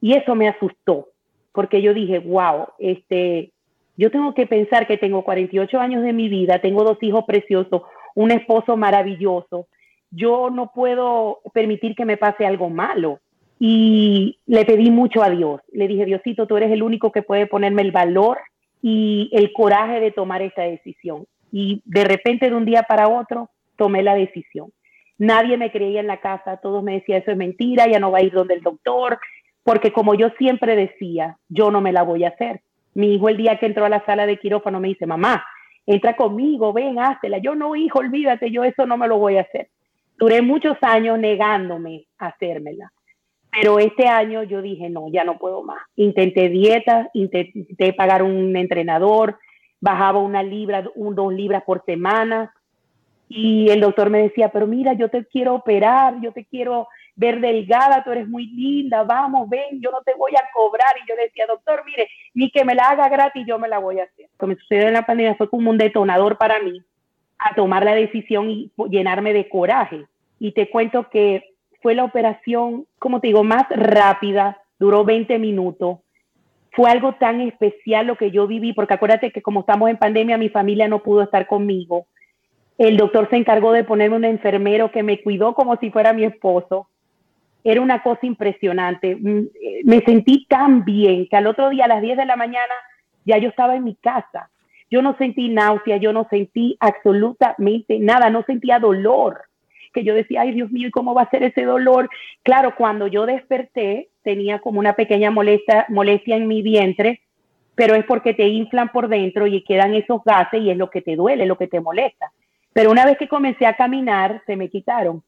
y 0.01 0.15
eso 0.15 0.35
me 0.35 0.49
asustó 0.49 1.09
porque 1.53 1.83
yo 1.83 1.93
dije, 1.93 2.21
wow, 2.21 2.69
este, 2.79 3.53
yo 3.99 4.11
tengo 4.11 4.33
que 4.33 4.47
pensar 4.47 4.87
que 4.87 4.97
tengo 4.97 5.25
48 5.25 5.79
años 5.79 6.03
de 6.03 6.15
mi 6.15 6.31
vida, 6.31 6.61
tengo 6.61 6.85
dos 6.85 6.97
hijos 7.03 7.25
preciosos, 7.27 7.83
un 8.15 8.31
esposo 8.31 8.79
maravilloso, 8.79 9.67
yo 10.11 10.49
no 10.49 10.73
puedo 10.73 11.41
permitir 11.53 11.95
que 11.95 12.07
me 12.07 12.17
pase 12.17 12.47
algo 12.47 12.71
malo. 12.71 13.21
Y 13.63 14.39
le 14.47 14.65
pedí 14.65 14.91
mucho 14.91 15.23
a 15.23 15.29
Dios, 15.29 15.61
le 15.71 15.87
dije, 15.87 16.07
Diosito, 16.07 16.47
tú 16.47 16.57
eres 16.57 16.73
el 16.73 16.83
único 16.83 17.13
que 17.13 17.21
puede 17.21 17.47
ponerme 17.47 17.83
el 17.83 17.93
valor 17.93 18.39
y 18.81 19.29
el 19.35 19.53
coraje 19.53 20.01
de 20.01 20.13
tomar 20.13 20.41
esta 20.41 20.63
decisión. 20.63 21.27
Y 21.53 21.83
de 21.85 22.05
repente, 22.05 22.49
de 22.49 22.57
un 22.57 22.65
día 22.65 22.85
para 22.85 23.09
otro, 23.09 23.51
tomé 23.77 24.03
la 24.03 24.15
decisión. 24.15 24.73
Nadie 25.21 25.59
me 25.59 25.71
creía 25.71 26.01
en 26.01 26.07
la 26.07 26.17
casa, 26.17 26.57
todos 26.63 26.83
me 26.83 26.95
decían, 26.95 27.21
eso 27.21 27.31
es 27.31 27.37
mentira, 27.37 27.87
ya 27.87 28.01
no 28.01 28.11
va 28.11 28.19
a 28.19 28.23
ir 28.23 28.33
donde 28.33 28.55
el 28.55 28.63
doctor, 28.63 29.19
porque 29.63 29.93
como 29.93 30.15
yo 30.15 30.31
siempre 30.39 30.75
decía, 30.75 31.37
yo 31.51 31.71
no 31.71 31.83
me 31.83 31.93
la 31.93 32.03
voy 32.05 32.25
a 32.25 32.29
hacer. 32.29 32.63
Mi 32.95 33.15
hijo 33.15 33.29
el 33.29 33.37
día 33.37 33.59
que 33.59 33.67
entró 33.67 33.85
a 33.85 33.91
la 33.91 34.03
sala 34.07 34.25
de 34.25 34.39
quirófano 34.39 34.81
me 34.81 34.89
dice, 34.89 35.05
mamá, 35.05 35.45
entra 35.85 36.17
conmigo, 36.17 36.73
ven, 36.73 36.99
házela. 36.99 37.37
Yo 37.37 37.55
no, 37.55 37.77
hijo, 37.77 37.99
olvídate, 37.99 38.51
yo 38.51 38.65
eso 38.65 38.87
no 38.87 38.97
me 38.97 39.09
lo 39.09 39.19
voy 39.19 39.37
a 39.37 39.43
hacer. 39.43 39.69
Duré 40.17 40.41
muchos 40.41 40.79
años 40.81 41.19
negándome 41.19 42.07
a 42.17 42.29
hacérmela. 42.29 42.91
Pero 43.53 43.79
este 43.79 44.09
año 44.09 44.43
yo 44.45 44.63
dije, 44.63 44.89
no, 44.89 45.09
ya 45.13 45.25
no 45.25 45.37
puedo 45.37 45.63
más. 45.63 45.83
Intenté 45.97 46.49
dieta, 46.49 47.11
intenté 47.13 47.93
pagar 47.93 48.23
un 48.23 48.57
entrenador, 48.57 49.39
bajaba 49.81 50.19
una 50.21 50.43
libra, 50.43 50.83
un, 50.95 51.15
dos 51.15 51.31
libras 51.35 51.63
por 51.65 51.85
semana, 51.85 52.55
y 53.33 53.71
el 53.71 53.79
doctor 53.79 54.11
me 54.11 54.23
decía, 54.23 54.49
pero 54.49 54.67
mira, 54.67 54.93
yo 54.95 55.09
te 55.09 55.25
quiero 55.25 55.55
operar, 55.55 56.21
yo 56.21 56.33
te 56.33 56.45
quiero 56.45 56.89
ver 57.15 57.41
delgada, 57.41 58.03
tú 58.03 58.11
eres 58.11 58.27
muy 58.27 58.49
linda, 58.49 59.05
vamos, 59.05 59.49
ven, 59.49 59.81
yo 59.81 59.93
no 59.93 60.03
te 60.03 60.15
voy 60.15 60.33
a 60.35 60.43
cobrar. 60.53 60.93
Y 61.01 61.09
yo 61.09 61.15
decía, 61.15 61.45
doctor, 61.47 61.85
mire, 61.87 62.09
ni 62.35 62.51
que 62.51 62.65
me 62.65 62.75
la 62.75 62.89
haga 62.89 63.09
gratis, 63.09 63.47
yo 63.47 63.57
me 63.57 63.69
la 63.69 63.79
voy 63.79 64.01
a 64.01 64.03
hacer. 64.03 64.27
Lo 64.33 64.39
que 64.39 64.47
me 64.47 64.57
sucedió 64.57 64.89
en 64.89 64.95
la 64.95 65.07
pandemia 65.07 65.37
fue 65.37 65.49
como 65.49 65.71
un 65.71 65.79
detonador 65.79 66.39
para 66.39 66.59
mí 66.59 66.83
a 67.39 67.55
tomar 67.55 67.85
la 67.85 67.95
decisión 67.95 68.51
y 68.51 68.73
llenarme 68.91 69.33
de 69.33 69.49
coraje. 69.49 70.07
Y 70.41 70.51
te 70.51 70.69
cuento 70.69 71.09
que 71.09 71.55
fue 71.83 71.95
la 71.95 72.03
operación, 72.03 72.89
como 72.99 73.21
te 73.21 73.29
digo, 73.29 73.45
más 73.45 73.67
rápida, 73.71 74.61
duró 74.81 75.05
20 75.05 75.39
minutos. 75.39 75.99
Fue 76.73 76.91
algo 76.91 77.15
tan 77.15 77.41
especial 77.43 78.09
lo 78.09 78.17
que 78.17 78.33
yo 78.33 78.49
viví, 78.49 78.73
porque 78.73 78.95
acuérdate 78.95 79.31
que 79.31 79.41
como 79.41 79.61
estamos 79.61 79.89
en 79.89 79.99
pandemia, 79.99 80.37
mi 80.37 80.49
familia 80.49 80.89
no 80.89 81.05
pudo 81.05 81.23
estar 81.23 81.47
conmigo 81.47 82.09
el 82.87 82.97
doctor 82.97 83.29
se 83.29 83.37
encargó 83.37 83.73
de 83.73 83.85
ponerme 83.85 84.17
un 84.17 84.25
enfermero 84.25 84.91
que 84.91 85.03
me 85.03 85.21
cuidó 85.21 85.53
como 85.55 85.77
si 85.77 85.91
fuera 85.91 86.15
mi 86.15 86.25
esposo. 86.25 86.89
Era 87.63 87.83
una 87.83 88.03
cosa 88.03 88.25
impresionante. 88.27 89.17
Mm, 89.17 89.49
Me 89.85 90.01
sentí 90.01 90.47
tan 90.49 90.83
bien 90.85 91.29
que 91.29 91.37
al 91.37 91.47
otro 91.47 91.69
día 91.69 91.85
a 91.85 91.89
las 91.89 92.01
10 92.01 92.17
de 92.17 92.25
la 92.25 92.37
mañana 92.37 92.73
ya 93.27 93.37
yo 93.37 93.51
estaba 93.51 93.77
en 93.77 93.85
mi 93.85 93.97
casa. 93.97 94.49
yo 94.91 95.03
no 95.03 95.15
sentí 95.19 95.49
náusea, 95.51 95.99
yo 95.99 96.13
no 96.13 96.27
sentí 96.31 96.77
absolutamente 96.81 97.99
nada, 98.01 98.29
no 98.31 98.43
sentía 98.45 98.79
dolor. 98.81 99.43
Que 99.93 100.03
yo 100.03 100.15
decía, 100.15 100.41
ay 100.41 100.53
Dios 100.53 100.71
mío, 100.73 100.89
¿y 100.89 100.91
cómo 100.91 101.15
va 101.15 101.23
a 101.23 101.31
ser 101.31 101.43
ese 101.45 101.65
dolor? 101.65 102.09
Claro, 102.43 102.75
cuando 102.77 103.07
yo 103.09 103.27
desperté, 103.27 104.09
tenía 104.23 104.59
como 104.61 104.81
una 104.81 104.95
pequeña 104.95 105.31
molestia, 105.31 105.85
molestia 105.91 106.37
en 106.37 106.49
mi 106.49 106.63
vientre, 106.63 107.21
pero 107.75 107.95
es 107.95 108.05
porque 108.07 108.35
te 108.35 108.49
inflan 108.49 108.89
por 108.89 109.09
dentro 109.09 109.47
y 109.47 109.63
quedan 109.63 109.95
esos 109.95 110.25
gases 110.25 110.61
y 110.63 110.71
es 110.71 110.77
lo 110.77 110.91
que 110.91 111.03
te 111.03 111.15
duele, 111.15 111.47
lo 111.47 111.57
que 111.57 111.69
te 111.69 111.81
molesta. 111.81 112.33
Pero 112.81 112.93
una 112.93 113.05
vez 113.05 113.19
que 113.19 113.29
comencé 113.29 113.67
a 113.67 113.77
caminar, 113.77 114.43
se 114.47 114.57
me 114.57 114.71
quitaron. 114.71 115.23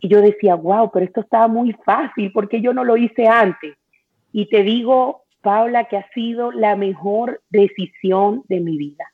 Y 0.00 0.08
yo 0.08 0.20
decía, 0.20 0.54
wow, 0.54 0.90
pero 0.92 1.06
esto 1.06 1.22
estaba 1.22 1.48
muy 1.48 1.72
fácil, 1.82 2.30
porque 2.30 2.60
yo 2.60 2.74
no 2.74 2.84
lo 2.84 2.98
hice 2.98 3.26
antes? 3.26 3.74
Y 4.34 4.50
te 4.50 4.62
digo, 4.62 5.22
Paula, 5.40 5.84
que 5.84 5.96
ha 5.96 6.06
sido 6.12 6.52
la 6.52 6.76
mejor 6.76 7.40
decisión 7.48 8.42
de 8.50 8.60
mi 8.60 8.76
vida. 8.76 9.10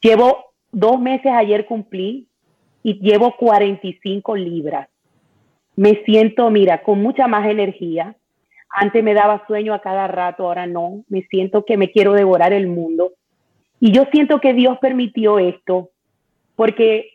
Llevo 0.00 0.46
dos 0.72 0.98
meses, 0.98 1.30
ayer 1.30 1.66
cumplí, 1.66 2.26
y 2.82 2.98
llevo 2.98 3.36
45 3.36 4.34
libras. 4.34 4.88
Me 5.76 6.02
siento, 6.06 6.50
mira, 6.50 6.82
con 6.82 7.00
mucha 7.00 7.28
más 7.28 7.46
energía. 7.46 8.16
Antes 8.68 9.04
me 9.04 9.14
daba 9.14 9.46
sueño 9.46 9.72
a 9.72 9.82
cada 9.82 10.08
rato, 10.08 10.48
ahora 10.48 10.66
no. 10.66 11.04
Me 11.06 11.22
siento 11.30 11.64
que 11.64 11.76
me 11.76 11.92
quiero 11.92 12.12
devorar 12.12 12.52
el 12.52 12.66
mundo. 12.66 13.12
Y 13.78 13.92
yo 13.92 14.02
siento 14.10 14.40
que 14.40 14.52
Dios 14.52 14.78
permitió 14.80 15.38
esto 15.38 15.90
porque 16.56 17.14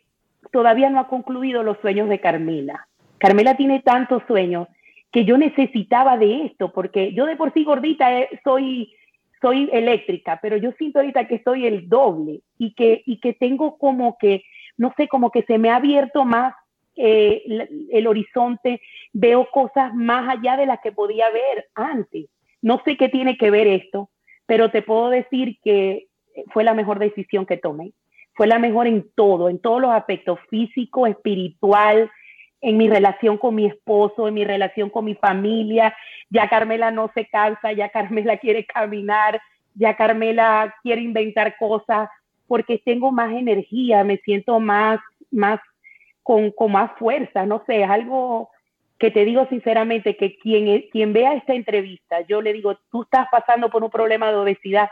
todavía 0.52 0.90
no 0.90 1.00
ha 1.00 1.08
concluido 1.08 1.62
los 1.62 1.78
sueños 1.78 2.08
de 2.08 2.20
Carmela. 2.20 2.86
Carmela 3.18 3.56
tiene 3.56 3.80
tantos 3.80 4.22
sueños 4.26 4.68
que 5.12 5.24
yo 5.24 5.36
necesitaba 5.36 6.16
de 6.16 6.46
esto, 6.46 6.72
porque 6.72 7.12
yo 7.12 7.26
de 7.26 7.36
por 7.36 7.52
sí 7.52 7.64
gordita 7.64 8.18
eh, 8.18 8.28
soy, 8.44 8.94
soy 9.40 9.68
eléctrica, 9.72 10.38
pero 10.40 10.56
yo 10.56 10.72
siento 10.72 11.00
ahorita 11.00 11.26
que 11.26 11.42
soy 11.42 11.66
el 11.66 11.88
doble 11.88 12.40
y 12.58 12.74
que, 12.74 13.02
y 13.06 13.18
que 13.18 13.32
tengo 13.32 13.76
como 13.76 14.16
que, 14.18 14.44
no 14.76 14.92
sé, 14.96 15.08
como 15.08 15.30
que 15.30 15.42
se 15.42 15.58
me 15.58 15.70
ha 15.70 15.76
abierto 15.76 16.24
más 16.24 16.54
eh, 16.96 17.42
el, 17.46 17.88
el 17.90 18.06
horizonte, 18.06 18.80
veo 19.12 19.48
cosas 19.50 19.94
más 19.94 20.28
allá 20.28 20.56
de 20.56 20.66
las 20.66 20.80
que 20.80 20.92
podía 20.92 21.28
ver 21.30 21.66
antes. 21.74 22.26
No 22.62 22.80
sé 22.84 22.96
qué 22.96 23.08
tiene 23.08 23.36
que 23.36 23.50
ver 23.50 23.66
esto, 23.66 24.10
pero 24.46 24.70
te 24.70 24.82
puedo 24.82 25.10
decir 25.10 25.58
que 25.62 26.06
fue 26.52 26.62
la 26.62 26.74
mejor 26.74 26.98
decisión 26.98 27.46
que 27.46 27.56
tomé 27.56 27.92
fue 28.40 28.46
la 28.46 28.58
mejor 28.58 28.86
en 28.86 29.06
todo, 29.14 29.50
en 29.50 29.58
todos 29.58 29.82
los 29.82 29.90
aspectos, 29.90 30.38
físico, 30.48 31.06
espiritual, 31.06 32.10
en 32.62 32.78
mi 32.78 32.88
relación 32.88 33.36
con 33.36 33.54
mi 33.54 33.66
esposo, 33.66 34.28
en 34.28 34.32
mi 34.32 34.46
relación 34.46 34.88
con 34.88 35.04
mi 35.04 35.14
familia. 35.14 35.94
Ya 36.30 36.48
Carmela 36.48 36.90
no 36.90 37.10
se 37.12 37.26
cansa, 37.26 37.72
ya 37.72 37.90
Carmela 37.90 38.38
quiere 38.38 38.64
caminar, 38.64 39.42
ya 39.74 39.94
Carmela 39.94 40.74
quiere 40.82 41.02
inventar 41.02 41.54
cosas, 41.58 42.08
porque 42.48 42.80
tengo 42.82 43.12
más 43.12 43.30
energía, 43.30 44.04
me 44.04 44.16
siento 44.16 44.58
más, 44.58 45.00
más, 45.30 45.60
con, 46.22 46.50
con 46.52 46.72
más 46.72 46.92
fuerza, 46.98 47.44
no 47.44 47.62
sé, 47.66 47.82
es 47.82 47.90
algo 47.90 48.48
que 48.98 49.10
te 49.10 49.26
digo 49.26 49.46
sinceramente 49.50 50.16
que 50.16 50.38
quien, 50.38 50.86
quien 50.90 51.12
vea 51.12 51.34
esta 51.34 51.52
entrevista, 51.52 52.22
yo 52.22 52.40
le 52.40 52.54
digo, 52.54 52.78
tú 52.90 53.02
estás 53.02 53.26
pasando 53.30 53.68
por 53.68 53.84
un 53.84 53.90
problema 53.90 54.30
de 54.30 54.36
obesidad, 54.36 54.88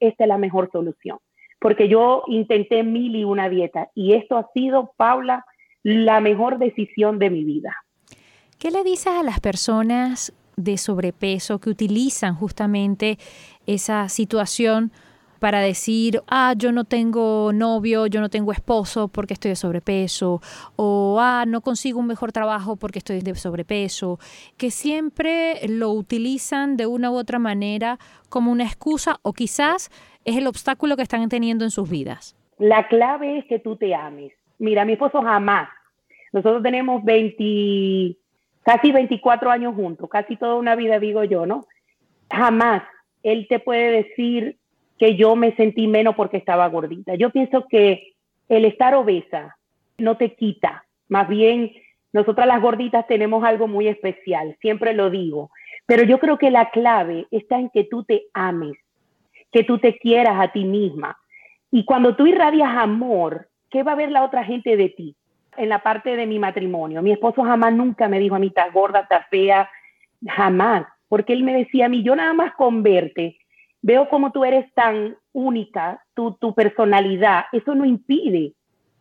esta 0.00 0.24
es 0.24 0.28
la 0.28 0.36
mejor 0.36 0.68
solución 0.72 1.20
porque 1.62 1.88
yo 1.88 2.24
intenté 2.26 2.82
mil 2.82 3.14
y 3.14 3.24
una 3.24 3.48
dieta 3.48 3.88
y 3.94 4.14
esto 4.14 4.36
ha 4.36 4.50
sido, 4.52 4.92
Paula, 4.96 5.46
la 5.84 6.20
mejor 6.20 6.58
decisión 6.58 7.18
de 7.20 7.30
mi 7.30 7.44
vida. 7.44 7.74
¿Qué 8.58 8.70
le 8.70 8.82
dices 8.82 9.12
a 9.12 9.22
las 9.22 9.40
personas 9.40 10.32
de 10.56 10.76
sobrepeso 10.76 11.60
que 11.60 11.70
utilizan 11.70 12.34
justamente 12.34 13.18
esa 13.66 14.08
situación 14.08 14.92
para 15.42 15.58
decir, 15.58 16.22
ah, 16.28 16.54
yo 16.56 16.70
no 16.70 16.84
tengo 16.84 17.52
novio, 17.52 18.06
yo 18.06 18.20
no 18.20 18.28
tengo 18.28 18.52
esposo 18.52 19.08
porque 19.08 19.34
estoy 19.34 19.48
de 19.48 19.56
sobrepeso, 19.56 20.40
o 20.76 21.18
ah, 21.20 21.44
no 21.48 21.62
consigo 21.62 21.98
un 21.98 22.06
mejor 22.06 22.30
trabajo 22.30 22.76
porque 22.76 23.00
estoy 23.00 23.22
de 23.22 23.34
sobrepeso, 23.34 24.20
que 24.56 24.70
siempre 24.70 25.66
lo 25.66 25.90
utilizan 25.90 26.76
de 26.76 26.86
una 26.86 27.10
u 27.10 27.16
otra 27.16 27.40
manera 27.40 27.98
como 28.28 28.52
una 28.52 28.62
excusa 28.62 29.18
o 29.22 29.32
quizás 29.32 29.90
es 30.24 30.36
el 30.36 30.46
obstáculo 30.46 30.96
que 30.96 31.02
están 31.02 31.28
teniendo 31.28 31.64
en 31.64 31.70
sus 31.70 31.88
vidas? 31.88 32.36
La 32.58 32.88
clave 32.88 33.38
es 33.38 33.44
que 33.46 33.58
tú 33.58 33.76
te 33.76 33.94
ames. 33.94 34.32
Mira, 34.58 34.84
mi 34.84 34.92
esposo 34.92 35.22
jamás. 35.22 35.68
Nosotros 36.32 36.62
tenemos 36.62 37.04
20, 37.04 38.16
casi 38.62 38.92
24 38.92 39.50
años 39.50 39.74
juntos, 39.74 40.08
casi 40.08 40.36
toda 40.36 40.54
una 40.54 40.76
vida, 40.76 40.98
digo 40.98 41.24
yo, 41.24 41.46
¿no? 41.46 41.66
Jamás 42.30 42.82
él 43.22 43.46
te 43.48 43.58
puede 43.58 43.90
decir 43.90 44.58
que 44.98 45.16
yo 45.16 45.36
me 45.36 45.54
sentí 45.56 45.86
menos 45.86 46.14
porque 46.14 46.36
estaba 46.36 46.68
gordita. 46.68 47.14
Yo 47.16 47.30
pienso 47.30 47.66
que 47.68 48.14
el 48.48 48.64
estar 48.64 48.94
obesa 48.94 49.56
no 49.98 50.16
te 50.16 50.34
quita, 50.34 50.84
más 51.08 51.28
bien 51.28 51.72
nosotras 52.12 52.46
las 52.46 52.60
gorditas 52.60 53.06
tenemos 53.06 53.42
algo 53.44 53.68
muy 53.68 53.88
especial, 53.88 54.56
siempre 54.60 54.92
lo 54.92 55.10
digo, 55.10 55.50
pero 55.86 56.04
yo 56.04 56.18
creo 56.18 56.38
que 56.38 56.50
la 56.50 56.70
clave 56.70 57.26
está 57.30 57.58
en 57.58 57.70
que 57.70 57.84
tú 57.84 58.04
te 58.04 58.24
ames, 58.34 58.74
que 59.52 59.64
tú 59.64 59.78
te 59.78 59.98
quieras 59.98 60.36
a 60.40 60.50
ti 60.50 60.64
misma. 60.64 61.16
Y 61.70 61.84
cuando 61.84 62.16
tú 62.16 62.26
irradias 62.26 62.70
amor, 62.76 63.48
¿qué 63.70 63.82
va 63.82 63.92
a 63.92 63.96
ver 63.96 64.10
la 64.10 64.24
otra 64.24 64.44
gente 64.44 64.76
de 64.76 64.88
ti? 64.88 65.16
En 65.56 65.68
la 65.68 65.82
parte 65.82 66.16
de 66.16 66.26
mi 66.26 66.38
matrimonio, 66.38 67.02
mi 67.02 67.12
esposo 67.12 67.42
jamás 67.42 67.74
nunca 67.74 68.08
me 68.08 68.18
dijo 68.18 68.34
a 68.34 68.38
mí, 68.38 68.48
estás 68.48 68.72
gorda, 68.72 69.00
estás 69.00 69.26
fea, 69.28 69.68
jamás, 70.26 70.86
porque 71.08 71.34
él 71.34 71.44
me 71.44 71.54
decía 71.54 71.86
a 71.86 71.88
mí, 71.88 72.02
yo 72.02 72.16
nada 72.16 72.32
más 72.32 72.54
con 72.54 72.82
verte, 72.82 73.36
veo 73.82 74.08
como 74.08 74.32
tú 74.32 74.44
eres 74.44 74.72
tan 74.72 75.16
única, 75.32 76.02
tu, 76.14 76.32
tu 76.34 76.54
personalidad, 76.54 77.44
eso 77.52 77.74
no 77.74 77.84
impide 77.84 78.54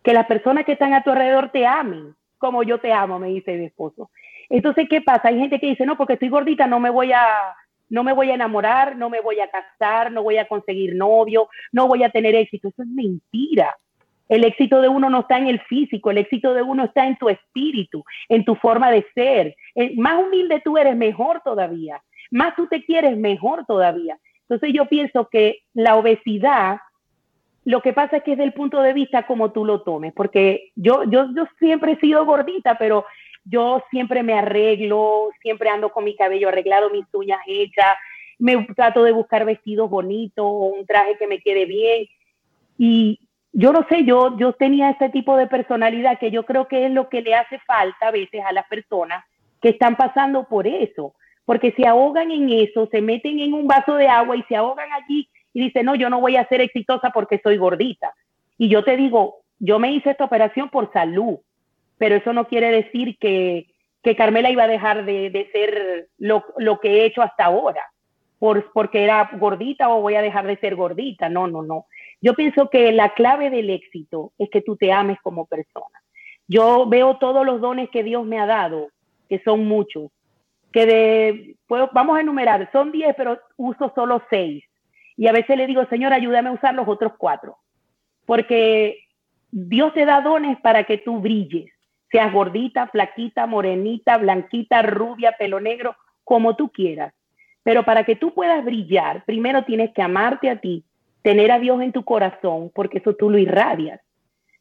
que 0.03 0.13
las 0.13 0.25
personas 0.25 0.65
que 0.65 0.73
están 0.73 0.93
a 0.93 1.03
tu 1.03 1.11
alrededor 1.11 1.49
te 1.49 1.65
amen, 1.65 2.15
como 2.37 2.63
yo 2.63 2.79
te 2.79 2.91
amo, 2.91 3.19
me 3.19 3.29
dice 3.29 3.55
mi 3.55 3.65
esposo. 3.65 4.09
Entonces, 4.49 4.87
¿qué 4.89 5.01
pasa? 5.01 5.29
Hay 5.29 5.39
gente 5.39 5.59
que 5.59 5.67
dice, 5.67 5.85
no, 5.85 5.95
porque 5.95 6.13
estoy 6.13 6.29
gordita, 6.29 6.67
no 6.67 6.79
me 6.79 6.89
voy 6.89 7.13
a, 7.13 7.55
no 7.91 8.03
me 8.03 8.13
voy 8.13 8.31
a 8.31 8.35
enamorar, 8.35 8.95
no 8.95 9.09
me 9.09 9.19
voy 9.19 9.41
a 9.41 9.49
casar, 9.49 10.11
no 10.11 10.23
voy 10.23 10.37
a 10.37 10.47
conseguir 10.47 10.95
novio, 10.95 11.49
no 11.73 11.87
voy 11.87 12.03
a 12.03 12.09
tener 12.09 12.33
éxito. 12.35 12.69
Eso 12.69 12.83
es 12.83 12.87
mentira. 12.87 13.75
El 14.29 14.45
éxito 14.45 14.81
de 14.81 14.87
uno 14.87 15.09
no 15.09 15.19
está 15.19 15.37
en 15.37 15.47
el 15.47 15.59
físico, 15.63 16.09
el 16.09 16.17
éxito 16.17 16.53
de 16.53 16.61
uno 16.61 16.85
está 16.85 17.05
en 17.05 17.17
tu 17.17 17.27
espíritu, 17.27 18.03
en 18.29 18.45
tu 18.45 18.55
forma 18.55 18.89
de 18.89 19.05
ser. 19.13 19.55
Eh, 19.75 19.93
más 19.97 20.23
humilde 20.23 20.61
tú 20.63 20.77
eres, 20.77 20.95
mejor 20.95 21.41
todavía. 21.43 22.01
Más 22.31 22.55
tú 22.55 22.65
te 22.67 22.81
quieres, 22.85 23.17
mejor 23.17 23.65
todavía. 23.65 24.17
Entonces 24.47 24.73
yo 24.73 24.85
pienso 24.85 25.27
que 25.29 25.59
la 25.73 25.97
obesidad, 25.97 26.77
lo 27.65 27.81
que 27.81 27.91
pasa 27.91 28.17
es 28.17 28.23
que 28.23 28.33
es 28.33 28.37
del 28.37 28.53
punto 28.53 28.81
de 28.81 28.93
vista 28.93 29.27
como 29.27 29.51
tú 29.51 29.65
lo 29.65 29.81
tomes, 29.81 30.13
porque 30.13 30.71
yo, 30.75 31.03
yo, 31.03 31.27
yo 31.35 31.45
siempre 31.59 31.93
he 31.93 31.99
sido 31.99 32.25
gordita, 32.25 32.77
pero 32.79 33.03
yo 33.43 33.83
siempre 33.89 34.23
me 34.23 34.33
arreglo, 34.33 35.29
siempre 35.41 35.69
ando 35.69 35.91
con 35.91 36.03
mi 36.03 36.15
cabello 36.15 36.49
arreglado, 36.49 36.89
mis 36.89 37.05
uñas 37.13 37.39
hechas, 37.47 37.95
me 38.39 38.65
trato 38.75 39.03
de 39.03 39.11
buscar 39.11 39.45
vestidos 39.45 39.89
bonitos 39.89 40.45
o 40.45 40.65
un 40.65 40.85
traje 40.85 41.17
que 41.17 41.27
me 41.27 41.39
quede 41.39 41.65
bien. 41.65 42.07
Y 42.77 43.19
yo 43.53 43.71
no 43.73 43.85
sé, 43.89 44.03
yo, 44.05 44.37
yo 44.37 44.53
tenía 44.53 44.89
ese 44.89 45.09
tipo 45.09 45.35
de 45.37 45.47
personalidad 45.47 46.19
que 46.19 46.31
yo 46.31 46.43
creo 46.45 46.67
que 46.67 46.85
es 46.85 46.91
lo 46.91 47.09
que 47.09 47.21
le 47.21 47.35
hace 47.35 47.59
falta 47.59 48.07
a 48.07 48.11
veces 48.11 48.41
a 48.45 48.51
las 48.51 48.67
personas 48.67 49.23
que 49.61 49.69
están 49.69 49.95
pasando 49.95 50.45
por 50.45 50.65
eso, 50.65 51.13
porque 51.45 51.71
se 51.73 51.85
ahogan 51.85 52.31
en 52.31 52.49
eso, 52.49 52.87
se 52.91 53.01
meten 53.01 53.39
en 53.39 53.53
un 53.53 53.67
vaso 53.67 53.95
de 53.95 54.07
agua 54.07 54.35
y 54.35 54.43
se 54.43 54.55
ahogan 54.55 54.91
allí 54.91 55.29
y 55.53 55.61
dicen, 55.61 55.85
no, 55.85 55.95
yo 55.95 56.09
no 56.09 56.19
voy 56.19 56.37
a 56.37 56.47
ser 56.47 56.61
exitosa 56.61 57.11
porque 57.11 57.39
soy 57.43 57.57
gordita. 57.57 58.13
Y 58.57 58.69
yo 58.69 58.83
te 58.83 58.95
digo, 58.95 59.41
yo 59.59 59.77
me 59.77 59.91
hice 59.91 60.11
esta 60.11 60.25
operación 60.25 60.69
por 60.69 60.91
salud, 60.93 61.37
pero 62.01 62.15
eso 62.15 62.33
no 62.33 62.47
quiere 62.47 62.71
decir 62.71 63.15
que, 63.19 63.67
Carmela 64.17 64.49
iba 64.49 64.63
a 64.63 64.67
dejar 64.67 65.05
de, 65.05 65.49
ser 65.53 66.07
lo, 66.17 66.43
que 66.81 66.89
he 66.89 67.05
hecho 67.05 67.21
hasta 67.21 67.45
ahora, 67.45 67.83
por, 68.39 68.71
porque 68.73 69.03
era 69.03 69.29
gordita 69.33 69.87
o 69.87 70.01
voy 70.01 70.15
a 70.15 70.23
dejar 70.23 70.47
de 70.47 70.57
ser 70.57 70.75
gordita. 70.75 71.29
No, 71.29 71.45
no, 71.45 71.61
no. 71.61 71.85
Yo 72.19 72.33
pienso 72.33 72.71
que 72.71 72.91
la 72.91 73.13
clave 73.13 73.51
del 73.51 73.69
éxito 73.69 74.31
es 74.39 74.49
que 74.49 74.63
tú 74.63 74.77
te 74.77 74.91
ames 74.91 75.19
como 75.21 75.45
persona. 75.45 76.01
Yo 76.47 76.87
veo 76.87 77.17
todos 77.17 77.45
los 77.45 77.61
dones 77.61 77.87
que 77.91 78.01
Dios 78.01 78.25
me 78.25 78.39
ha 78.39 78.47
dado, 78.47 78.87
que 79.29 79.37
son 79.43 79.67
muchos, 79.67 80.09
que 80.73 80.87
de, 80.87 81.55
pues, 81.67 81.83
vamos 81.93 82.17
a 82.17 82.21
enumerar, 82.21 82.67
son 82.71 82.91
10, 82.91 83.13
pero 83.15 83.39
uso 83.57 83.91
solo 83.93 84.23
6. 84.31 84.63
Y 85.17 85.27
a 85.27 85.33
veces 85.33 85.55
le 85.55 85.67
digo, 85.67 85.85
Señor, 85.85 86.13
ayúdame 86.13 86.49
a 86.49 86.53
usar 86.53 86.73
los 86.73 86.87
otros 86.87 87.13
cuatro, 87.19 87.57
porque 88.25 89.03
Dios 89.51 89.93
te 89.93 90.03
da 90.03 90.21
dones 90.21 90.59
para 90.61 90.83
que 90.85 90.97
tú 90.97 91.19
brilles 91.19 91.71
seas 92.11 92.31
gordita, 92.33 92.87
flaquita, 92.87 93.47
morenita, 93.47 94.17
blanquita, 94.17 94.81
rubia, 94.81 95.33
pelo 95.37 95.59
negro, 95.59 95.95
como 96.23 96.55
tú 96.55 96.69
quieras. 96.69 97.13
Pero 97.63 97.83
para 97.83 98.03
que 98.03 98.15
tú 98.15 98.33
puedas 98.33 98.63
brillar, 98.65 99.23
primero 99.25 99.63
tienes 99.63 99.91
que 99.93 100.01
amarte 100.01 100.49
a 100.49 100.59
ti, 100.59 100.83
tener 101.21 101.51
a 101.51 101.59
Dios 101.59 101.81
en 101.81 101.91
tu 101.91 102.03
corazón, 102.03 102.71
porque 102.73 102.97
eso 102.97 103.15
tú 103.15 103.29
lo 103.29 103.37
irradias. 103.37 104.01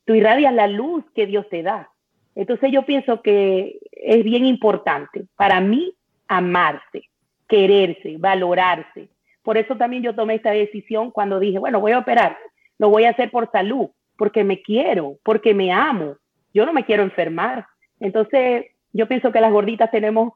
Tú 0.05 0.15
irradias 0.15 0.53
la 0.55 0.67
luz 0.67 1.05
que 1.15 1.27
Dios 1.27 1.49
te 1.49 1.63
da. 1.63 1.91
Entonces 2.35 2.71
yo 2.73 2.83
pienso 2.83 3.23
que 3.23 3.79
es 3.93 4.25
bien 4.25 4.47
importante 4.47 5.25
para 5.37 5.61
mí 5.61 5.95
amarse, 6.29 7.09
quererse, 7.49 8.17
valorarse. 8.19 9.09
Por 9.43 9.57
eso 9.57 9.77
también 9.77 10.03
yo 10.03 10.15
tomé 10.15 10.37
esta 10.37 10.53
decisión 10.53 11.11
cuando 11.11 11.41
dije, 11.41 11.59
bueno, 11.59 11.81
voy 11.81 11.93
a 11.93 11.99
operar. 11.99 12.37
lo 12.79 12.89
voy 12.89 13.05
a 13.05 13.11
hacer 13.11 13.31
por 13.31 13.51
salud, 13.51 13.91
porque 14.17 14.45
me 14.45 14.63
quiero, 14.63 15.19
porque 15.23 15.55
me 15.55 15.73
amo. 15.73 16.17
Yo 16.53 16.67
no 16.67 16.73
me 16.73 16.85
quiero 16.85 17.03
enfermar. 17.03 17.67
Entonces, 18.01 18.67
yo 18.93 19.07
pienso 19.07 19.33
que 19.33 19.41
las 19.41 19.53
gorditas 19.53 19.91
tenemos 19.91 20.33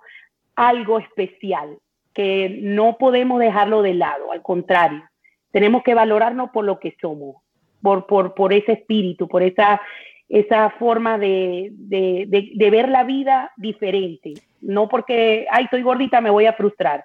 algo 0.55 0.99
especial, 0.99 1.79
que 2.13 2.59
no 2.63 2.97
podemos 2.99 3.41
dejarlo 3.41 3.83
de 3.83 3.95
lado, 3.95 4.31
al 4.31 4.43
contrario, 4.43 5.03
tenemos 5.51 5.83
que 5.83 5.95
valorarnos 5.95 6.51
por 6.51 6.65
lo 6.65 6.79
que 6.79 6.97
somos, 7.01 7.37
por, 7.83 8.07
por, 8.07 8.35
por 8.35 8.53
ese 8.53 8.73
espíritu, 8.73 9.29
por 9.29 9.43
esa, 9.43 9.81
esa 10.29 10.71
forma 10.71 11.19
de, 11.19 11.71
de, 11.73 12.71
ver 12.71 12.89
la 12.89 13.05
vida 13.05 13.53
diferente. 13.57 14.35
No 14.61 14.89
porque, 14.89 15.47
ay, 15.51 15.67
soy 15.71 15.83
gordita, 15.83 16.21
me 16.21 16.31
voy 16.31 16.47
a 16.47 16.55
frustrar. 16.55 17.05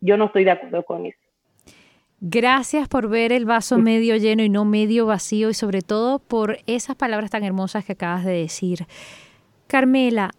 Yo 0.00 0.16
no 0.16 0.26
estoy 0.26 0.44
de 0.44 0.52
acuerdo 0.52 0.84
con 0.84 1.06
eso. 1.06 1.25
Gracias 2.28 2.88
por 2.88 3.08
ver 3.08 3.30
el 3.30 3.44
vaso 3.44 3.78
medio 3.78 4.16
lleno 4.16 4.42
y 4.42 4.48
no 4.48 4.64
medio 4.64 5.06
vacío 5.06 5.48
y 5.48 5.54
sobre 5.54 5.80
todo 5.80 6.18
por 6.18 6.56
esas 6.66 6.96
palabras 6.96 7.30
tan 7.30 7.44
hermosas 7.44 7.84
que 7.84 7.92
acabas 7.92 8.24
de 8.24 8.32
decir. 8.32 8.80
Carmela, 9.68 10.30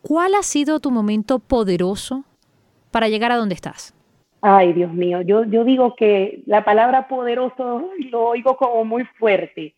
¿cuál 0.00 0.34
ha 0.34 0.42
sido 0.42 0.80
tu 0.80 0.90
momento 0.90 1.38
poderoso 1.38 2.24
para 2.90 3.08
llegar 3.08 3.32
a 3.32 3.36
donde 3.36 3.54
estás? 3.54 3.94
Ay, 4.40 4.72
Dios 4.72 4.94
mío, 4.94 5.20
yo, 5.20 5.44
yo 5.44 5.64
digo 5.64 5.94
que 5.94 6.42
la 6.46 6.64
palabra 6.64 7.06
poderoso 7.06 7.90
lo 8.10 8.28
oigo 8.28 8.56
como 8.56 8.86
muy 8.86 9.04
fuerte. 9.18 9.74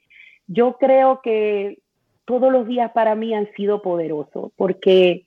Yo 0.46 0.76
creo 0.78 1.22
que 1.22 1.80
todos 2.24 2.52
los 2.52 2.68
días 2.68 2.92
para 2.92 3.16
mí 3.16 3.34
han 3.34 3.50
sido 3.56 3.82
poderosos, 3.82 4.52
porque, 4.54 5.26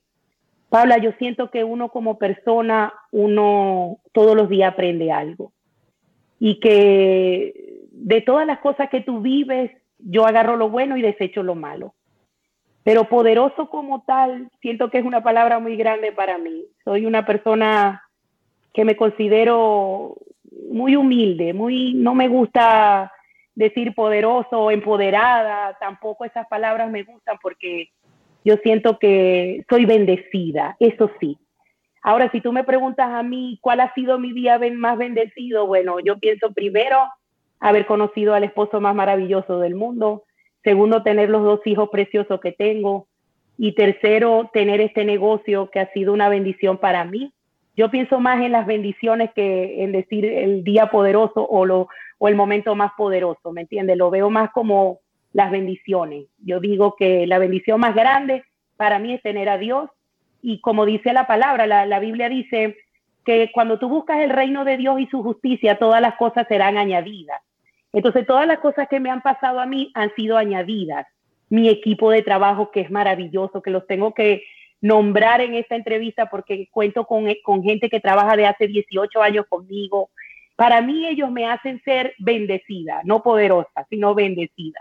Paula, 0.69 0.97
yo 0.97 1.11
siento 1.19 1.51
que 1.51 1.65
uno 1.65 1.89
como 1.89 2.17
persona, 2.17 2.93
uno 3.11 3.97
todos 4.13 4.37
los 4.37 4.47
días 4.47 4.71
aprende 4.71 5.11
algo. 5.11 5.51
Y 6.43 6.59
que 6.59 7.53
de 7.91 8.21
todas 8.21 8.47
las 8.47 8.57
cosas 8.59 8.89
que 8.89 9.01
tú 9.01 9.21
vives, 9.21 9.69
yo 9.99 10.25
agarro 10.25 10.57
lo 10.57 10.69
bueno 10.69 10.97
y 10.97 11.03
desecho 11.03 11.43
lo 11.43 11.53
malo. 11.53 11.93
Pero 12.83 13.03
poderoso 13.03 13.69
como 13.69 14.01
tal, 14.01 14.49
siento 14.59 14.89
que 14.89 14.97
es 14.97 15.05
una 15.05 15.21
palabra 15.21 15.59
muy 15.59 15.77
grande 15.77 16.11
para 16.11 16.39
mí. 16.39 16.65
Soy 16.83 17.05
una 17.05 17.27
persona 17.27 18.01
que 18.73 18.83
me 18.85 18.95
considero 18.95 20.17
muy 20.71 20.95
humilde, 20.95 21.53
muy, 21.53 21.93
no 21.93 22.15
me 22.15 22.27
gusta 22.27 23.11
decir 23.53 23.93
poderoso 23.93 24.71
empoderada, 24.71 25.77
tampoco 25.79 26.25
esas 26.25 26.47
palabras 26.47 26.89
me 26.89 27.03
gustan 27.03 27.37
porque 27.39 27.89
yo 28.43 28.55
siento 28.63 28.97
que 28.97 29.63
soy 29.69 29.85
bendecida, 29.85 30.75
eso 30.79 31.11
sí. 31.19 31.37
Ahora, 32.01 32.29
si 32.31 32.41
tú 32.41 32.51
me 32.51 32.63
preguntas 32.63 33.09
a 33.09 33.23
mí 33.23 33.59
cuál 33.61 33.79
ha 33.79 33.93
sido 33.93 34.17
mi 34.17 34.33
día 34.33 34.59
más 34.73 34.97
bendecido, 34.97 35.67
bueno, 35.67 35.99
yo 35.99 36.17
pienso 36.17 36.51
primero 36.51 36.97
haber 37.59 37.85
conocido 37.85 38.33
al 38.33 38.43
esposo 38.43 38.81
más 38.81 38.95
maravilloso 38.95 39.59
del 39.59 39.75
mundo, 39.75 40.23
segundo, 40.63 41.03
tener 41.03 41.29
los 41.29 41.43
dos 41.43 41.61
hijos 41.65 41.89
preciosos 41.89 42.39
que 42.41 42.51
tengo 42.51 43.07
y 43.57 43.73
tercero, 43.73 44.49
tener 44.51 44.81
este 44.81 45.05
negocio 45.05 45.69
que 45.69 45.79
ha 45.79 45.91
sido 45.93 46.13
una 46.13 46.29
bendición 46.29 46.77
para 46.77 47.05
mí 47.05 47.31
yo 47.75 47.89
pienso 47.89 48.19
más 48.19 48.41
en 48.41 48.51
las 48.51 48.65
bendiciones 48.65 49.31
que 49.33 49.83
en 49.83 49.91
decir 49.91 50.25
el 50.25 50.63
día 50.63 50.87
poderoso 50.87 51.45
o, 51.47 51.65
lo, 51.65 51.87
o 52.17 52.27
el 52.27 52.35
momento 52.35 52.75
más 52.75 52.91
poderoso, 52.97 53.51
¿me 53.51 53.61
entiendes? 53.61 53.97
Lo 53.97 54.09
veo 54.09 54.29
más 54.29 54.51
como 54.51 54.99
las 55.33 55.51
bendiciones. 55.51 56.25
Yo 56.39 56.59
digo 56.59 56.95
que 56.97 57.25
la 57.27 57.39
bendición 57.39 57.79
más 57.79 57.95
grande 57.95 58.43
para 58.75 58.99
mí 58.99 59.13
es 59.13 59.21
tener 59.21 59.47
a 59.47 59.57
Dios 59.57 59.89
y 60.41 60.59
como 60.59 60.85
dice 60.85 61.13
la 61.13 61.27
palabra, 61.27 61.65
la, 61.67 61.99
Biblia 61.99 62.29
dice 62.29 62.77
que 63.25 63.51
cuando 63.53 63.79
tú 63.79 63.89
buscas 63.89 64.19
el 64.19 64.29
reino 64.29 64.65
de 64.65 64.77
Dios 64.77 64.99
y 64.99 65.07
su 65.07 65.21
justicia, 65.23 65.77
todas 65.77 66.01
las 66.01 66.15
cosas 66.15 66.47
serán 66.47 66.77
añadidas. 66.77 67.41
Entonces, 67.93 68.25
todas 68.25 68.47
las 68.47 68.59
cosas 68.59 68.87
que 68.89 68.99
me 68.99 69.09
han 69.09 69.21
pasado 69.21 69.59
a 69.59 69.65
mí 69.65 69.91
han 69.93 70.13
sido 70.15 70.37
añadidas. 70.37 71.05
Mi 71.49 71.69
equipo 71.69 72.09
de 72.09 72.23
trabajo, 72.23 72.71
que 72.71 72.81
es 72.81 72.89
maravilloso, 72.89 73.61
que 73.61 73.71
los 73.71 73.85
tengo 73.85 74.13
que 74.13 74.43
nombrar 74.79 75.41
en 75.41 75.53
esta 75.53 75.75
entrevista 75.75 76.29
porque 76.29 76.67
cuento 76.71 77.05
con, 77.05 77.25
con 77.43 77.61
gente 77.61 77.89
que 77.89 77.99
trabaja 77.99 78.35
de 78.35 78.47
hace 78.47 78.67
18 78.67 79.21
años 79.21 79.45
conmigo. 79.47 80.09
Para 80.55 80.81
mí 80.81 81.07
ellos 81.07 81.29
me 81.31 81.47
hacen 81.47 81.81
ser 81.83 82.15
bendecida, 82.17 83.01
no 83.03 83.21
poderosa, 83.21 83.85
sino 83.89 84.15
bendecida. 84.15 84.79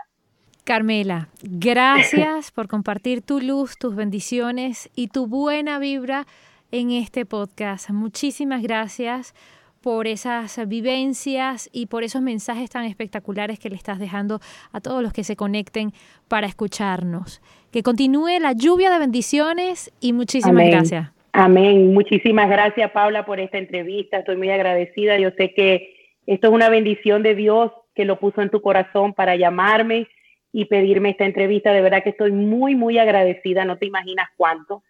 Carmela, 0.63 1.27
gracias 1.41 2.51
por 2.51 2.67
compartir 2.67 3.23
tu 3.23 3.39
luz, 3.39 3.77
tus 3.77 3.95
bendiciones 3.95 4.89
y 4.95 5.07
tu 5.07 5.25
buena 5.25 5.79
vibra 5.79 6.27
en 6.71 6.91
este 6.91 7.25
podcast. 7.25 7.89
Muchísimas 7.89 8.61
gracias 8.61 9.33
por 9.81 10.05
esas 10.05 10.67
vivencias 10.67 11.67
y 11.73 11.87
por 11.87 12.03
esos 12.03 12.21
mensajes 12.21 12.69
tan 12.69 12.85
espectaculares 12.85 13.57
que 13.57 13.69
le 13.69 13.75
estás 13.75 13.97
dejando 13.97 14.39
a 14.71 14.79
todos 14.81 15.01
los 15.01 15.13
que 15.13 15.23
se 15.23 15.35
conecten 15.35 15.93
para 16.27 16.45
escucharnos. 16.45 17.41
Que 17.71 17.81
continúe 17.81 18.39
la 18.39 18.53
lluvia 18.53 18.91
de 18.91 18.99
bendiciones 18.99 19.91
y 19.99 20.13
muchísimas 20.13 20.67
gracias. 20.67 21.11
Amén. 21.33 21.91
Muchísimas 21.93 22.47
gracias, 22.49 22.91
Paula, 22.91 23.25
por 23.25 23.39
esta 23.39 23.57
entrevista. 23.57 24.19
Estoy 24.19 24.37
muy 24.37 24.51
agradecida. 24.51 25.17
Yo 25.17 25.31
sé 25.31 25.53
que 25.55 25.95
esto 26.27 26.49
es 26.49 26.53
una 26.53 26.69
bendición 26.69 27.23
de 27.23 27.33
Dios 27.33 27.71
que 27.95 28.05
lo 28.05 28.19
puso 28.19 28.43
en 28.43 28.49
tu 28.49 28.61
corazón 28.61 29.13
para 29.13 29.35
llamarme 29.35 30.07
y 30.53 30.65
pedirme 30.65 31.11
esta 31.11 31.25
entrevista. 31.25 31.73
De 31.73 31.81
verdad 31.81 32.03
que 32.03 32.09
estoy 32.09 32.31
muy, 32.31 32.75
muy 32.75 32.97
agradecida. 32.97 33.65
No 33.65 33.77
te 33.77 33.85
imaginas 33.85 34.29
cuánto. 34.37 34.83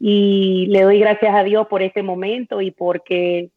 Y 0.00 0.66
le 0.70 0.82
doy 0.82 0.98
gracias 1.00 1.34
a 1.34 1.42
Dios 1.44 1.66
por 1.68 1.82
este 1.82 2.02
momento 2.02 2.60
y 2.60 2.70
porque 2.70 3.50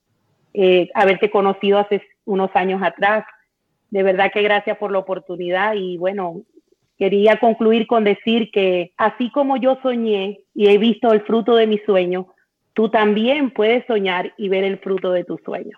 eh, 0.53 0.89
haberte 0.93 1.29
conocido 1.29 1.77
hace 1.77 2.01
unos 2.25 2.49
años 2.55 2.81
atrás. 2.83 3.25
De 3.89 4.03
verdad 4.03 4.31
que 4.33 4.41
gracias 4.41 4.77
por 4.77 4.91
la 4.91 4.99
oportunidad 4.99 5.73
y 5.75 5.97
bueno, 5.97 6.41
quería 6.97 7.39
concluir 7.39 7.87
con 7.87 8.03
decir 8.03 8.49
que 8.51 8.93
así 8.97 9.29
como 9.31 9.57
yo 9.57 9.77
soñé 9.81 10.39
y 10.53 10.67
he 10.67 10.77
visto 10.77 11.11
el 11.11 11.21
fruto 11.21 11.55
de 11.55 11.67
mi 11.67 11.77
sueño, 11.79 12.27
tú 12.73 12.89
también 12.89 13.51
puedes 13.51 13.85
soñar 13.85 14.33
y 14.37 14.49
ver 14.49 14.63
el 14.63 14.79
fruto 14.79 15.11
de 15.11 15.23
tu 15.23 15.37
sueño. 15.39 15.77